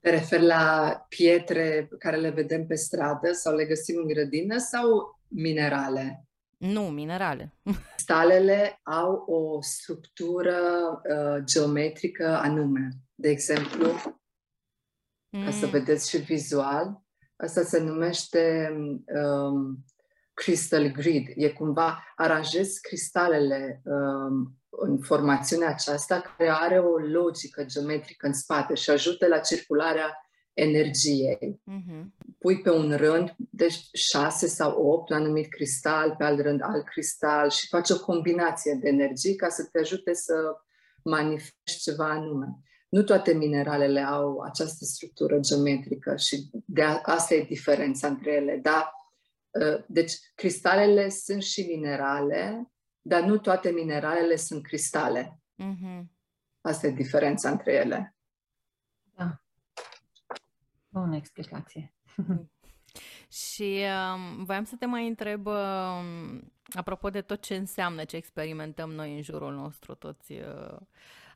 Te 0.00 0.10
refer 0.10 0.40
la 0.40 1.06
pietre 1.08 1.88
care 1.98 2.16
le 2.16 2.30
vedem 2.30 2.66
pe 2.66 2.74
stradă 2.74 3.32
sau 3.32 3.54
le 3.54 3.64
găsim 3.64 3.96
în 3.96 4.06
grădină 4.06 4.58
sau 4.58 5.18
minerale? 5.28 6.25
Nu, 6.56 6.82
minerale. 6.82 7.54
Stalele 7.96 8.80
au 8.82 9.12
o 9.12 9.60
structură 9.62 10.58
uh, 11.10 11.44
geometrică 11.44 12.26
anume. 12.26 12.88
De 13.14 13.28
exemplu, 13.28 13.86
mm. 15.28 15.44
ca 15.44 15.50
să 15.50 15.64
mm. 15.64 15.70
vedeți 15.70 16.10
și 16.10 16.16
vizual, 16.16 17.04
asta 17.36 17.62
se 17.62 17.78
numește 17.78 18.72
um, 19.06 19.84
crystal 20.34 20.86
grid. 20.86 21.26
E 21.34 21.48
cumva, 21.48 22.04
aranjezi 22.16 22.80
cristalele 22.80 23.82
um, 23.84 24.58
în 24.68 24.98
formațiunea 24.98 25.68
aceasta 25.68 26.20
care 26.20 26.50
are 26.50 26.78
o 26.78 26.96
logică 26.98 27.64
geometrică 27.64 28.26
în 28.26 28.32
spate 28.32 28.74
și 28.74 28.90
ajută 28.90 29.26
la 29.26 29.38
circularea 29.38 30.25
energiei. 30.56 31.62
Uh-huh. 31.70 32.04
Pui 32.38 32.60
pe 32.60 32.70
un 32.70 32.96
rând, 32.96 33.34
deci 33.50 33.88
șase 33.92 34.46
sau 34.46 34.82
opt, 34.86 35.10
un 35.10 35.16
anumit 35.16 35.48
cristal, 35.50 36.14
pe 36.18 36.24
alt 36.24 36.40
rând 36.40 36.62
alt 36.62 36.84
cristal 36.84 37.50
și 37.50 37.66
faci 37.66 37.90
o 37.90 38.00
combinație 38.00 38.78
de 38.80 38.88
energii 38.88 39.34
ca 39.34 39.48
să 39.48 39.68
te 39.72 39.78
ajute 39.78 40.14
să 40.14 40.34
manifesti 41.04 41.82
ceva 41.82 42.10
anume. 42.10 42.46
Nu 42.88 43.02
toate 43.02 43.32
mineralele 43.32 44.00
au 44.00 44.38
această 44.40 44.84
structură 44.84 45.38
geometrică 45.40 46.16
și 46.16 46.50
de 46.50 46.82
a, 46.82 47.00
asta 47.02 47.34
e 47.34 47.42
diferența 47.42 48.08
între 48.08 48.32
ele. 48.32 48.58
Da? 48.62 48.90
Deci, 49.86 50.12
cristalele 50.34 51.08
sunt 51.08 51.42
și 51.42 51.66
minerale, 51.74 52.72
dar 53.00 53.22
nu 53.22 53.38
toate 53.38 53.70
mineralele 53.70 54.36
sunt 54.36 54.62
cristale. 54.62 55.40
Uh-huh. 55.62 56.02
Asta 56.60 56.86
e 56.86 56.90
diferența 56.90 57.50
între 57.50 57.72
ele. 57.72 58.15
Da. 60.96 61.02
Bună 61.02 61.16
explicație. 61.16 61.94
Și 63.50 63.82
uh, 63.82 64.44
voiam 64.44 64.64
să 64.64 64.76
te 64.78 64.86
mai 64.86 65.06
întreb, 65.06 65.46
uh, 65.46 66.40
apropo 66.74 67.10
de 67.10 67.20
tot 67.20 67.42
ce 67.42 67.54
înseamnă 67.54 68.04
ce 68.04 68.16
experimentăm 68.16 68.90
noi 68.90 69.16
în 69.16 69.22
jurul 69.22 69.52
nostru, 69.52 69.94
toți 69.94 70.32
uh, 70.32 70.76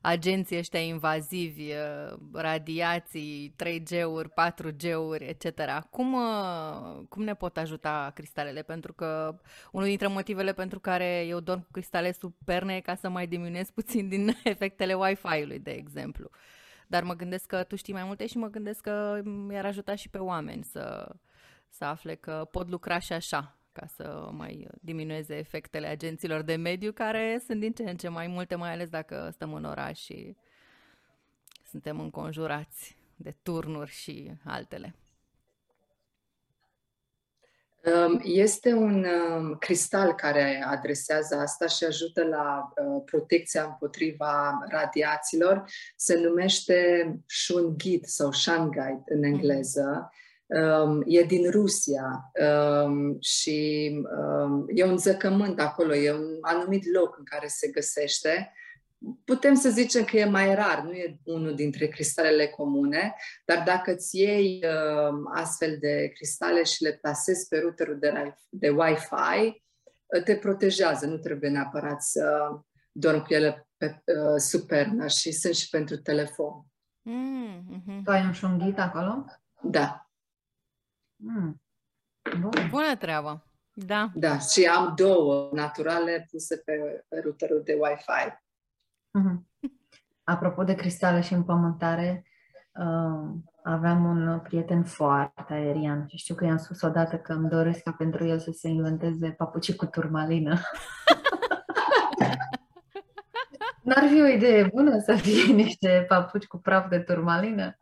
agenții 0.00 0.58
ăștia 0.58 0.80
invazivi, 0.80 1.70
uh, 1.70 2.18
radiații, 2.32 3.54
3G-uri, 3.56 4.28
4G-uri, 4.28 5.28
etc. 5.28 5.60
Cum, 5.90 6.12
uh, 6.12 7.04
cum 7.08 7.22
ne 7.22 7.34
pot 7.34 7.56
ajuta 7.56 8.12
cristalele? 8.14 8.62
Pentru 8.62 8.92
că 8.92 9.40
unul 9.72 9.86
dintre 9.86 10.06
motivele 10.06 10.52
pentru 10.52 10.80
care 10.80 11.24
eu 11.26 11.40
dorm 11.40 11.60
cu 11.60 11.70
cristale 11.70 12.12
sub 12.12 12.34
perne 12.44 12.74
e 12.74 12.80
ca 12.80 12.94
să 12.94 13.08
mai 13.08 13.26
diminuez 13.26 13.70
puțin 13.70 14.08
din 14.08 14.36
efectele 14.44 14.94
Wi-Fi-ului, 14.94 15.58
de 15.58 15.70
exemplu. 15.70 16.30
Dar 16.90 17.02
mă 17.02 17.14
gândesc 17.14 17.46
că 17.46 17.62
tu 17.62 17.76
știi 17.76 17.92
mai 17.92 18.04
multe 18.04 18.26
și 18.26 18.36
mă 18.36 18.48
gândesc 18.48 18.80
că 18.80 19.20
i-ar 19.50 19.64
ajuta 19.64 19.94
și 19.94 20.08
pe 20.08 20.18
oameni 20.18 20.64
să, 20.64 21.14
să 21.68 21.84
afle 21.84 22.14
că 22.14 22.48
pot 22.50 22.68
lucra 22.68 22.98
și 22.98 23.12
așa 23.12 23.58
ca 23.72 23.86
să 23.86 24.28
mai 24.32 24.68
diminueze 24.80 25.36
efectele 25.36 25.86
agenților 25.86 26.42
de 26.42 26.56
mediu, 26.56 26.92
care 26.92 27.40
sunt 27.46 27.60
din 27.60 27.72
ce 27.72 27.82
în 27.90 27.96
ce 27.96 28.08
mai 28.08 28.26
multe, 28.26 28.54
mai 28.54 28.72
ales 28.72 28.88
dacă 28.88 29.28
stăm 29.32 29.54
în 29.54 29.64
oraș 29.64 29.98
și 29.98 30.36
suntem 31.64 32.00
înconjurați 32.00 32.96
de 33.16 33.36
turnuri 33.42 33.90
și 33.90 34.32
altele. 34.44 34.94
Um, 37.84 38.20
este 38.22 38.72
un 38.72 39.04
um, 39.04 39.56
cristal 39.58 40.14
care 40.14 40.64
adresează 40.66 41.34
asta 41.34 41.66
și 41.66 41.84
ajută 41.84 42.24
la 42.24 42.72
uh, 42.76 43.02
protecția 43.04 43.64
împotriva 43.64 44.58
radiațiilor. 44.68 45.64
Se 45.96 46.18
numește 46.18 47.10
Shungit 47.26 48.06
sau 48.06 48.32
Shungite 48.32 49.02
în 49.06 49.18
mhm. 49.18 49.24
engleză 49.24 50.10
um, 50.46 51.02
e 51.06 51.22
din 51.22 51.50
Rusia 51.50 52.30
um, 52.84 53.16
și 53.20 53.90
um, 54.18 54.64
e 54.68 54.84
un 54.84 54.98
zăcământ 54.98 55.60
acolo, 55.60 55.94
e 55.94 56.12
un 56.12 56.38
anumit 56.40 56.92
loc 56.92 57.18
în 57.18 57.24
care 57.24 57.46
se 57.46 57.68
găsește. 57.68 58.52
Putem 59.24 59.54
să 59.54 59.70
zicem 59.70 60.04
că 60.04 60.16
e 60.16 60.24
mai 60.24 60.54
rar, 60.54 60.82
nu 60.82 60.92
e 60.92 61.20
unul 61.24 61.54
dintre 61.54 61.86
cristalele 61.86 62.46
comune, 62.46 63.14
dar 63.44 63.62
dacă 63.62 63.92
îți 63.92 64.18
iei 64.18 64.64
um, 64.64 65.30
astfel 65.34 65.76
de 65.78 66.10
cristale 66.14 66.62
și 66.62 66.82
le 66.82 66.92
plasezi 66.92 67.48
pe 67.48 67.58
routerul 67.58 67.98
de, 67.98 68.34
de 68.50 68.68
Wi-Fi, 68.68 69.62
te 70.24 70.36
protejează, 70.36 71.06
nu 71.06 71.18
trebuie 71.18 71.50
neapărat 71.50 72.02
să 72.02 72.50
dormi 72.92 73.22
cu 73.22 73.32
ele 73.32 73.68
pe 73.76 74.02
uh, 74.04 74.36
supernă 74.36 75.06
și 75.06 75.32
sunt 75.32 75.54
și 75.54 75.68
pentru 75.68 75.96
telefon. 75.96 76.64
Mm, 77.02 77.64
mm-hmm. 77.72 78.04
Tu 78.04 78.10
ai 78.10 78.24
un 78.24 78.32
șunghit 78.32 78.78
acolo? 78.78 79.24
Da. 79.62 80.10
Mm. 81.16 81.62
Bun. 82.40 82.68
Bună 82.70 82.96
treabă! 82.98 83.44
Da. 83.72 84.10
Da, 84.14 84.38
și 84.38 84.66
am 84.66 84.94
două 84.96 85.50
naturale 85.52 86.26
puse 86.30 86.56
pe, 86.56 87.04
pe 87.08 87.20
routerul 87.20 87.62
de 87.64 87.72
Wi-Fi. 87.72 88.38
Mm-hmm. 89.18 89.70
Apropo 90.24 90.64
de 90.64 90.74
cristale 90.74 91.20
și 91.20 91.32
împământare, 91.32 92.24
uh, 92.74 93.28
aveam 93.62 94.04
un 94.04 94.40
prieten 94.40 94.82
foarte 94.82 95.52
aerian 95.52 96.06
și 96.06 96.16
știu 96.16 96.34
că 96.34 96.44
i-am 96.44 96.56
spus 96.56 96.82
odată 96.82 97.16
că 97.16 97.32
îmi 97.32 97.48
doresc 97.48 97.82
ca 97.82 97.92
pentru 97.98 98.24
el 98.24 98.38
să 98.38 98.50
se 98.50 98.68
inventeze 98.68 99.30
papucii 99.30 99.76
cu 99.76 99.86
turmalină. 99.86 100.60
N-ar 103.82 104.08
fi 104.08 104.20
o 104.20 104.26
idee 104.26 104.70
bună 104.74 104.98
să 104.98 105.14
fie 105.14 105.52
niște 105.52 106.04
papuci 106.08 106.46
cu 106.46 106.56
praf 106.56 106.88
de 106.88 106.98
turmalină? 106.98 107.79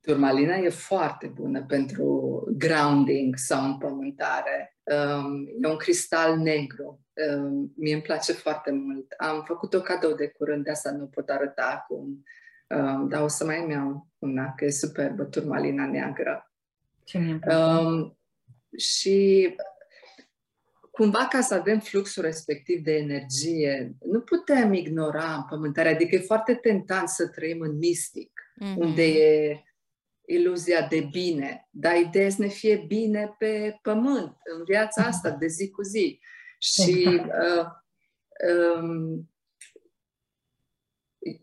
Turmalina 0.00 0.56
e 0.56 0.68
foarte 0.68 1.26
bună 1.26 1.64
pentru 1.64 2.44
grounding 2.56 3.36
sau 3.36 3.64
împământare. 3.64 4.76
Um, 4.82 5.46
e 5.62 5.68
un 5.68 5.76
cristal 5.76 6.38
negru. 6.38 7.00
Um, 7.36 7.72
mie 7.76 7.92
îmi 7.92 8.02
place 8.02 8.32
foarte 8.32 8.70
mult. 8.70 9.12
Am 9.16 9.42
făcut 9.46 9.74
o 9.74 9.80
cadou 9.80 10.14
de 10.14 10.28
curând, 10.28 10.64
de 10.64 10.70
asta 10.70 10.90
nu 10.90 11.06
pot 11.06 11.28
arăta 11.28 11.82
acum. 11.82 12.24
Um, 12.68 13.08
dar 13.08 13.22
o 13.22 13.28
să 13.28 13.44
mai 13.44 13.70
iau 13.70 14.08
una, 14.18 14.54
că 14.56 14.64
e 14.64 14.70
superbă, 14.70 15.24
turmalina 15.24 15.86
neagră. 15.86 16.52
Ce 17.04 17.18
mi 17.18 17.38
um, 17.54 18.18
Și 18.76 19.48
cumva 20.90 21.26
ca 21.30 21.40
să 21.40 21.54
avem 21.54 21.78
fluxul 21.78 22.22
respectiv 22.22 22.82
de 22.82 22.92
energie, 22.96 23.96
nu 24.04 24.20
putem 24.20 24.72
ignora 24.72 25.34
împământarea. 25.34 25.92
Adică 25.92 26.14
e 26.14 26.18
foarte 26.18 26.54
tentant 26.54 27.08
să 27.08 27.28
trăim 27.28 27.60
în 27.60 27.76
mistic, 27.76 28.40
mm-hmm. 28.54 28.76
unde 28.76 29.02
e 29.02 29.62
iluzia 30.30 30.86
de 30.86 31.08
bine, 31.10 31.68
dar 31.70 31.96
ideea 31.96 32.30
să 32.30 32.42
ne 32.42 32.48
fie 32.48 32.84
bine 32.86 33.34
pe 33.38 33.78
pământ, 33.82 34.36
în 34.56 34.64
viața 34.64 35.02
asta, 35.02 35.30
de 35.30 35.46
zi 35.46 35.70
cu 35.70 35.82
zi. 35.82 36.20
Și 36.58 37.20
uh, 37.24 37.66
um, 38.76 39.30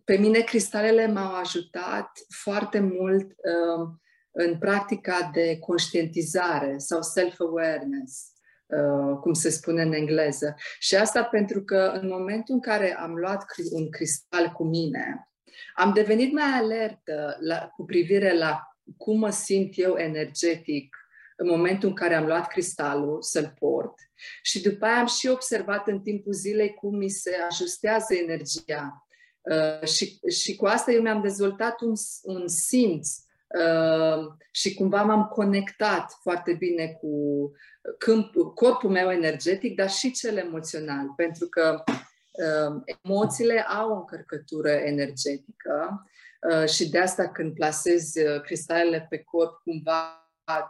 pe 0.03 0.17
mine 0.17 0.39
cristalele 0.39 1.07
m-au 1.07 1.35
ajutat 1.35 2.11
foarte 2.29 2.79
mult 2.79 3.25
um, 3.25 4.01
în 4.31 4.57
practica 4.57 5.29
de 5.33 5.57
conștientizare 5.59 6.77
sau 6.77 7.01
self-awareness, 7.01 8.31
uh, 8.65 9.17
cum 9.21 9.33
se 9.33 9.49
spune 9.49 9.81
în 9.81 9.93
engleză. 9.93 10.55
Și 10.79 10.95
asta 10.95 11.23
pentru 11.23 11.63
că 11.63 11.99
în 12.01 12.07
momentul 12.07 12.53
în 12.53 12.61
care 12.61 12.97
am 12.97 13.15
luat 13.15 13.45
un 13.71 13.89
cristal 13.89 14.49
cu 14.49 14.63
mine, 14.63 15.31
am 15.75 15.93
devenit 15.93 16.33
mai 16.33 16.51
alertă 16.53 17.37
la, 17.39 17.71
cu 17.75 17.85
privire 17.85 18.37
la 18.37 18.76
cum 18.97 19.19
mă 19.19 19.29
simt 19.29 19.73
eu 19.75 19.95
energetic 19.95 20.95
în 21.35 21.47
momentul 21.47 21.89
în 21.89 21.95
care 21.95 22.15
am 22.15 22.25
luat 22.25 22.47
cristalul 22.47 23.21
să-l 23.21 23.53
port 23.59 23.93
și 24.41 24.61
după 24.61 24.85
aia 24.85 24.99
am 24.99 25.07
și 25.07 25.27
observat 25.27 25.87
în 25.87 26.01
timpul 26.01 26.33
zilei 26.33 26.73
cum 26.73 26.97
mi 26.97 27.09
se 27.09 27.35
ajustează 27.49 28.13
energia. 28.13 29.07
Uh, 29.41 29.87
și, 29.87 30.19
și 30.29 30.55
cu 30.55 30.65
asta 30.65 30.91
eu 30.91 31.01
mi-am 31.01 31.21
dezvoltat 31.21 31.81
un, 31.81 31.93
un 32.23 32.47
simț 32.47 33.09
uh, 33.47 34.25
și 34.51 34.73
cumva 34.73 35.03
m-am 35.03 35.23
conectat 35.23 36.17
foarte 36.21 36.53
bine 36.53 36.87
cu 36.87 37.51
câmp, 37.97 38.33
corpul 38.53 38.89
meu 38.89 39.11
energetic, 39.11 39.75
dar 39.75 39.89
și 39.89 40.11
cel 40.11 40.37
emoțional, 40.37 41.13
pentru 41.15 41.47
că 41.47 41.83
uh, 41.85 42.95
emoțiile 43.03 43.61
au 43.61 43.89
o 43.89 43.95
încărcătură 43.95 44.69
energetică 44.69 45.61
Uh, 45.81 46.26
și 46.67 46.89
de 46.89 46.99
asta 46.99 47.29
când 47.29 47.53
plasezi 47.53 48.19
uh, 48.19 48.41
cristalele 48.41 49.05
pe 49.09 49.17
corp, 49.17 49.61
cumva 49.63 50.21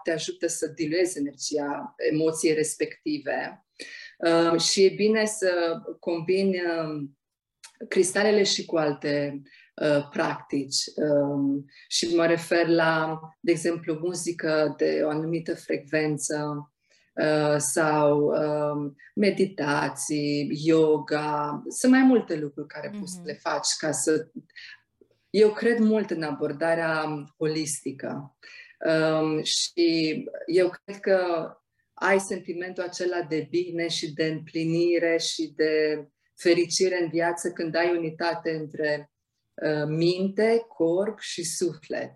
te 0.03 0.11
ajută 0.11 0.47
să 0.47 0.68
diluezi 0.68 1.18
energia 1.18 1.95
emoției 2.11 2.53
respective. 2.53 3.65
Uh, 4.18 4.59
și 4.59 4.84
e 4.84 4.89
bine 4.89 5.26
să 5.26 5.82
combini 5.99 6.61
um, 6.61 7.18
cristalele 7.88 8.43
și 8.43 8.65
cu 8.65 8.78
alte 8.78 9.41
practici. 10.11 10.84
Um, 10.95 11.65
și 11.88 12.15
mă 12.15 12.26
refer 12.26 12.68
la, 12.68 13.20
de 13.39 13.51
exemplu, 13.51 13.99
muzică 14.01 14.74
de 14.78 15.01
o 15.03 15.09
anumită 15.09 15.55
frecvență, 15.55 16.72
sau 17.57 18.20
um, 18.20 18.95
meditații, 19.15 20.49
yoga, 20.63 21.63
sunt 21.68 21.91
mai 21.91 22.01
multe 22.01 22.36
lucruri 22.36 22.68
care 22.68 22.89
mm-hmm. 22.89 22.99
poți 22.99 23.13
să 23.13 23.22
le 23.24 23.34
faci 23.34 23.68
ca 23.78 23.91
să 23.91 24.28
eu 25.30 25.52
cred 25.52 25.80
mult 25.80 26.10
în 26.10 26.24
abordarea 26.24 27.24
holistică 27.38 28.38
um, 28.86 29.44
și 29.44 30.24
eu 30.46 30.70
cred 30.70 31.00
că 31.00 31.52
ai 31.94 32.20
sentimentul 32.20 32.84
acela 32.84 33.22
de 33.22 33.48
bine 33.50 33.88
și 33.88 34.14
de 34.14 34.26
împlinire 34.26 35.18
și 35.18 35.54
de 35.56 36.06
fericire 36.36 37.02
în 37.02 37.10
viață 37.10 37.52
când 37.52 37.76
ai 37.76 37.98
unitate 37.98 38.52
între 38.52 39.12
uh, 39.54 39.88
minte, 39.88 40.66
corp 40.68 41.20
și 41.20 41.44
suflet. 41.44 42.12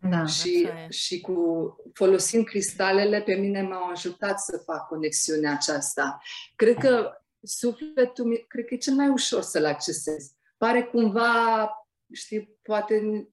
Da, 0.00 0.26
și, 0.26 0.68
și 0.88 1.20
cu 1.20 1.76
folosind 1.92 2.44
cristalele, 2.44 3.22
pe 3.22 3.34
mine 3.34 3.62
m-au 3.62 3.90
ajutat 3.90 4.40
să 4.40 4.62
fac 4.64 4.86
conexiunea 4.86 5.52
aceasta. 5.52 6.18
Cred 6.56 6.76
că 6.76 7.12
sufletul, 7.42 8.44
cred 8.48 8.64
că 8.64 8.74
e 8.74 8.76
cel 8.76 8.94
mai 8.94 9.08
ușor 9.08 9.42
să-l 9.42 9.64
accesezi. 9.64 10.32
Pare 10.56 10.82
cumva 10.82 11.70
știi, 12.12 12.58
poate 12.62 13.28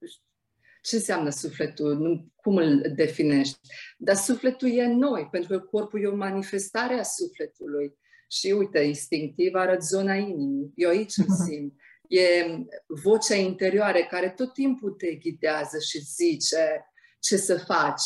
ce 0.81 0.95
înseamnă 0.95 1.29
sufletul, 1.29 1.97
nu, 1.97 2.27
cum 2.35 2.55
îl 2.55 2.91
definești. 2.95 3.59
Dar 3.97 4.15
sufletul 4.15 4.69
e 4.69 4.87
noi, 4.87 5.27
pentru 5.31 5.49
că 5.49 5.59
corpul 5.59 6.03
e 6.03 6.07
o 6.07 6.15
manifestare 6.15 6.93
a 6.93 7.03
sufletului. 7.03 7.97
Și 8.29 8.51
uite, 8.51 8.79
instinctiv 8.79 9.53
arăt 9.53 9.83
zona 9.83 10.15
inimii. 10.15 10.71
Eu 10.75 10.89
aici 10.89 11.17
îmi 11.17 11.37
simt. 11.45 11.73
E 12.07 12.45
vocea 12.87 13.35
interioară 13.35 13.99
care 14.09 14.29
tot 14.29 14.53
timpul 14.53 14.91
te 14.91 15.15
ghidează 15.15 15.79
și 15.79 15.99
zice 15.99 16.85
ce 17.19 17.37
să 17.37 17.57
faci. 17.57 18.03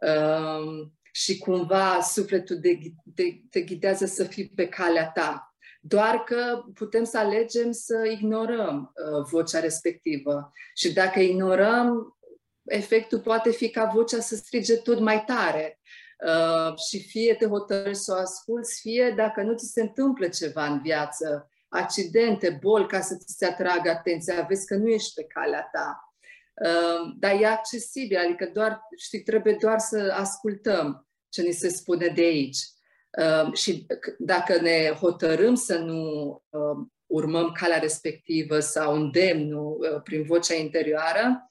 Um, 0.00 0.92
și 1.12 1.38
cumva 1.38 2.00
sufletul 2.00 2.60
te, 2.60 2.78
te, 3.14 3.22
te 3.50 3.60
ghidează 3.60 4.06
să 4.06 4.24
fii 4.24 4.48
pe 4.48 4.68
calea 4.68 5.10
ta. 5.10 5.51
Doar 5.84 6.24
că 6.24 6.64
putem 6.74 7.04
să 7.04 7.18
alegem 7.18 7.72
să 7.72 8.08
ignorăm 8.10 8.92
uh, 8.94 9.24
vocea 9.30 9.60
respectivă. 9.60 10.52
Și 10.74 10.92
dacă 10.92 11.20
ignorăm, 11.20 12.18
efectul 12.64 13.20
poate 13.20 13.50
fi 13.50 13.70
ca 13.70 13.84
vocea 13.94 14.20
să 14.20 14.34
strige 14.34 14.76
tot 14.76 14.98
mai 14.98 15.24
tare. 15.24 15.80
Uh, 16.26 16.78
și 16.78 17.08
fie 17.08 17.34
te 17.34 17.46
hotărăști 17.46 18.02
să 18.02 18.12
o 18.12 18.20
asculți, 18.20 18.80
fie 18.80 19.12
dacă 19.16 19.42
nu 19.42 19.54
ți 19.54 19.72
se 19.72 19.80
întâmplă 19.80 20.28
ceva 20.28 20.66
în 20.66 20.80
viață, 20.80 21.50
accidente, 21.68 22.58
boli, 22.60 22.86
ca 22.86 23.00
să 23.00 23.16
ți 23.16 23.34
se 23.36 23.46
atragă 23.46 23.90
atenția, 23.90 24.46
vezi 24.48 24.66
că 24.66 24.74
nu 24.74 24.88
ești 24.88 25.14
pe 25.14 25.24
calea 25.24 25.68
ta. 25.72 26.14
Uh, 26.54 27.14
dar 27.18 27.40
e 27.40 27.46
accesibil, 27.46 28.18
adică 28.18 28.50
doar, 28.52 28.80
știi, 28.96 29.22
trebuie 29.22 29.56
doar 29.60 29.78
să 29.78 30.14
ascultăm 30.16 31.08
ce 31.28 31.42
ni 31.42 31.52
se 31.52 31.68
spune 31.68 32.06
de 32.06 32.22
aici. 32.22 32.58
Uh, 33.18 33.52
și 33.52 33.86
dacă 34.18 34.60
ne 34.60 34.96
hotărâm 35.00 35.54
să 35.54 35.78
nu 35.78 36.30
uh, 36.48 36.86
urmăm 37.06 37.52
calea 37.52 37.78
respectivă 37.78 38.58
sau 38.58 38.94
îndemnul 38.94 39.78
uh, 39.94 40.02
prin 40.02 40.22
vocea 40.22 40.54
interioară, 40.54 41.46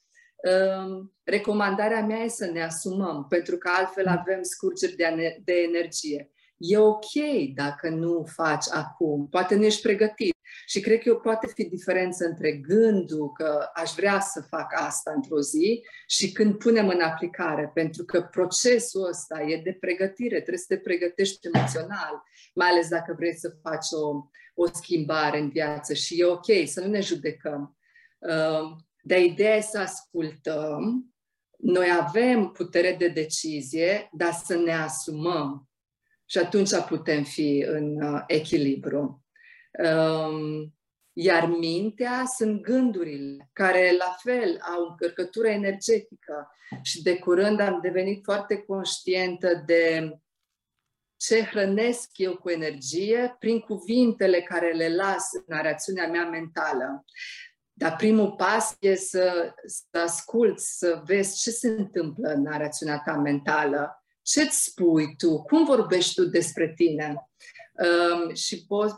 recomandarea 1.24 2.06
mea 2.06 2.18
e 2.18 2.28
să 2.28 2.46
ne 2.46 2.64
asumăm, 2.64 3.26
pentru 3.30 3.58
că 3.58 3.70
altfel 3.74 4.08
avem 4.08 4.40
scurgeri 4.42 4.96
de, 4.96 5.42
de 5.44 5.54
energie. 5.54 6.32
E 6.58 6.78
ok 6.78 7.14
dacă 7.56 7.90
nu 7.90 8.26
faci 8.36 8.66
acum, 8.72 9.28
poate 9.30 9.56
nu 9.56 9.66
ești 9.66 9.82
pregătit. 9.82 10.36
Și 10.72 10.80
cred 10.80 11.00
că 11.00 11.16
poate 11.16 11.48
fi 11.48 11.64
diferență 11.64 12.26
între 12.26 12.52
gândul 12.52 13.32
că 13.32 13.70
aș 13.74 13.92
vrea 13.96 14.20
să 14.20 14.42
fac 14.42 14.74
asta 14.76 15.12
într-o 15.16 15.40
zi 15.42 15.86
și 16.08 16.32
când 16.32 16.58
punem 16.58 16.88
în 16.88 17.02
aplicare, 17.02 17.72
pentru 17.74 18.04
că 18.04 18.22
procesul 18.22 19.08
ăsta 19.08 19.42
e 19.42 19.62
de 19.64 19.78
pregătire, 19.80 20.36
trebuie 20.36 20.58
să 20.58 20.66
te 20.68 20.78
pregătești 20.78 21.48
emoțional, 21.54 22.24
mai 22.54 22.70
ales 22.70 22.88
dacă 22.88 23.14
vrei 23.18 23.36
să 23.36 23.56
faci 23.62 23.86
o, 23.92 24.26
o 24.54 24.68
schimbare 24.74 25.40
în 25.40 25.50
viață 25.50 25.94
și 25.94 26.20
e 26.20 26.26
ok 26.26 26.46
să 26.66 26.82
nu 26.82 26.88
ne 26.88 27.02
judecăm. 27.02 27.78
Uh, 28.20 28.78
dar 29.02 29.20
ideea 29.20 29.56
e 29.56 29.62
să 29.62 29.80
ascultăm, 29.80 31.14
noi 31.58 31.88
avem 32.00 32.52
putere 32.52 32.96
de 33.00 33.08
decizie, 33.08 34.10
dar 34.12 34.34
să 34.46 34.56
ne 34.56 34.74
asumăm 34.74 35.70
și 36.26 36.38
atunci 36.38 36.76
putem 36.88 37.24
fi 37.24 37.66
în 37.68 38.02
uh, 38.02 38.24
echilibru. 38.28 39.26
Um, 39.72 40.74
iar 41.14 41.46
mintea 41.46 42.24
sunt 42.38 42.62
gândurile, 42.62 43.50
care 43.54 43.96
la 43.98 44.16
fel 44.20 44.60
au 44.74 44.86
încărcătură 44.90 45.48
energetică 45.48 46.52
și 46.82 47.02
de 47.02 47.18
curând 47.18 47.60
am 47.60 47.80
devenit 47.82 48.24
foarte 48.24 48.58
conștientă 48.58 49.64
de 49.66 50.16
ce 51.16 51.44
hrănesc 51.44 52.10
eu 52.14 52.38
cu 52.38 52.50
energie 52.50 53.36
prin 53.40 53.60
cuvintele 53.60 54.42
care 54.42 54.72
le 54.72 54.96
las 54.96 55.30
în 55.32 55.44
narațiunea 55.48 56.08
mea 56.08 56.26
mentală. 56.26 57.06
Dar 57.74 57.96
primul 57.96 58.32
pas 58.32 58.76
e 58.80 58.96
să, 58.96 59.54
să 59.66 59.98
asculți, 59.98 60.78
să 60.78 61.02
vezi 61.06 61.42
ce 61.42 61.52
se 61.52 61.68
întâmplă 61.68 62.30
în 62.30 62.42
narațiunea 62.42 63.02
ta 63.06 63.14
mentală, 63.14 64.04
ce-ți 64.22 64.64
spui 64.64 65.16
tu, 65.16 65.42
cum 65.42 65.66
vorbești 65.66 66.14
tu 66.14 66.26
despre 66.26 66.74
tine. 66.74 67.31
Um, 67.72 68.34
și 68.34 68.66
poți, 68.66 68.96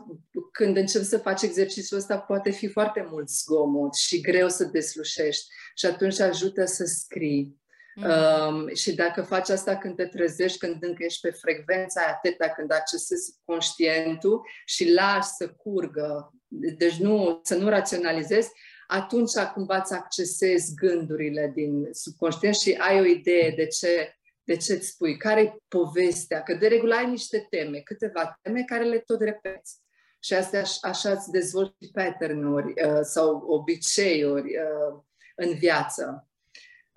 când 0.52 0.76
începi 0.76 1.04
să 1.04 1.18
faci 1.18 1.42
exercițiul 1.42 1.98
ăsta, 1.98 2.18
poate 2.18 2.50
fi 2.50 2.68
foarte 2.68 3.06
mult 3.10 3.28
zgomot 3.28 3.94
și 3.94 4.20
greu 4.20 4.48
să 4.48 4.64
deslușești. 4.64 5.46
Și 5.74 5.86
atunci 5.86 6.20
ajută 6.20 6.64
să 6.64 6.84
scrii. 6.84 7.62
Mm. 7.94 8.04
Um, 8.04 8.74
și 8.74 8.94
dacă 8.94 9.22
faci 9.22 9.48
asta 9.48 9.76
când 9.76 9.96
te 9.96 10.06
trezești, 10.06 10.58
când 10.58 10.76
încă 10.80 11.04
ești 11.04 11.20
pe 11.20 11.30
frecvența 11.30 12.00
aia 12.00 12.18
teta, 12.22 12.48
când 12.48 12.72
accesezi 12.72 13.34
conștientul 13.44 14.40
și 14.66 14.92
lași 14.92 15.28
să 15.38 15.48
curgă, 15.48 16.32
deci 16.76 16.96
nu, 16.96 17.40
să 17.42 17.54
nu 17.54 17.68
raționalizezi, 17.68 18.50
atunci 18.86 19.32
cumva 19.54 19.76
îți 19.76 19.92
accesezi 19.92 20.74
gândurile 20.74 21.52
din 21.54 21.88
subconștient 21.90 22.54
și 22.54 22.72
ai 22.72 23.00
o 23.00 23.04
idee 23.04 23.52
de 23.56 23.66
ce 23.66 24.18
de 24.44 24.56
ce 24.56 24.72
îți 24.72 24.86
spui, 24.86 25.16
care 25.16 25.40
e 25.40 25.56
povestea, 25.68 26.42
că 26.42 26.54
de 26.54 26.68
regulă 26.68 26.94
ai 26.94 27.10
niște 27.10 27.46
teme, 27.50 27.78
câteva 27.78 28.38
teme 28.42 28.62
care 28.62 28.84
le 28.84 28.98
tot 28.98 29.20
repeți. 29.20 29.82
Și 30.20 30.34
astea 30.34 30.64
așa 30.80 31.10
îți 31.10 31.30
dezvolți 31.30 31.90
pattern-uri 31.92 32.72
uh, 32.84 33.00
sau 33.02 33.36
obiceiuri 33.36 34.56
uh, 34.56 35.02
în 35.34 35.54
viață. 35.54 36.28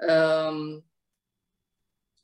Um, 0.09 0.85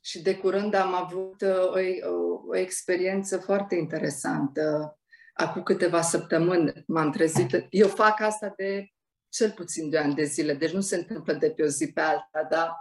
și 0.00 0.22
de 0.22 0.36
curând 0.36 0.74
am 0.74 0.94
avut 0.94 1.40
uh, 1.40 2.02
o, 2.04 2.08
o, 2.10 2.42
o 2.46 2.56
experiență 2.56 3.38
foarte 3.38 3.74
interesantă. 3.74 4.98
Acum 5.34 5.62
câteva 5.62 6.00
săptămâni 6.00 6.72
m-am 6.86 7.10
trezit. 7.10 7.66
Eu 7.70 7.88
fac 7.88 8.20
asta 8.20 8.52
de 8.56 8.88
cel 9.28 9.50
puțin 9.50 9.90
de 9.90 9.98
ani 9.98 10.14
de 10.14 10.24
zile, 10.24 10.54
deci 10.54 10.72
nu 10.72 10.80
se 10.80 10.96
întâmplă 10.96 11.32
de 11.32 11.50
pe 11.50 11.62
o 11.62 11.66
zi 11.66 11.92
pe 11.92 12.00
alta, 12.00 12.46
dar 12.50 12.76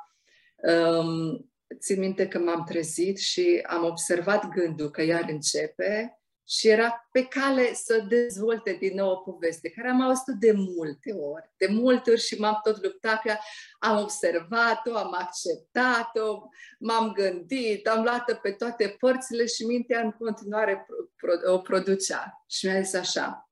um, 0.74 1.53
țin 1.80 2.00
minte 2.00 2.28
că 2.28 2.40
m-am 2.40 2.64
trezit 2.64 3.18
și 3.20 3.64
am 3.68 3.84
observat 3.84 4.50
gândul 4.50 4.90
că 4.90 5.02
iar 5.02 5.26
începe 5.30 6.18
și 6.48 6.68
era 6.68 7.08
pe 7.12 7.26
cale 7.26 7.74
să 7.74 8.06
dezvolte 8.08 8.78
din 8.80 8.96
nou 8.96 9.12
o 9.12 9.16
poveste, 9.16 9.70
care 9.70 9.90
am 9.90 10.02
auzit 10.02 10.36
de 10.40 10.52
multe 10.52 11.12
ori, 11.12 11.54
de 11.58 11.68
multe 11.70 12.12
ori 12.12 12.22
și 12.22 12.40
m-am 12.40 12.60
tot 12.64 12.84
luptat 12.84 13.22
că 13.22 13.36
am 13.80 14.02
observat-o, 14.02 14.98
am 14.98 15.14
acceptat-o, 15.14 16.42
m-am 16.80 17.12
gândit, 17.12 17.88
am 17.88 18.04
luat 18.04 18.40
pe 18.42 18.52
toate 18.52 18.96
părțile 19.00 19.46
și 19.46 19.66
mintea 19.66 20.02
în 20.02 20.12
continuare 20.12 20.86
o 21.46 21.58
producea. 21.58 22.44
Și 22.48 22.66
mi-a 22.66 22.82
zis 22.82 22.94
așa, 22.94 23.50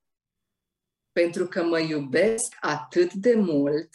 pentru 1.11 1.47
că 1.47 1.63
mă 1.63 1.79
iubesc 1.79 2.55
atât 2.59 3.13
de 3.13 3.35
mult, 3.35 3.89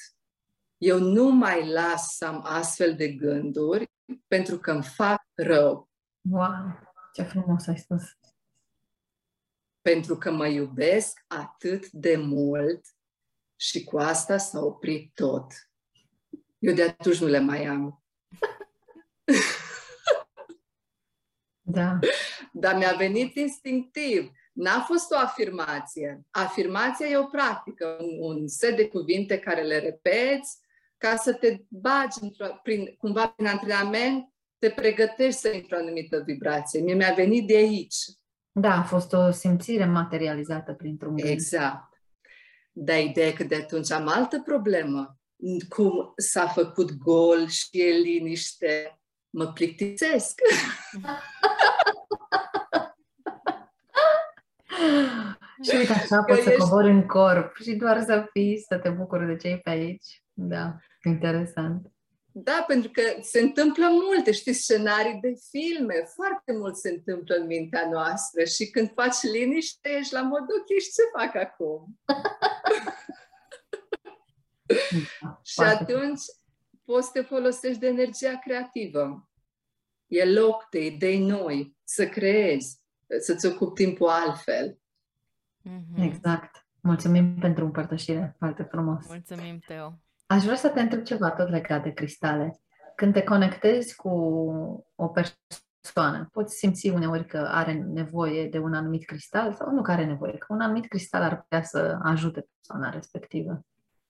eu 0.79 0.99
nu 0.99 1.29
mai 1.29 1.69
las 1.69 2.17
să 2.17 2.27
am 2.27 2.41
astfel 2.45 2.97
de 2.97 3.09
gânduri 3.09 3.91
pentru 4.27 4.59
că 4.59 4.71
îmi 4.71 4.83
fac 4.83 5.23
rău. 5.35 5.91
Wow, 6.31 6.79
ce 7.13 7.23
frumos 7.23 7.67
ai 7.67 7.79
spus! 7.79 8.03
Pentru 9.81 10.17
că 10.17 10.31
mă 10.31 10.47
iubesc 10.47 11.25
atât 11.27 11.91
de 11.91 12.17
mult 12.17 12.87
și 13.57 13.85
cu 13.85 13.99
asta 13.99 14.37
s-a 14.37 14.61
oprit 14.61 15.15
tot. 15.15 15.47
Eu 16.59 16.75
de 16.75 16.83
atunci 16.83 17.21
nu 17.21 17.27
le 17.27 17.39
mai 17.39 17.65
am. 17.65 18.03
Da. 21.69 21.99
Dar 22.53 22.77
mi-a 22.77 22.93
venit 22.93 23.35
instinctiv. 23.35 24.31
N-a 24.53 24.81
fost 24.81 25.11
o 25.11 25.17
afirmație. 25.19 26.25
Afirmația 26.31 27.07
e 27.07 27.17
o 27.17 27.25
practică, 27.25 27.97
un, 28.01 28.19
un 28.21 28.49
set 28.49 28.77
de 28.77 28.89
cuvinte 28.89 29.39
care 29.39 29.63
le 29.63 29.79
repeți 29.79 30.59
ca 30.97 31.17
să 31.17 31.33
te 31.33 31.57
bagi 31.69 32.19
prin, 32.63 32.95
cumva 32.99 33.29
prin 33.29 33.47
antrenament, 33.47 34.29
te 34.59 34.71
pregătești 34.71 35.41
să 35.41 35.49
intri 35.49 35.75
o 35.75 35.79
anumită 35.79 36.23
vibrație. 36.27 36.81
Mie 36.81 36.95
mi-a 36.95 37.13
venit 37.15 37.47
de 37.47 37.57
aici. 37.57 37.97
Da, 38.53 38.73
a 38.73 38.83
fost 38.83 39.13
o 39.13 39.31
simțire 39.31 39.85
materializată 39.85 40.73
printr-un 40.73 41.17
gând. 41.17 41.29
Exact. 41.29 42.01
Dar 42.73 42.99
ideea 42.99 43.33
că 43.33 43.45
de 43.45 43.55
atunci 43.55 43.91
am 43.91 44.09
altă 44.09 44.41
problemă. 44.41 45.19
Cum 45.69 46.13
s-a 46.17 46.47
făcut 46.47 46.93
gol 46.93 47.49
și 47.49 47.69
e 47.71 47.91
liniște, 47.91 49.01
mă 49.31 49.47
plictisesc. 49.53 50.41
și 55.63 55.77
uite 55.77 55.93
așa 55.93 56.23
poți 56.23 56.43
să 56.43 56.49
ești... 56.49 56.61
cobori 56.61 56.91
în 56.91 57.07
corp 57.07 57.57
și 57.57 57.75
doar 57.75 58.03
să 58.03 58.27
fii, 58.33 58.65
să 58.69 58.79
te 58.79 58.89
bucuri 58.89 59.27
de 59.27 59.37
cei 59.37 59.59
pe 59.59 59.71
aici. 59.71 60.23
Da, 60.39 60.77
interesant. 61.05 61.91
Da, 62.39 62.65
pentru 62.67 62.91
că 62.91 63.03
se 63.21 63.41
întâmplă 63.41 63.87
multe, 63.91 64.33
știți, 64.33 64.61
scenarii 64.61 65.19
de 65.21 65.35
filme, 65.51 65.95
foarte 66.15 66.53
mult 66.53 66.77
se 66.77 66.91
întâmplă 66.91 67.35
în 67.35 67.47
mintea 67.47 67.89
noastră 67.91 68.45
și 68.45 68.71
când 68.71 68.93
faci 68.93 69.23
liniște, 69.23 69.89
ești 69.99 70.13
la 70.13 70.23
mod, 70.23 70.41
ok, 70.41 70.79
și 70.81 70.93
ce 70.93 71.03
fac 71.19 71.35
acum? 71.35 72.01
Da, 75.21 75.41
și 75.53 75.61
atunci 75.61 76.21
poți 76.85 77.07
să 77.07 77.13
te 77.13 77.21
folosești 77.21 77.81
de 77.81 77.87
energia 77.87 78.39
creativă. 78.39 79.29
E 80.07 80.25
loc 80.25 80.67
de 80.71 80.85
idei 80.85 81.19
noi, 81.19 81.77
să 81.85 82.09
creezi, 82.09 82.81
să-ți 83.21 83.47
ocupi 83.47 83.83
timpul 83.83 84.09
altfel. 84.09 84.79
Mm-hmm. 85.69 86.03
Exact. 86.03 86.67
Mulțumim 86.81 87.39
pentru 87.39 87.65
împărtășire, 87.65 88.35
foarte 88.39 88.63
frumos. 88.63 89.07
Mulțumim, 89.07 89.59
Teo. 89.59 90.01
Aș 90.27 90.43
vrea 90.43 90.57
să 90.57 90.69
te 90.69 90.81
întreb 90.81 91.03
ceva 91.03 91.31
tot 91.31 91.49
legat 91.49 91.83
de 91.83 91.93
cristale. 91.93 92.61
Când 92.95 93.13
te 93.13 93.23
conectezi 93.23 93.97
cu 93.97 94.09
o 94.95 95.09
persoană, 95.09 96.29
poți 96.33 96.57
simți 96.57 96.89
uneori 96.89 97.27
că 97.27 97.49
are 97.51 97.73
nevoie 97.73 98.49
de 98.49 98.59
un 98.59 98.75
anumit 98.75 99.05
cristal 99.05 99.55
sau 99.55 99.71
nu 99.71 99.83
că 99.83 99.91
are 99.91 100.05
nevoie, 100.05 100.37
că 100.39 100.47
un 100.49 100.61
anumit 100.61 100.89
cristal 100.89 101.23
ar 101.23 101.41
putea 101.41 101.63
să 101.63 101.99
ajute 102.03 102.47
persoana 102.57 102.91
respectivă. 102.91 103.65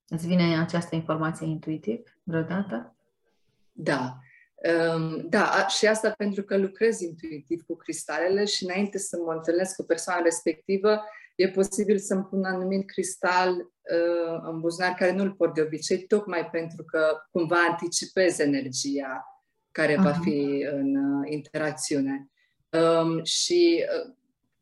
Îți 0.08 0.26
vine 0.26 0.58
această 0.60 0.94
informație 0.94 1.46
intuitiv 1.46 2.02
vreodată? 2.22 2.96
Da. 3.72 4.18
Um, 4.94 5.28
da, 5.28 5.66
și 5.66 5.86
asta 5.86 6.10
pentru 6.10 6.42
că 6.42 6.58
lucrez 6.58 7.00
intuitiv 7.00 7.62
cu 7.66 7.76
cristalele 7.76 8.44
și 8.44 8.64
înainte 8.64 8.98
să 8.98 9.18
mă 9.24 9.32
întâlnesc 9.32 9.76
cu 9.76 9.82
persoana 9.82 10.20
respectivă, 10.20 11.04
e 11.36 11.48
posibil 11.48 11.98
să-mi 11.98 12.24
pun 12.24 12.38
un 12.38 12.44
anumit 12.44 12.86
cristal 12.86 13.50
uh, 13.52 14.38
în 14.50 14.60
buzunar 14.60 14.94
care 14.94 15.12
nu-l 15.12 15.32
port 15.32 15.54
de 15.54 15.60
obicei, 15.60 15.98
tocmai 15.98 16.48
pentru 16.50 16.84
că 16.84 17.16
cumva 17.30 17.56
anticipez 17.68 18.38
energia 18.38 19.24
care 19.70 19.94
uh-huh. 19.94 20.02
va 20.02 20.12
fi 20.12 20.66
în 20.70 20.96
uh, 20.96 21.30
interacțiune. 21.30 22.30
Um, 22.70 23.24
și 23.24 23.84
uh, 23.84 24.14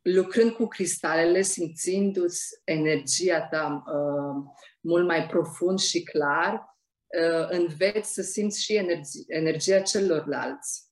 lucrând 0.02 0.50
cu 0.50 0.66
cristalele, 0.66 1.42
simțindu-ți 1.42 2.60
energia 2.64 3.40
ta 3.40 3.84
uh, 3.86 4.52
mult 4.80 5.06
mai 5.06 5.26
profund 5.26 5.78
și 5.78 6.02
clar, 6.02 6.78
uh, 7.06 7.48
înveți 7.48 8.12
să 8.12 8.22
simți 8.22 8.62
și 8.62 8.76
energi- 8.76 9.24
energia 9.26 9.80
celorlalți 9.80 10.82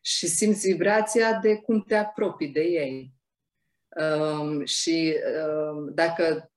și 0.00 0.26
simți 0.26 0.68
vibrația 0.68 1.38
de 1.38 1.56
cum 1.56 1.82
te 1.82 1.94
apropii 1.94 2.48
de 2.48 2.60
ei. 2.60 3.13
Um, 3.96 4.64
și 4.64 5.16
um, 5.46 5.94
dacă 5.94 6.52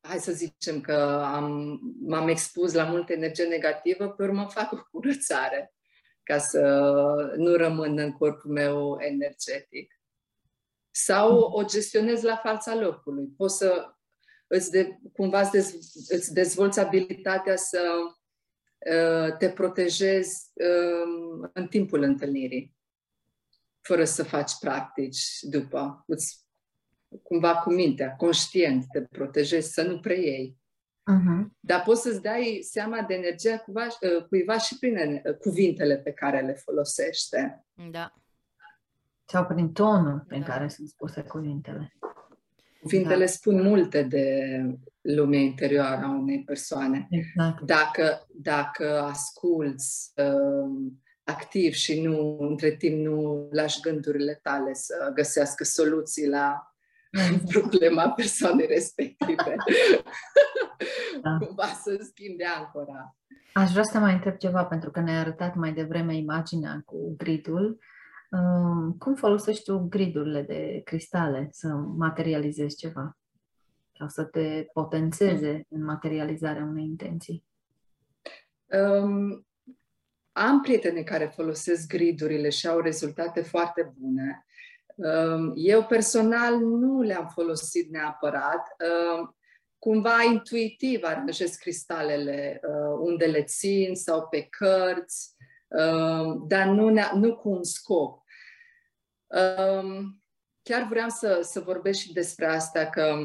hai 0.00 0.18
să 0.18 0.32
zicem 0.32 0.80
că 0.80 0.94
am, 1.24 1.78
m-am 2.00 2.28
expus 2.28 2.72
la 2.72 2.84
multă 2.84 3.12
energie 3.12 3.44
negativă, 3.44 4.08
pe 4.08 4.22
urmă 4.22 4.46
fac 4.54 4.72
o 4.72 4.76
curățare 4.90 5.74
ca 6.22 6.38
să 6.38 6.60
nu 7.36 7.54
rămân 7.54 7.98
în 7.98 8.12
corpul 8.12 8.50
meu 8.50 8.96
energetic. 9.00 10.00
Sau 10.90 11.38
o 11.38 11.64
gestionez 11.64 12.22
la 12.22 12.36
fața 12.36 12.74
locului. 12.74 13.28
Poți 13.36 13.56
să 13.56 13.96
îți 14.46 14.70
de, 14.70 14.98
cumva 15.12 15.40
îți, 15.40 15.50
dez, 15.50 15.74
îți 16.08 16.32
dezvolți 16.32 16.80
abilitatea 16.80 17.56
să 17.56 17.82
uh, 18.78 19.36
te 19.36 19.48
protejezi 19.48 20.50
uh, 20.54 21.48
în 21.52 21.66
timpul 21.66 22.02
întâlnirii, 22.02 22.75
fără 23.86 24.04
să 24.04 24.24
faci 24.24 24.52
practici 24.60 25.38
după. 25.40 26.04
Îți, 26.06 26.44
cumva 27.22 27.56
cu 27.56 27.72
mintea, 27.72 28.16
conștient, 28.16 28.84
te 28.92 29.02
protejezi, 29.02 29.72
să 29.72 29.82
nu 29.82 30.00
preiei. 30.00 30.58
Uh-huh. 31.12 31.46
Dar 31.60 31.82
poți 31.82 32.02
să-ți 32.02 32.22
dai 32.22 32.58
seama 32.62 33.02
de 33.02 33.14
energia 33.14 33.58
cuiva, 33.58 33.86
uh, 33.86 34.24
cuiva 34.28 34.58
și 34.58 34.78
prin 34.78 34.96
uh, 34.96 35.34
cuvintele 35.34 35.96
pe 35.96 36.12
care 36.12 36.40
le 36.40 36.52
folosește. 36.52 37.66
Da. 37.90 38.14
Sau 39.24 39.46
prin 39.46 39.72
tonul 39.72 40.24
prin 40.26 40.40
da. 40.40 40.46
care 40.46 40.68
sunt 40.68 40.88
spuse 40.88 41.22
cuvintele. 41.22 41.92
Cuvintele 42.80 43.24
da. 43.24 43.30
spun 43.30 43.62
multe 43.62 44.02
de 44.02 44.46
lumea 45.00 45.40
interioară 45.40 46.04
a 46.04 46.10
unei 46.10 46.44
persoane. 46.44 47.06
Exact. 47.10 47.60
Dacă, 47.60 48.26
dacă 48.28 49.00
asculți 49.00 50.12
uh, 50.16 50.92
activ 51.26 51.72
și 51.72 52.00
nu, 52.00 52.36
între 52.40 52.70
timp, 52.70 53.06
nu 53.06 53.48
lași 53.50 53.80
gândurile 53.80 54.38
tale 54.42 54.74
să 54.74 55.10
găsească 55.14 55.64
soluții 55.64 56.28
la 56.28 56.74
exact. 57.10 57.50
problema 57.58 58.10
persoanei 58.10 58.66
respective. 58.66 59.54
Da. 61.22 61.46
Cumva 61.46 61.66
să 61.66 61.98
schimbe 62.02 62.44
ancora. 62.44 63.16
Aș 63.52 63.70
vrea 63.70 63.82
să 63.82 63.98
mai 63.98 64.12
întreb 64.12 64.36
ceva, 64.36 64.64
pentru 64.64 64.90
că 64.90 65.00
ne-ai 65.00 65.18
arătat 65.18 65.54
mai 65.54 65.72
devreme 65.72 66.16
imaginea 66.16 66.82
cu 66.84 67.14
gridul. 67.16 67.78
Cum 68.98 69.14
folosești 69.14 69.62
tu 69.64 69.78
gridurile 69.78 70.42
de 70.42 70.80
cristale 70.84 71.48
să 71.50 71.68
materializezi 71.96 72.76
ceva? 72.76 73.16
Sau 73.98 74.08
să 74.08 74.24
te 74.24 74.66
potențeze 74.72 75.66
în 75.68 75.84
materializarea 75.84 76.64
unei 76.64 76.84
intenții? 76.84 77.44
Um, 78.66 79.46
am 80.36 80.60
prieteni 80.60 81.04
care 81.04 81.32
folosesc 81.34 81.86
gridurile 81.86 82.48
și 82.48 82.66
au 82.66 82.80
rezultate 82.80 83.42
foarte 83.42 83.94
bune. 83.98 84.46
Um, 84.94 85.52
eu 85.54 85.84
personal 85.84 86.58
nu 86.58 87.02
le-am 87.02 87.28
folosit 87.28 87.90
neapărat. 87.90 88.76
Um, 88.78 89.36
cumva 89.78 90.22
intuitiv 90.22 91.04
aranjez 91.04 91.54
cristalele 91.54 92.60
uh, 92.62 92.98
unde 93.00 93.26
le 93.26 93.42
țin 93.42 93.94
sau 93.94 94.28
pe 94.28 94.42
cărți 94.42 95.36
Um, 95.68 96.46
dar 96.48 96.66
nu, 96.66 96.90
nu 97.14 97.36
cu 97.36 97.48
un 97.48 97.64
scop. 97.64 98.22
Um, 99.26 100.22
chiar 100.62 100.86
vreau 100.88 101.08
să, 101.08 101.40
să 101.42 101.60
vorbesc 101.60 102.00
și 102.00 102.12
despre 102.12 102.46
asta, 102.46 102.86
că 102.86 103.16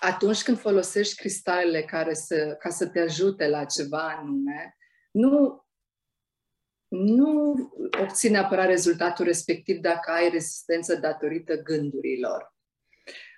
atunci 0.00 0.42
când 0.42 0.58
folosești 0.58 1.16
cristalele 1.16 1.82
care 1.82 2.14
să, 2.14 2.56
ca 2.58 2.68
să 2.68 2.88
te 2.88 3.00
ajute 3.00 3.48
la 3.48 3.64
ceva 3.64 4.08
anume, 4.08 4.76
nu, 5.10 5.66
nu 6.88 7.54
obții 8.00 8.30
neapărat 8.30 8.66
rezultatul 8.66 9.24
respectiv 9.24 9.78
dacă 9.78 10.10
ai 10.10 10.28
rezistență 10.30 10.94
datorită 10.94 11.56
gândurilor. 11.62 12.54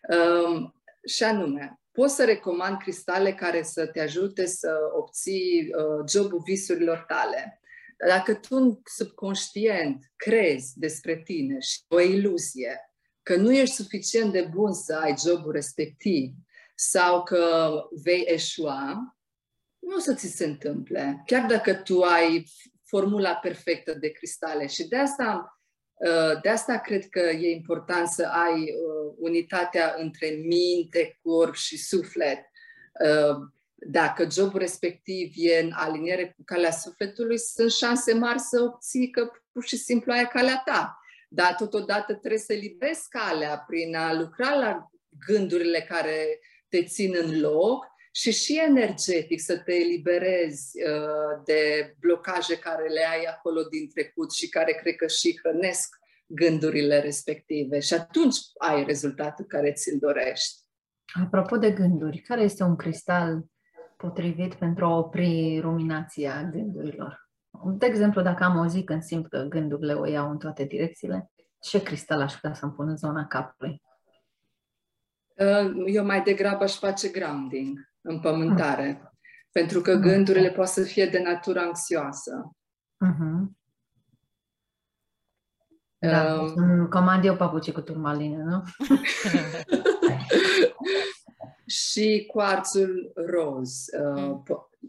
Um, 0.08 0.82
și 1.06 1.22
anume, 1.22 1.80
pot 1.92 2.10
să 2.10 2.24
recomand 2.24 2.78
cristale 2.78 3.34
care 3.34 3.62
să 3.62 3.86
te 3.86 4.00
ajute 4.00 4.46
să 4.46 4.78
obții 4.96 5.70
uh, 5.74 6.10
jobul 6.10 6.42
visurilor 6.44 7.04
tale, 7.08 7.60
dacă 8.08 8.34
tu 8.34 8.82
subconștient 8.84 10.12
crezi 10.16 10.78
despre 10.78 11.16
tine 11.16 11.58
și 11.58 11.80
o 11.88 12.00
iluzie 12.00 12.80
că 13.22 13.36
nu 13.36 13.52
ești 13.52 13.74
suficient 13.74 14.32
de 14.32 14.48
bun 14.50 14.72
să 14.72 14.96
ai 14.96 15.14
jobul 15.26 15.52
respectiv 15.52 16.32
sau 16.74 17.22
că 17.22 17.72
vei 18.02 18.24
eșua, 18.26 19.16
nu 19.78 19.96
o 19.96 19.98
să 19.98 20.14
ți 20.14 20.26
se 20.26 20.44
întâmple. 20.44 21.22
Chiar 21.26 21.46
dacă 21.46 21.74
tu 21.74 22.02
ai 22.02 22.44
formula 22.90 23.34
perfectă 23.34 23.94
de 23.94 24.08
cristale. 24.08 24.66
Și 24.66 24.88
de 24.88 24.96
asta, 24.96 25.60
uh, 25.94 26.40
de 26.42 26.48
asta 26.48 26.78
cred 26.78 27.08
că 27.08 27.20
e 27.20 27.50
important 27.50 28.08
să 28.08 28.26
ai 28.26 28.60
uh, 28.60 29.14
unitatea 29.18 29.94
între 29.98 30.28
minte, 30.28 31.18
corp 31.22 31.54
și 31.54 31.78
suflet 31.78 32.38
uh, 33.04 33.36
dacă 33.82 34.28
jobul 34.30 34.58
respectiv 34.58 35.32
e 35.34 35.58
în 35.58 35.72
aliniere 35.74 36.32
cu 36.36 36.42
calea 36.44 36.70
sufletului, 36.70 37.38
sunt 37.38 37.72
șanse 37.72 38.14
mari 38.14 38.38
să 38.38 38.62
obții 38.62 39.10
că 39.10 39.30
pur 39.52 39.64
și 39.64 39.76
simplu 39.76 40.12
ai 40.12 40.26
calea 40.26 40.62
ta. 40.64 40.98
Dar 41.28 41.54
totodată 41.54 42.14
trebuie 42.14 42.40
să 42.40 42.52
liberezi 42.52 43.08
calea 43.08 43.64
prin 43.66 43.96
a 43.96 44.14
lucra 44.14 44.54
la 44.54 44.90
gândurile 45.26 45.80
care 45.80 46.38
te 46.68 46.84
țin 46.84 47.14
în 47.22 47.40
loc 47.40 47.86
și 48.10 48.32
și 48.32 48.60
energetic 48.66 49.40
să 49.40 49.58
te 49.58 49.74
eliberezi 49.74 50.82
uh, 50.82 51.42
de 51.44 51.94
blocaje 51.98 52.58
care 52.58 52.88
le 52.88 53.06
ai 53.12 53.24
acolo 53.24 53.62
din 53.62 53.88
trecut 53.88 54.32
și 54.32 54.48
care 54.48 54.72
cred 54.72 54.96
că 54.96 55.06
și 55.06 55.38
hrănesc 55.42 55.96
gândurile 56.26 57.00
respective. 57.00 57.78
Și 57.80 57.94
atunci 57.94 58.36
ai 58.58 58.84
rezultatul 58.84 59.44
care 59.44 59.72
ți-l 59.72 59.98
dorești. 59.98 60.58
Apropo 61.24 61.56
de 61.56 61.70
gânduri, 61.70 62.18
care 62.18 62.42
este 62.42 62.62
un 62.62 62.76
cristal 62.76 63.44
potrivit 63.96 64.54
pentru 64.54 64.84
a 64.84 64.96
opri 64.96 65.58
ruminația 65.60 66.42
gândurilor. 66.52 67.28
De 67.64 67.86
exemplu, 67.86 68.22
dacă 68.22 68.44
am 68.44 68.58
o 68.58 68.66
zi 68.66 68.84
când 68.84 69.02
simt 69.02 69.28
că 69.28 69.42
gândurile 69.42 69.92
o 69.92 70.06
iau 70.06 70.30
în 70.30 70.38
toate 70.38 70.64
direcțiile, 70.64 71.30
ce 71.60 71.82
cristal 71.82 72.20
aș 72.20 72.34
putea 72.34 72.54
să-mi 72.54 72.72
pun 72.72 72.88
în 72.88 72.96
zona 72.96 73.26
capului? 73.26 73.82
Uh, 75.34 75.84
eu 75.86 76.04
mai 76.04 76.22
degrabă 76.22 76.62
aș 76.62 76.78
face 76.78 77.08
grounding, 77.08 77.89
împământare, 78.00 79.00
uh. 79.02 79.08
pentru 79.52 79.80
că 79.80 79.94
gândurile 79.94 80.48
uh. 80.48 80.54
pot 80.54 80.66
să 80.66 80.82
fie 80.82 81.06
de 81.06 81.22
natură 81.22 81.60
anxioasă. 81.60 82.56
Uh-huh. 83.06 83.58
Da, 85.98 86.40
um, 86.40 86.86
comand 86.88 87.24
eu 87.24 87.36
papuci 87.36 87.72
cu 87.72 87.80
turmalină, 87.80 88.42
nu? 88.42 88.62
și 91.66 92.28
cuarțul 92.32 93.12
roz. 93.14 93.84
Uh, 94.00 94.22
mm. 94.22 94.44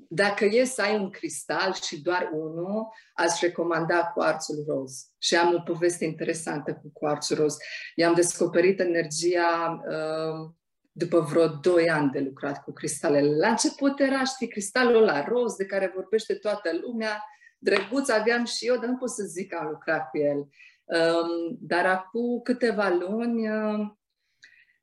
Dacă 0.09 0.45
e 0.45 0.63
să 0.63 0.81
ai 0.81 0.97
un 0.99 1.09
cristal 1.09 1.73
și 1.73 2.01
doar 2.01 2.29
unul, 2.33 2.87
aș 3.13 3.39
recomanda 3.39 4.03
cuarțul 4.03 4.63
roz. 4.67 5.05
Și 5.17 5.35
am 5.35 5.53
o 5.53 5.59
poveste 5.59 6.05
interesantă 6.05 6.73
cu 6.73 6.89
cuarțul 6.93 7.37
roz. 7.37 7.57
I-am 7.95 8.13
descoperit 8.13 8.79
energia 8.79 9.81
uh, 9.87 10.51
după 10.91 11.19
vreo 11.19 11.47
2 11.47 11.89
ani 11.89 12.11
de 12.11 12.19
lucrat 12.19 12.63
cu 12.63 12.71
cristalele. 12.71 13.35
La 13.35 13.49
început 13.49 13.99
era, 13.99 14.23
știi, 14.23 14.47
cristalul 14.47 15.01
ăla 15.01 15.23
roz 15.23 15.55
de 15.55 15.65
care 15.65 15.91
vorbește 15.95 16.33
toată 16.33 16.69
lumea, 16.81 17.23
drăguț 17.57 18.09
aveam 18.09 18.45
și 18.45 18.67
eu, 18.67 18.75
dar 18.75 18.85
nu 18.85 18.97
pot 18.97 19.09
să 19.09 19.23
zic 19.23 19.49
că 19.49 19.57
am 19.57 19.69
lucrat 19.69 20.09
cu 20.09 20.17
el. 20.17 20.37
Um, 20.37 21.57
dar 21.59 21.85
acum 21.85 22.41
câteva 22.43 22.89
luni 22.89 23.49
uh, 23.49 23.87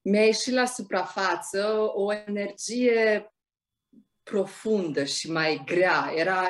mi-a 0.02 0.24
ieșit 0.24 0.52
la 0.52 0.64
suprafață 0.64 1.90
o 1.94 2.12
energie 2.12 3.32
profundă 4.22 5.04
și 5.04 5.30
mai 5.30 5.62
grea. 5.64 6.12
Era, 6.14 6.48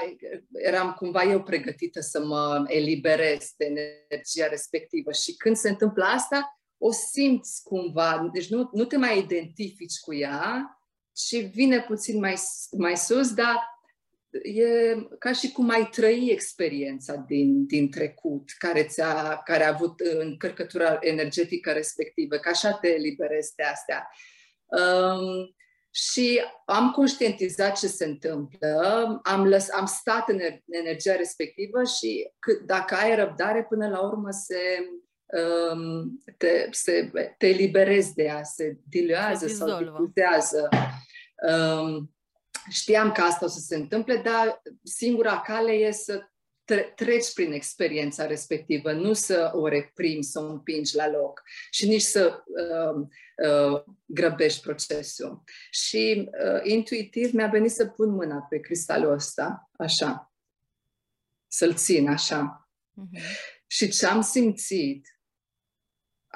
eram 0.52 0.92
cumva 0.92 1.22
eu 1.22 1.42
pregătită 1.42 2.00
să 2.00 2.24
mă 2.24 2.64
eliberez 2.66 3.52
de 3.56 3.64
energia 3.64 4.46
respectivă 4.46 5.12
și 5.12 5.36
când 5.36 5.56
se 5.56 5.68
întâmplă 5.68 6.04
asta, 6.04 6.57
o 6.78 6.90
simți 6.92 7.62
cumva, 7.62 8.30
deci 8.32 8.48
nu, 8.48 8.70
nu 8.72 8.84
te 8.84 8.96
mai 8.96 9.18
identifici 9.18 9.98
cu 10.04 10.14
ea, 10.14 10.72
ci 11.12 11.50
vine 11.50 11.80
puțin 11.80 12.18
mai, 12.18 12.34
mai 12.78 12.96
sus, 12.96 13.34
dar 13.34 13.76
e 14.42 14.94
ca 15.18 15.32
și 15.32 15.52
cum 15.52 15.68
ai 15.68 15.88
trăi 15.90 16.28
experiența 16.30 17.16
din, 17.16 17.66
din 17.66 17.90
trecut, 17.90 18.50
care, 18.58 18.84
ți-a, 18.84 19.40
care 19.44 19.64
a 19.64 19.72
avut 19.72 20.00
încărcătura 20.00 20.98
energetică 21.00 21.72
respectivă, 21.72 22.36
că 22.36 22.48
așa 22.48 22.72
te 22.72 22.88
eliberezi 22.88 23.54
de 23.54 23.62
astea. 23.62 24.10
Um, 24.66 25.56
și 25.90 26.40
am 26.66 26.90
conștientizat 26.90 27.78
ce 27.78 27.86
se 27.86 28.04
întâmplă, 28.04 29.20
am, 29.22 29.46
lăs, 29.46 29.70
am 29.70 29.86
stat 29.86 30.28
în 30.28 30.40
energia 30.66 31.16
respectivă 31.16 31.84
și 31.84 32.30
cât, 32.38 32.60
dacă 32.60 32.94
ai 32.94 33.14
răbdare, 33.14 33.64
până 33.64 33.88
la 33.88 34.00
urmă 34.00 34.30
se, 34.30 34.60
um, 34.80 35.07
te, 36.36 36.68
se, 36.70 37.10
te 37.38 37.46
eliberezi 37.46 38.14
de 38.14 38.22
ea, 38.22 38.42
se 38.42 38.78
diluează 38.88 39.46
se 39.46 39.54
sau 39.54 39.82
difuzează. 39.82 40.68
Um, 41.50 42.14
știam 42.70 43.12
că 43.12 43.20
asta 43.20 43.44
o 43.44 43.48
să 43.48 43.60
se 43.60 43.76
întâmple, 43.76 44.16
dar 44.16 44.62
singura 44.82 45.40
cale 45.40 45.72
e 45.72 45.90
să 45.90 46.22
tre- 46.64 46.92
treci 46.96 47.32
prin 47.32 47.52
experiența 47.52 48.26
respectivă, 48.26 48.92
nu 48.92 49.12
să 49.12 49.50
o 49.54 49.68
reprimi, 49.68 50.24
să 50.24 50.40
o 50.40 50.48
împingi 50.48 50.96
la 50.96 51.10
loc 51.10 51.42
și 51.70 51.88
nici 51.88 52.02
să 52.02 52.42
uh, 52.46 53.06
uh, 53.48 53.82
grăbești 54.04 54.60
procesul. 54.60 55.42
Și 55.70 56.30
uh, 56.44 56.60
intuitiv 56.62 57.32
mi-a 57.32 57.46
venit 57.46 57.70
să 57.70 57.86
pun 57.86 58.08
mâna 58.08 58.40
pe 58.40 58.60
cristalul 58.60 59.12
ăsta, 59.12 59.70
așa, 59.72 60.32
să-l 61.46 61.74
țin 61.74 62.08
așa. 62.08 62.70
Uh-huh. 63.00 63.22
Și 63.66 63.88
ce 63.88 64.06
am 64.06 64.20
simțit 64.20 65.17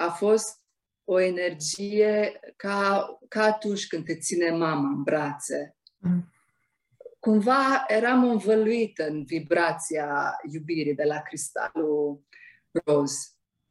a 0.07 0.09
fost 0.09 0.61
o 1.03 1.19
energie 1.19 2.39
ca, 2.55 3.07
ca 3.27 3.43
atunci 3.43 3.87
când 3.87 4.05
te 4.05 4.15
ține 4.15 4.49
mama 4.49 4.87
în 4.87 5.03
brațe. 5.03 5.75
Uh-huh 5.75 6.31
cumva 7.23 7.83
eram 7.87 8.29
învăluită 8.29 9.07
în 9.07 9.23
vibrația 9.23 10.35
iubirii 10.51 10.95
de 10.95 11.03
la 11.03 11.21
cristalul 11.21 12.21
roz. 12.85 13.11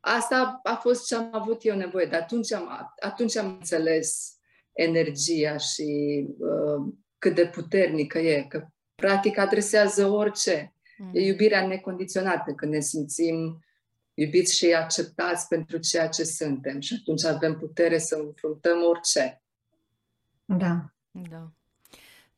Asta 0.00 0.60
a 0.62 0.74
fost 0.74 1.06
ce 1.06 1.14
am 1.14 1.28
avut 1.32 1.64
eu 1.64 1.76
nevoie, 1.76 2.06
de 2.06 2.16
atunci 2.16 2.52
am, 2.52 2.94
atunci 3.00 3.36
am 3.36 3.46
înțeles 3.46 4.36
energia 4.72 5.56
și 5.56 6.26
uh, 6.38 6.92
cât 7.18 7.34
de 7.34 7.46
puternică 7.46 8.18
e, 8.18 8.42
că 8.48 8.66
practic 8.94 9.38
adresează 9.38 10.06
orice. 10.06 10.74
Mm. 10.98 11.10
E 11.12 11.20
iubirea 11.20 11.66
necondiționată, 11.66 12.52
când 12.52 12.72
ne 12.72 12.80
simțim 12.80 13.64
iubiți 14.14 14.56
și 14.56 14.72
acceptați 14.72 15.48
pentru 15.48 15.78
ceea 15.78 16.08
ce 16.08 16.24
suntem 16.24 16.80
și 16.80 16.96
atunci 17.00 17.24
avem 17.24 17.58
putere 17.58 17.98
să 17.98 18.14
înfruntăm 18.14 18.82
orice. 18.82 19.42
Da. 20.44 20.92
Da. 21.10 21.52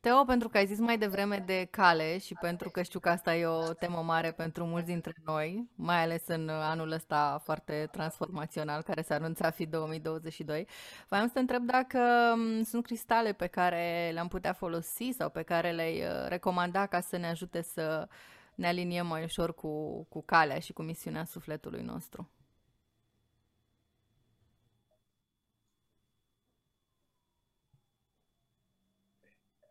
Teo, 0.05 0.23
pentru 0.23 0.49
că 0.49 0.57
ai 0.57 0.65
zis 0.65 0.79
mai 0.79 0.97
devreme 0.97 1.43
de 1.45 1.67
cale 1.71 2.17
și 2.17 2.33
pentru 2.33 2.69
că 2.69 2.81
știu 2.81 2.99
că 2.99 3.09
asta 3.09 3.35
e 3.35 3.45
o 3.45 3.73
temă 3.73 4.01
mare 4.01 4.31
pentru 4.31 4.65
mulți 4.65 4.85
dintre 4.85 5.13
noi, 5.25 5.69
mai 5.75 6.01
ales 6.01 6.23
în 6.27 6.49
anul 6.49 6.91
ăsta 6.91 7.41
foarte 7.43 7.87
transformațional 7.91 8.81
care 8.81 9.01
se 9.01 9.13
anunța 9.13 9.47
a 9.47 9.49
fi 9.49 9.65
2022, 9.65 10.67
voiam 11.09 11.25
să 11.27 11.33
te 11.33 11.39
întreb 11.39 11.63
dacă 11.63 11.99
mm, 12.35 12.63
sunt 12.63 12.83
cristale 12.83 13.33
pe 13.33 13.47
care 13.47 14.09
le-am 14.13 14.27
putea 14.27 14.53
folosi 14.53 15.11
sau 15.17 15.29
pe 15.29 15.41
care 15.41 15.71
le-ai 15.71 16.01
uh, 16.01 16.27
recomanda 16.27 16.85
ca 16.85 16.99
să 16.99 17.17
ne 17.17 17.27
ajute 17.27 17.61
să 17.61 18.07
ne 18.55 18.67
aliniem 18.67 19.07
mai 19.07 19.23
ușor 19.23 19.53
cu, 19.53 20.03
cu 20.03 20.21
calea 20.23 20.59
și 20.59 20.73
cu 20.73 20.81
misiunea 20.81 21.25
sufletului 21.25 21.81
nostru. 21.81 22.29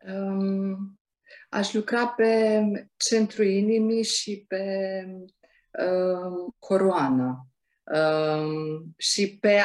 Um, 0.07 0.99
aș 1.49 1.73
lucra 1.73 2.07
pe 2.07 2.61
centrul 2.97 3.45
inimii 3.45 4.03
și 4.03 4.45
pe 4.47 5.05
um, 5.71 6.55
coroană 6.59 7.47
um, 7.83 8.93
și 8.97 9.37
pe 9.37 9.61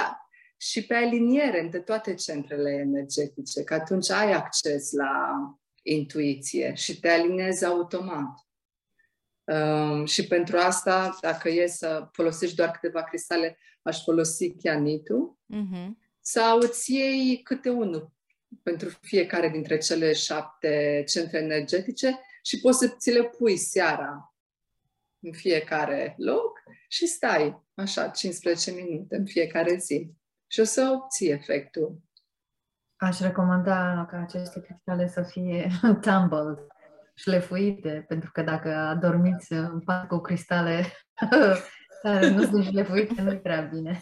și 0.57 0.87
pe 0.87 0.95
aliniere 0.95 1.61
între 1.61 1.81
toate 1.81 2.14
centrele 2.14 2.71
energetice, 2.71 3.64
că 3.64 3.75
atunci 3.75 4.11
ai 4.11 4.33
acces 4.33 4.93
la 4.93 5.37
intuiție 5.83 6.75
și 6.75 7.01
te 7.01 7.09
alinezi 7.09 7.64
automat. 7.64 8.49
Um, 9.51 10.05
și 10.05 10.26
pentru 10.26 10.57
asta, 10.59 11.18
dacă 11.20 11.48
e 11.48 11.66
să 11.66 12.09
folosești 12.12 12.57
doar 12.57 12.70
câteva 12.70 13.03
cristale, 13.03 13.59
aș 13.82 14.03
folosi 14.03 14.55
chianitul 14.55 15.38
uh-huh. 15.55 15.88
sau 16.20 16.59
îți 16.59 16.92
iei 16.92 17.42
câte 17.42 17.68
unul 17.68 18.12
pentru 18.62 18.88
fiecare 19.01 19.48
dintre 19.48 19.78
cele 19.78 20.12
șapte 20.12 21.05
centre 21.09 21.38
energetice 21.38 22.20
și 22.42 22.61
poți 22.61 22.78
să 22.78 22.88
ți 22.88 23.11
le 23.11 23.22
pui 23.22 23.57
seara 23.57 24.34
în 25.20 25.32
fiecare 25.32 26.14
loc 26.18 26.59
și 26.88 27.07
stai 27.07 27.66
așa 27.74 28.09
15 28.09 28.70
minute 28.70 29.16
în 29.16 29.26
fiecare 29.26 29.76
zi 29.76 30.11
și 30.46 30.61
o 30.61 30.64
să 30.64 30.98
obții 31.03 31.30
efectul. 31.30 32.01
Aș 32.96 33.20
recomanda 33.20 34.07
ca 34.11 34.18
aceste 34.18 34.61
cristale 34.61 35.09
să 35.09 35.22
fie 35.22 35.70
tumbled, 36.05 36.59
șlefuite, 37.21 38.05
pentru 38.09 38.31
că 38.33 38.43
dacă 38.43 38.75
adormiți 38.75 39.53
în 39.53 39.81
pat 39.81 40.09
cu 40.09 40.18
cristale 40.18 40.85
care 42.03 42.31
nu 42.31 42.45
sunt 42.45 42.64
șlefuite, 42.64 43.23
nu-i 43.23 43.39
prea 43.39 43.61
bine. 43.61 44.01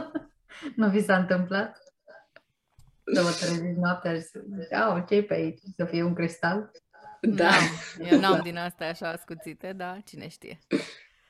nu 0.76 0.88
vi 0.88 1.02
s-a 1.02 1.16
întâmplat? 1.16 1.78
Să 3.14 3.22
vă 3.22 3.30
treziți 3.30 3.78
noaptea 3.78 4.14
și 4.14 4.20
să 4.20 4.40
zici, 4.56 4.72
a, 4.72 5.04
ce 5.08 5.22
pe 5.22 5.34
aici? 5.34 5.60
Să 5.76 5.84
fie 5.84 6.02
un 6.02 6.14
cristal? 6.14 6.70
Da. 7.20 7.50
N-am. 7.50 8.10
Eu 8.10 8.20
n-am 8.20 8.40
din 8.42 8.56
astea 8.56 8.88
așa 8.88 9.08
ascuțite, 9.08 9.72
dar 9.72 10.02
cine 10.04 10.28
știe. 10.28 10.58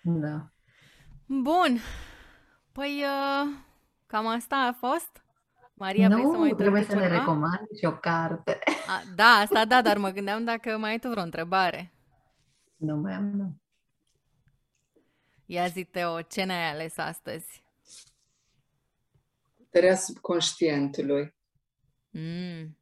Da. 0.03 0.53
Bun. 1.27 1.79
Păi, 2.73 3.03
uh, 3.03 3.53
cam 4.07 4.27
asta 4.27 4.57
a 4.57 4.73
fost? 4.73 5.24
Maria, 5.75 6.09
nu, 6.09 6.15
vrei 6.15 6.31
să 6.31 6.39
mai 6.39 6.51
trebuie 6.51 6.83
să 6.83 6.95
ne 6.95 7.09
recomand 7.09 7.69
și 7.79 7.85
o 7.85 7.97
carte. 7.97 8.59
A, 8.87 9.03
da, 9.15 9.25
asta 9.25 9.65
da, 9.65 9.83
dar 9.83 9.97
mă 9.99 10.11
gândeam 10.11 10.45
dacă 10.45 10.79
mai 10.79 10.91
ai 10.91 10.99
tu 10.99 11.09
vreo 11.09 11.23
întrebare. 11.23 11.93
Nu 12.77 12.97
mai 12.97 13.13
am, 13.13 13.25
nu. 13.25 13.57
Ia 15.47 15.67
zi, 15.67 15.85
Teo, 15.85 16.23
ce 16.23 16.45
ne-ai 16.45 16.71
ales 16.71 16.99
astăzi? 16.99 17.65
Puterea 19.57 19.97
subconștientului. 19.97 21.35
Mm. 22.11 22.79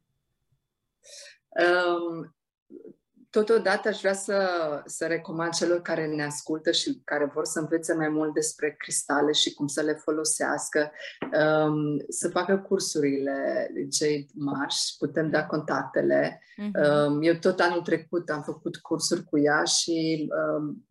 Um, 1.49 2.35
totodată 3.33 3.87
aș 3.87 3.99
vrea 3.99 4.13
să, 4.13 4.49
să 4.85 5.05
recomand 5.05 5.53
celor 5.53 5.81
care 5.81 6.07
ne 6.07 6.23
ascultă 6.23 6.71
și 6.71 7.01
care 7.03 7.31
vor 7.33 7.45
să 7.45 7.59
învețe 7.59 7.93
mai 7.93 8.09
mult 8.09 8.33
despre 8.33 8.75
cristale 8.77 9.31
și 9.31 9.53
cum 9.53 9.67
să 9.67 9.81
le 9.81 9.93
folosească, 9.93 10.91
um, 11.21 12.03
să 12.09 12.29
facă 12.29 12.57
cursurile 12.57 13.67
Jade 13.91 14.25
Marsh, 14.33 14.81
putem 14.97 15.29
da 15.29 15.45
contactele. 15.45 16.41
Uh-huh. 16.41 17.07
Um, 17.07 17.21
eu 17.21 17.33
tot 17.33 17.59
anul 17.59 17.81
trecut 17.81 18.29
am 18.29 18.41
făcut 18.41 18.77
cursuri 18.77 19.23
cu 19.23 19.39
ea 19.39 19.63
și 19.63 20.29
um, 20.57 20.87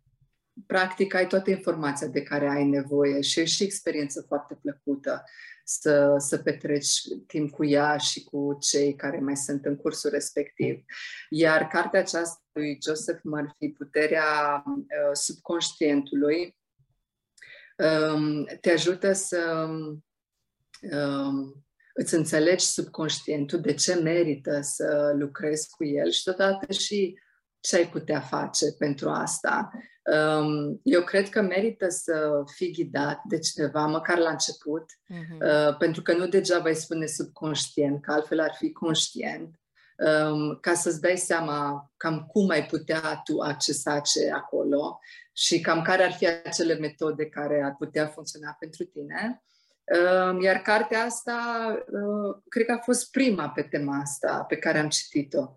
practic 0.67 1.15
ai 1.15 1.27
toată 1.27 1.51
informația 1.51 2.07
de 2.07 2.23
care 2.23 2.49
ai 2.49 2.65
nevoie 2.65 3.21
și 3.21 3.41
e 3.41 3.45
și 3.45 3.63
experiență 3.63 4.25
foarte 4.29 4.59
plăcută 4.63 5.25
să, 5.81 6.15
să 6.19 6.39
petreci 6.39 7.01
timp 7.27 7.51
cu 7.51 7.65
ea 7.65 7.97
și 7.97 8.25
cu 8.25 8.59
cei 8.61 8.95
care 8.95 9.19
mai 9.21 9.37
sunt 9.37 9.65
în 9.65 9.77
cursul 9.77 10.11
respectiv. 10.11 10.85
Iar 11.31 11.67
cartea 11.67 12.01
aceasta 12.01 12.43
lui 12.53 12.79
Joseph 12.83 13.21
Murphy, 13.23 13.69
Puterea 13.69 14.63
uh, 14.67 14.85
subconștientului, 15.13 16.57
um, 17.77 18.45
te 18.61 18.71
ajută 18.71 19.13
să 19.13 19.69
um, 20.81 21.65
îți 21.95 22.15
înțelegi 22.15 22.65
subconștientul 22.65 23.61
de 23.61 23.75
ce 23.75 23.95
merită 23.95 24.61
să 24.61 25.13
lucrezi 25.19 25.71
cu 25.71 25.85
el 25.85 26.11
și 26.11 26.23
totodată 26.23 26.73
și 26.73 27.19
ce 27.61 27.77
ai 27.77 27.89
putea 27.89 28.21
face 28.21 28.73
pentru 28.79 29.09
asta. 29.09 29.71
Um, 30.05 30.81
eu 30.83 31.03
cred 31.03 31.29
că 31.29 31.43
merită 31.43 31.89
să 31.89 32.43
fii 32.55 32.73
ghidat 32.73 33.21
de 33.29 33.39
cineva, 33.39 33.87
măcar 33.87 34.19
la 34.19 34.31
început, 34.31 34.85
uh-huh. 34.91 35.79
pentru 35.79 36.03
că 36.03 36.13
nu 36.15 36.27
degeaba 36.27 36.69
îi 36.69 36.75
spune 36.75 37.07
subconștient, 37.07 38.03
că 38.03 38.13
altfel 38.13 38.41
ar 38.41 38.55
fi 38.59 38.73
conștient, 38.73 39.61
um, 39.97 40.59
ca 40.61 40.75
să-ți 40.75 41.01
dai 41.01 41.17
seama 41.17 41.91
cam 41.97 42.27
cum 42.27 42.49
ai 42.49 42.67
putea 42.67 43.21
tu 43.25 43.39
accesa 43.39 43.99
ce 44.01 44.31
acolo 44.31 44.99
și 45.33 45.61
cam 45.61 45.83
care 45.83 46.05
ar 46.05 46.13
fi 46.13 46.27
acele 46.27 46.75
metode 46.75 47.27
care 47.27 47.63
ar 47.65 47.75
putea 47.79 48.07
funcționa 48.07 48.57
pentru 48.59 48.85
tine. 48.85 49.43
Um, 49.85 50.41
iar 50.41 50.57
cartea 50.57 51.05
asta, 51.05 51.39
uh, 51.79 52.43
cred 52.49 52.67
că 52.67 52.73
a 52.73 52.79
fost 52.79 53.11
prima 53.11 53.49
pe 53.49 53.63
tema 53.63 53.99
asta 53.99 54.45
pe 54.49 54.57
care 54.57 54.79
am 54.79 54.89
citit-o. 54.89 55.57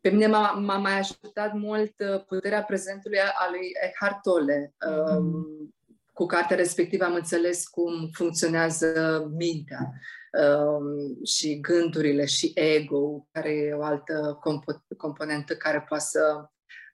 Pe 0.00 0.08
mine 0.08 0.26
m-a, 0.26 0.50
m-a 0.52 0.76
mai 0.76 0.98
ajutat 0.98 1.52
mult 1.52 1.94
uh, 1.98 2.24
puterea 2.24 2.62
prezentului 2.62 3.18
a 3.18 3.48
lui 3.50 3.70
Eckhart 3.86 4.22
Tolle. 4.22 4.74
Mm-hmm. 4.86 5.76
Cu 6.12 6.26
cartea 6.26 6.56
respectivă 6.56 7.04
am 7.04 7.14
înțeles 7.14 7.66
cum 7.66 8.08
funcționează 8.12 9.24
mintea 9.36 9.92
um, 10.32 11.24
și 11.24 11.60
gândurile 11.60 12.24
și 12.24 12.52
ego, 12.54 13.26
care 13.30 13.50
e 13.50 13.72
o 13.72 13.82
altă 13.82 14.38
compo- 14.38 14.96
componentă 14.96 15.56
care 15.56 15.84
poate 15.88 16.04
să 16.04 16.48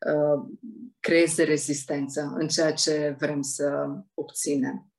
uh, 0.07 0.49
creeze 1.01 1.45
rezistență 1.45 2.33
în 2.35 2.49
ceea 2.49 2.73
ce 2.73 3.17
vrem 3.19 3.43
să 3.43 3.87
obținem. 4.15 4.93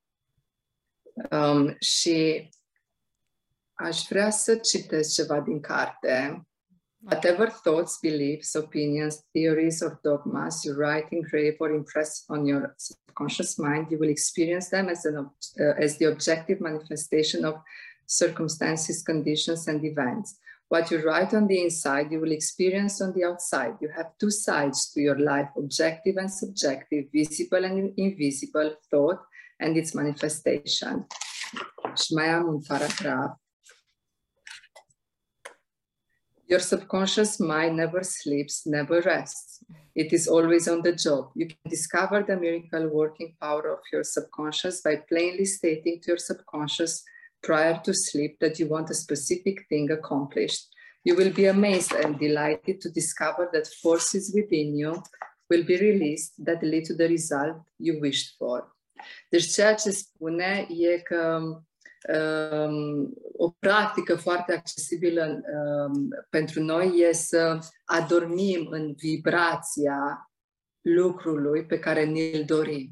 Um, 1.30 1.76
și 1.78 2.48
aș 3.74 4.02
vrea 4.08 4.30
să 4.30 4.56
citesc 4.56 5.14
ceva 5.14 5.40
din 5.40 5.60
carte. 5.60 6.46
Whatever 7.06 7.46
thoughts, 7.46 8.00
beliefs, 8.02 8.56
opinions, 8.56 9.22
theories, 9.32 9.80
or 9.80 10.00
dogmas 10.02 10.64
you 10.64 10.74
write, 10.74 11.12
engrave, 11.12 11.56
or 11.60 11.70
impress 11.70 12.24
on 12.28 12.44
your 12.44 12.74
subconscious 12.78 13.60
mind, 13.60 13.86
you 13.92 13.98
will 13.98 14.08
experience 14.08 14.70
them 14.70 14.88
as, 14.88 15.04
an, 15.04 15.18
uh, 15.60 15.64
as 15.78 15.98
the 15.98 16.06
objective 16.06 16.60
manifestation 16.60 17.44
of 17.44 17.62
circumstances, 18.06 19.04
conditions, 19.04 19.68
and 19.68 19.84
events. 19.84 20.40
What 20.68 20.90
you 20.90 21.06
write 21.06 21.32
on 21.32 21.46
the 21.46 21.62
inside, 21.62 22.10
you 22.10 22.18
will 22.18 22.32
experience 22.32 23.00
on 23.00 23.12
the 23.12 23.22
outside. 23.22 23.74
You 23.80 23.88
have 23.96 24.18
two 24.18 24.32
sides 24.32 24.90
to 24.92 25.00
your 25.00 25.20
life 25.20 25.50
objective 25.56 26.16
and 26.16 26.28
subjective, 26.28 27.04
visible 27.12 27.64
and 27.64 27.94
invisible, 27.96 28.74
thought 28.90 29.20
and 29.60 29.76
its 29.76 29.94
manifestation. 29.94 31.06
Mai 32.10 32.26
am 32.26 32.60
Your 36.48 36.60
subconscious 36.60 37.40
mind 37.40 37.76
never 37.76 38.04
sleeps, 38.04 38.66
never 38.66 39.00
rests. 39.00 39.64
It 39.96 40.12
is 40.12 40.28
always 40.28 40.68
on 40.68 40.82
the 40.82 40.92
job. 40.92 41.30
You 41.34 41.48
can 41.48 41.58
discover 41.68 42.22
the 42.22 42.36
miracle 42.36 42.88
working 42.88 43.34
power 43.40 43.72
of 43.72 43.80
your 43.92 44.04
subconscious 44.04 44.80
by 44.80 45.02
plainly 45.08 45.44
stating 45.44 46.00
to 46.02 46.12
your 46.12 46.18
subconscious 46.18 47.02
prior 47.42 47.80
to 47.84 47.92
sleep 47.92 48.38
that 48.40 48.60
you 48.60 48.68
want 48.68 48.90
a 48.90 48.94
specific 48.94 49.66
thing 49.68 49.90
accomplished. 49.90 50.68
You 51.02 51.16
will 51.16 51.32
be 51.32 51.46
amazed 51.46 51.92
and 51.92 52.16
delighted 52.16 52.80
to 52.80 52.90
discover 52.90 53.48
that 53.52 53.66
forces 53.82 54.32
within 54.32 54.76
you 54.76 55.02
will 55.50 55.64
be 55.64 55.78
released 55.78 56.32
that 56.44 56.62
lead 56.62 56.84
to 56.84 56.94
the 56.94 57.08
result 57.08 57.56
you 57.78 58.00
wished 58.00 58.36
for. 58.38 58.72
Deci 59.30 59.44
ceea 59.44 59.74
ce 59.74 59.90
spune 59.90 60.66
e 60.68 60.98
că 60.98 61.42
o 63.32 63.50
practică 63.58 64.16
foarte 64.16 64.52
accesibilă 64.52 65.24
um, 65.24 66.08
pentru 66.30 66.62
noi 66.62 66.98
e 66.98 67.12
să 67.12 67.58
adormim 67.84 68.66
în 68.70 68.94
vibrația 68.96 70.30
lucrului 70.80 71.66
pe 71.66 71.78
care 71.78 72.04
ne-l 72.04 72.44
dorim. 72.46 72.90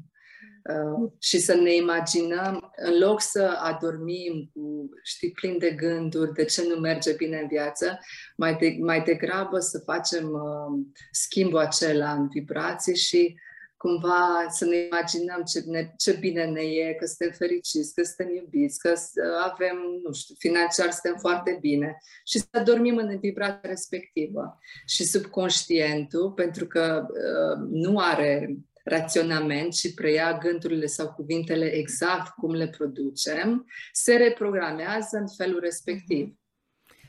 Uh, 0.73 1.11
și 1.19 1.39
să 1.39 1.53
ne 1.53 1.75
imaginăm, 1.75 2.71
în 2.75 2.97
loc 2.97 3.21
să 3.21 3.57
adormim 3.61 4.49
cu, 4.53 4.89
știi, 5.03 5.31
plin 5.31 5.57
de 5.57 5.71
gânduri 5.71 6.33
de 6.33 6.45
ce 6.45 6.67
nu 6.67 6.75
merge 6.75 7.13
bine 7.13 7.39
în 7.39 7.47
viață, 7.47 7.99
mai, 8.37 8.55
de, 8.55 8.77
mai 8.79 9.01
degrabă 9.01 9.59
să 9.59 9.79
facem 9.79 10.29
uh, 10.29 10.85
schimbul 11.11 11.59
acela 11.59 12.11
în 12.11 12.27
vibrații 12.27 12.95
și 12.95 13.35
cumva 13.85 14.45
să 14.49 14.65
ne 14.65 14.77
imaginăm 14.77 15.41
ce, 15.43 15.63
ne, 15.65 15.93
ce 15.97 16.11
bine 16.19 16.45
ne 16.45 16.61
e, 16.61 16.93
că 16.93 17.05
suntem 17.05 17.35
fericiți, 17.37 17.93
că 17.93 18.03
suntem 18.03 18.35
iubiți, 18.35 18.79
că 18.79 18.93
avem, 19.43 19.77
nu 20.03 20.13
știu, 20.13 20.35
financiar 20.37 20.91
suntem 20.91 21.19
foarte 21.19 21.57
bine 21.61 21.97
și 22.25 22.39
să 22.39 22.61
dormim 22.65 22.97
în 22.97 23.19
vibrația 23.19 23.69
respectivă. 23.69 24.59
Și 24.85 25.03
subconștientul, 25.03 26.31
pentru 26.31 26.65
că 26.65 27.05
uh, 27.09 27.67
nu 27.69 27.99
are 27.99 28.55
raționament 28.83 29.73
și 29.73 29.93
preia 29.93 30.37
gândurile 30.37 30.85
sau 30.85 31.13
cuvintele 31.13 31.65
exact 31.65 32.33
cum 32.35 32.51
le 32.53 32.67
producem, 32.67 33.65
se 33.91 34.15
reprogramează 34.15 35.17
în 35.17 35.27
felul 35.37 35.59
respectiv. 35.59 36.25
Mhm. 36.25 36.39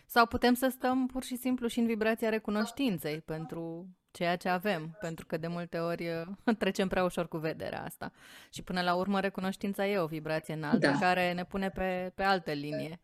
Sau 0.07 0.27
putem 0.27 0.55
să 0.55 0.69
stăm 0.71 1.07
pur 1.07 1.23
și 1.23 1.37
simplu 1.37 1.67
și 1.67 1.79
în 1.79 1.87
vibrația 1.87 2.29
recunoștinței 2.29 3.21
pentru 3.21 3.89
ceea 4.17 4.37
ce 4.37 4.49
avem, 4.49 4.97
pentru 5.01 5.27
că 5.27 5.37
de 5.37 5.47
multe 5.47 5.79
ori 5.79 6.09
uh, 6.09 6.57
trecem 6.59 6.89
prea 6.89 7.05
ușor 7.05 7.29
cu 7.29 7.37
vederea 7.37 7.85
asta. 7.85 8.13
Și 8.53 8.63
până 8.63 8.83
la 8.83 8.95
urmă 8.95 9.21
recunoștința 9.21 9.87
e 9.87 9.99
o 9.99 10.07
vibrație 10.07 10.55
înaltă 10.55 10.91
da. 10.91 10.99
care 10.99 11.33
ne 11.33 11.45
pune 11.45 11.71
pe, 11.71 12.13
pe 12.15 12.23
altă 12.23 12.53
linie. 12.53 13.01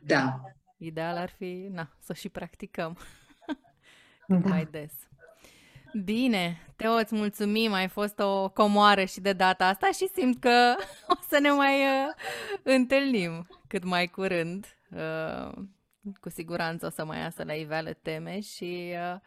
Da. 0.00 0.40
Ideal 0.76 1.16
ar 1.16 1.28
fi, 1.28 1.68
na, 1.70 1.90
să 1.98 2.12
și 2.12 2.28
practicăm 2.28 2.98
da. 4.26 4.48
mai 4.48 4.68
des. 4.70 4.92
Bine, 6.04 6.66
Teo, 6.76 6.92
îți 6.92 7.14
mulțumim, 7.14 7.72
ai 7.72 7.88
fost 7.88 8.18
o 8.18 8.48
comoară 8.48 9.04
și 9.04 9.20
de 9.20 9.32
data 9.32 9.66
asta 9.66 9.86
și 9.86 10.08
simt 10.14 10.40
că 10.40 10.74
o 11.14 11.14
să 11.28 11.38
ne 11.38 11.50
mai 11.50 11.80
uh, 11.80 12.14
întâlnim 12.62 13.46
cât 13.66 13.84
mai 13.84 14.06
curând. 14.06 14.76
Uh, 14.90 15.52
cu 16.20 16.28
siguranță 16.28 16.86
o 16.86 16.90
să 16.90 17.04
mai 17.04 17.18
iasă 17.18 17.44
la 17.44 17.52
iveală 17.52 17.92
teme 17.92 18.40
și 18.40 18.92
uh, 19.14 19.20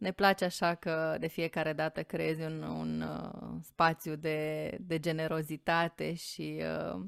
ne 0.00 0.12
place 0.12 0.44
așa 0.44 0.74
că 0.74 1.16
de 1.20 1.26
fiecare 1.26 1.72
dată 1.72 2.02
creezi 2.02 2.42
un, 2.42 2.62
un 2.62 3.00
uh, 3.00 3.58
spațiu 3.62 4.16
de, 4.16 4.70
de 4.80 4.98
generozitate 4.98 6.14
și 6.14 6.62
uh, 6.94 7.00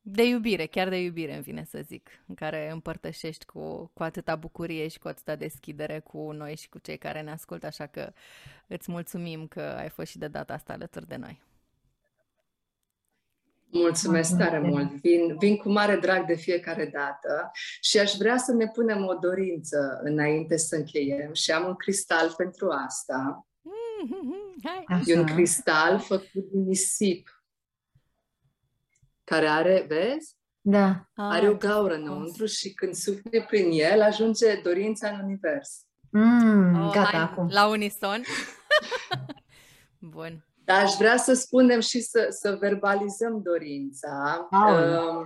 de 0.00 0.26
iubire, 0.26 0.66
chiar 0.66 0.88
de 0.88 1.00
iubire 1.00 1.34
îmi 1.34 1.42
vine 1.42 1.64
să 1.64 1.80
zic, 1.82 2.10
în 2.26 2.34
care 2.34 2.70
împărtășești 2.70 3.44
cu, 3.44 3.90
cu 3.94 4.02
atâta 4.02 4.36
bucurie 4.36 4.88
și 4.88 4.98
cu 4.98 5.08
atâta 5.08 5.36
deschidere 5.36 5.98
cu 5.98 6.32
noi 6.32 6.56
și 6.56 6.68
cu 6.68 6.78
cei 6.78 6.98
care 6.98 7.20
ne 7.20 7.30
ascultă, 7.30 7.66
așa 7.66 7.86
că 7.86 8.12
îți 8.66 8.90
mulțumim 8.90 9.46
că 9.46 9.60
ai 9.60 9.88
fost 9.88 10.10
și 10.10 10.18
de 10.18 10.28
data 10.28 10.52
asta 10.54 10.72
alături 10.72 11.06
de 11.08 11.16
noi. 11.16 11.40
Mulțumesc 13.72 14.36
tare 14.36 14.58
mult. 14.58 14.90
Vin, 15.00 15.36
vin 15.38 15.56
cu 15.56 15.70
mare 15.70 15.96
drag 15.96 16.26
de 16.26 16.34
fiecare 16.34 16.90
dată 16.92 17.50
și 17.80 17.98
aș 17.98 18.12
vrea 18.18 18.36
să 18.36 18.52
ne 18.52 18.66
punem 18.66 19.04
o 19.04 19.14
dorință 19.14 20.00
înainte 20.02 20.56
să 20.56 20.76
încheiem 20.76 21.32
și 21.32 21.50
am 21.50 21.66
un 21.66 21.74
cristal 21.74 22.34
pentru 22.36 22.68
asta. 22.68 23.16
Mm-hmm. 24.02 25.02
E 25.04 25.18
un 25.18 25.24
cristal 25.24 25.98
făcut 25.98 26.50
din 26.50 26.62
nisip 26.66 27.28
care 29.24 29.46
are, 29.46 29.84
vezi? 29.88 30.36
Da. 30.60 31.10
Are 31.14 31.48
o 31.48 31.54
gaură 31.54 31.94
înăuntru 31.94 32.46
și 32.46 32.72
când 32.72 32.94
sufli 32.94 33.42
prin 33.42 33.70
el 33.70 34.02
ajunge 34.02 34.60
dorința 34.62 35.08
în 35.08 35.20
univers. 35.24 35.86
Mm, 36.10 36.86
oh, 36.86 36.92
gata, 36.92 37.08
hai, 37.08 37.20
acum. 37.20 37.48
La 37.50 37.66
unison. 37.66 38.22
Bun. 39.98 40.44
Dar 40.64 40.82
aș 40.82 40.92
vrea 40.98 41.16
să 41.16 41.32
spunem 41.32 41.80
și 41.80 42.00
să, 42.00 42.26
să 42.30 42.56
verbalizăm 42.60 43.42
dorința. 43.42 44.48
Um, 44.50 45.24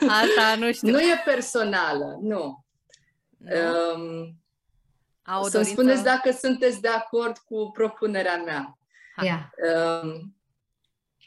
Asta 0.22 0.54
nu 0.58 0.72
știu. 0.72 0.90
Nu 0.90 1.00
e 1.00 1.22
personală, 1.24 2.18
nu. 2.20 2.64
nu? 3.36 3.54
Um, 3.94 4.36
să-mi 5.24 5.50
dorință... 5.50 5.62
spuneți 5.62 6.02
dacă 6.02 6.30
sunteți 6.30 6.80
de 6.80 6.88
acord 6.88 7.38
cu 7.38 7.70
propunerea 7.72 8.36
mea. 8.36 8.78
Yeah. 9.22 9.40
Um, 10.02 10.36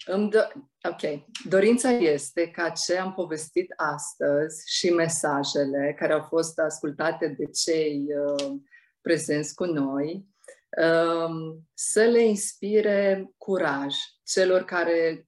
îmi 0.05 0.29
do- 0.31 0.53
ok. 0.83 1.23
Dorința 1.43 1.89
este 1.89 2.47
ca 2.47 2.69
ce 2.69 2.97
am 2.97 3.13
povestit 3.13 3.73
astăzi 3.75 4.63
și 4.77 4.89
mesajele 4.89 5.95
care 5.99 6.13
au 6.13 6.21
fost 6.21 6.59
ascultate 6.59 7.27
de 7.27 7.45
cei 7.45 8.05
uh, 8.37 8.55
prezenți 9.01 9.55
cu 9.55 9.65
noi 9.65 10.28
Um, 10.28 10.28
să 11.73 12.01
le 12.01 12.21
inspire 12.21 13.31
curaj 13.37 13.95
celor 14.23 14.63
care 14.63 15.27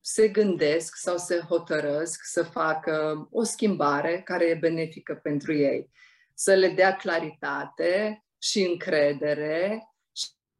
se 0.00 0.28
gândesc 0.28 0.96
sau 0.96 1.16
se 1.16 1.38
hotărăsc 1.38 2.20
să 2.24 2.42
facă 2.42 3.26
o 3.30 3.42
schimbare 3.42 4.22
care 4.22 4.44
e 4.44 4.54
benefică 4.54 5.14
pentru 5.14 5.54
ei. 5.54 5.90
Să 6.34 6.54
le 6.54 6.68
dea 6.68 6.96
claritate 6.96 8.24
și 8.38 8.62
încredere 8.62 9.88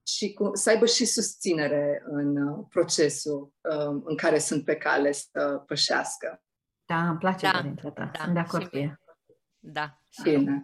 și 0.06 0.32
cu, 0.32 0.50
să 0.54 0.70
aibă 0.70 0.86
și 0.86 1.04
susținere 1.04 2.02
în 2.04 2.36
uh, 2.36 2.66
procesul 2.68 3.52
um, 3.60 4.02
în 4.04 4.16
care 4.16 4.38
sunt 4.38 4.64
pe 4.64 4.76
cale 4.76 5.12
să 5.12 5.62
pășească. 5.66 6.42
Da, 6.84 7.08
îmi 7.08 7.18
place 7.18 7.46
da, 7.46 7.52
dorința 7.52 7.90
ta. 7.90 8.10
Da, 8.12 8.22
sunt 8.22 8.34
de 8.34 8.40
acord 8.40 8.66
cu 8.66 8.76
ea. 8.76 9.00
Da. 9.58 10.00
Bine. 10.22 10.62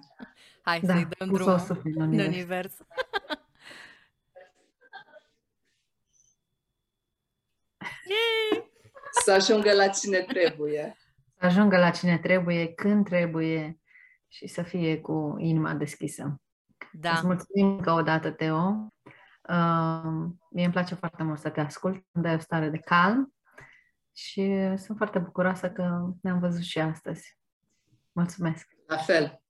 Hai 0.63 0.81
da, 0.81 0.95
să-i 0.95 1.09
dăm 1.19 1.33
drumul 1.33 1.83
în 1.85 2.01
univers. 2.01 2.27
univers. 2.27 2.77
Să 9.25 9.33
ajungă 9.33 9.73
la 9.73 9.89
cine 9.89 10.19
trebuie. 10.19 10.97
Să 11.39 11.47
ajungă 11.47 11.79
la 11.79 11.91
cine 11.91 12.19
trebuie, 12.19 12.73
când 12.73 13.05
trebuie 13.05 13.81
și 14.29 14.47
să 14.47 14.63
fie 14.63 15.01
cu 15.01 15.37
inima 15.39 15.75
deschisă. 15.75 16.41
Da. 16.93 17.11
Îți 17.11 17.27
mulțumim 17.27 17.67
încă 17.67 17.91
o 17.91 18.03
dată, 18.03 18.31
Teo. 18.31 18.93
Uh, 19.49 20.31
mie 20.51 20.65
îmi 20.65 20.73
place 20.73 20.95
foarte 20.95 21.23
mult 21.23 21.39
să 21.39 21.49
te 21.49 21.61
ascult, 21.61 22.05
îmi 22.13 22.25
dai 22.25 22.35
o 22.35 22.39
stare 22.39 22.69
de 22.69 22.79
calm 22.79 23.35
și 24.13 24.73
sunt 24.77 24.97
foarte 24.97 25.19
bucuroasă 25.19 25.71
că 25.71 26.09
ne-am 26.23 26.39
văzut 26.39 26.63
și 26.63 26.79
astăzi. 26.79 27.39
Mulțumesc! 28.13 28.69
La 28.87 28.97
fel! 28.97 29.43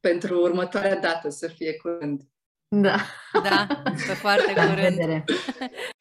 Pentru 0.00 0.40
următoarea 0.40 0.98
dată 0.98 1.28
să 1.28 1.48
fie 1.48 1.76
curând. 1.76 2.22
Da. 2.68 2.96
Da, 3.42 3.66
pe 3.82 4.14
foarte 4.14 4.52
curând. 4.54 5.24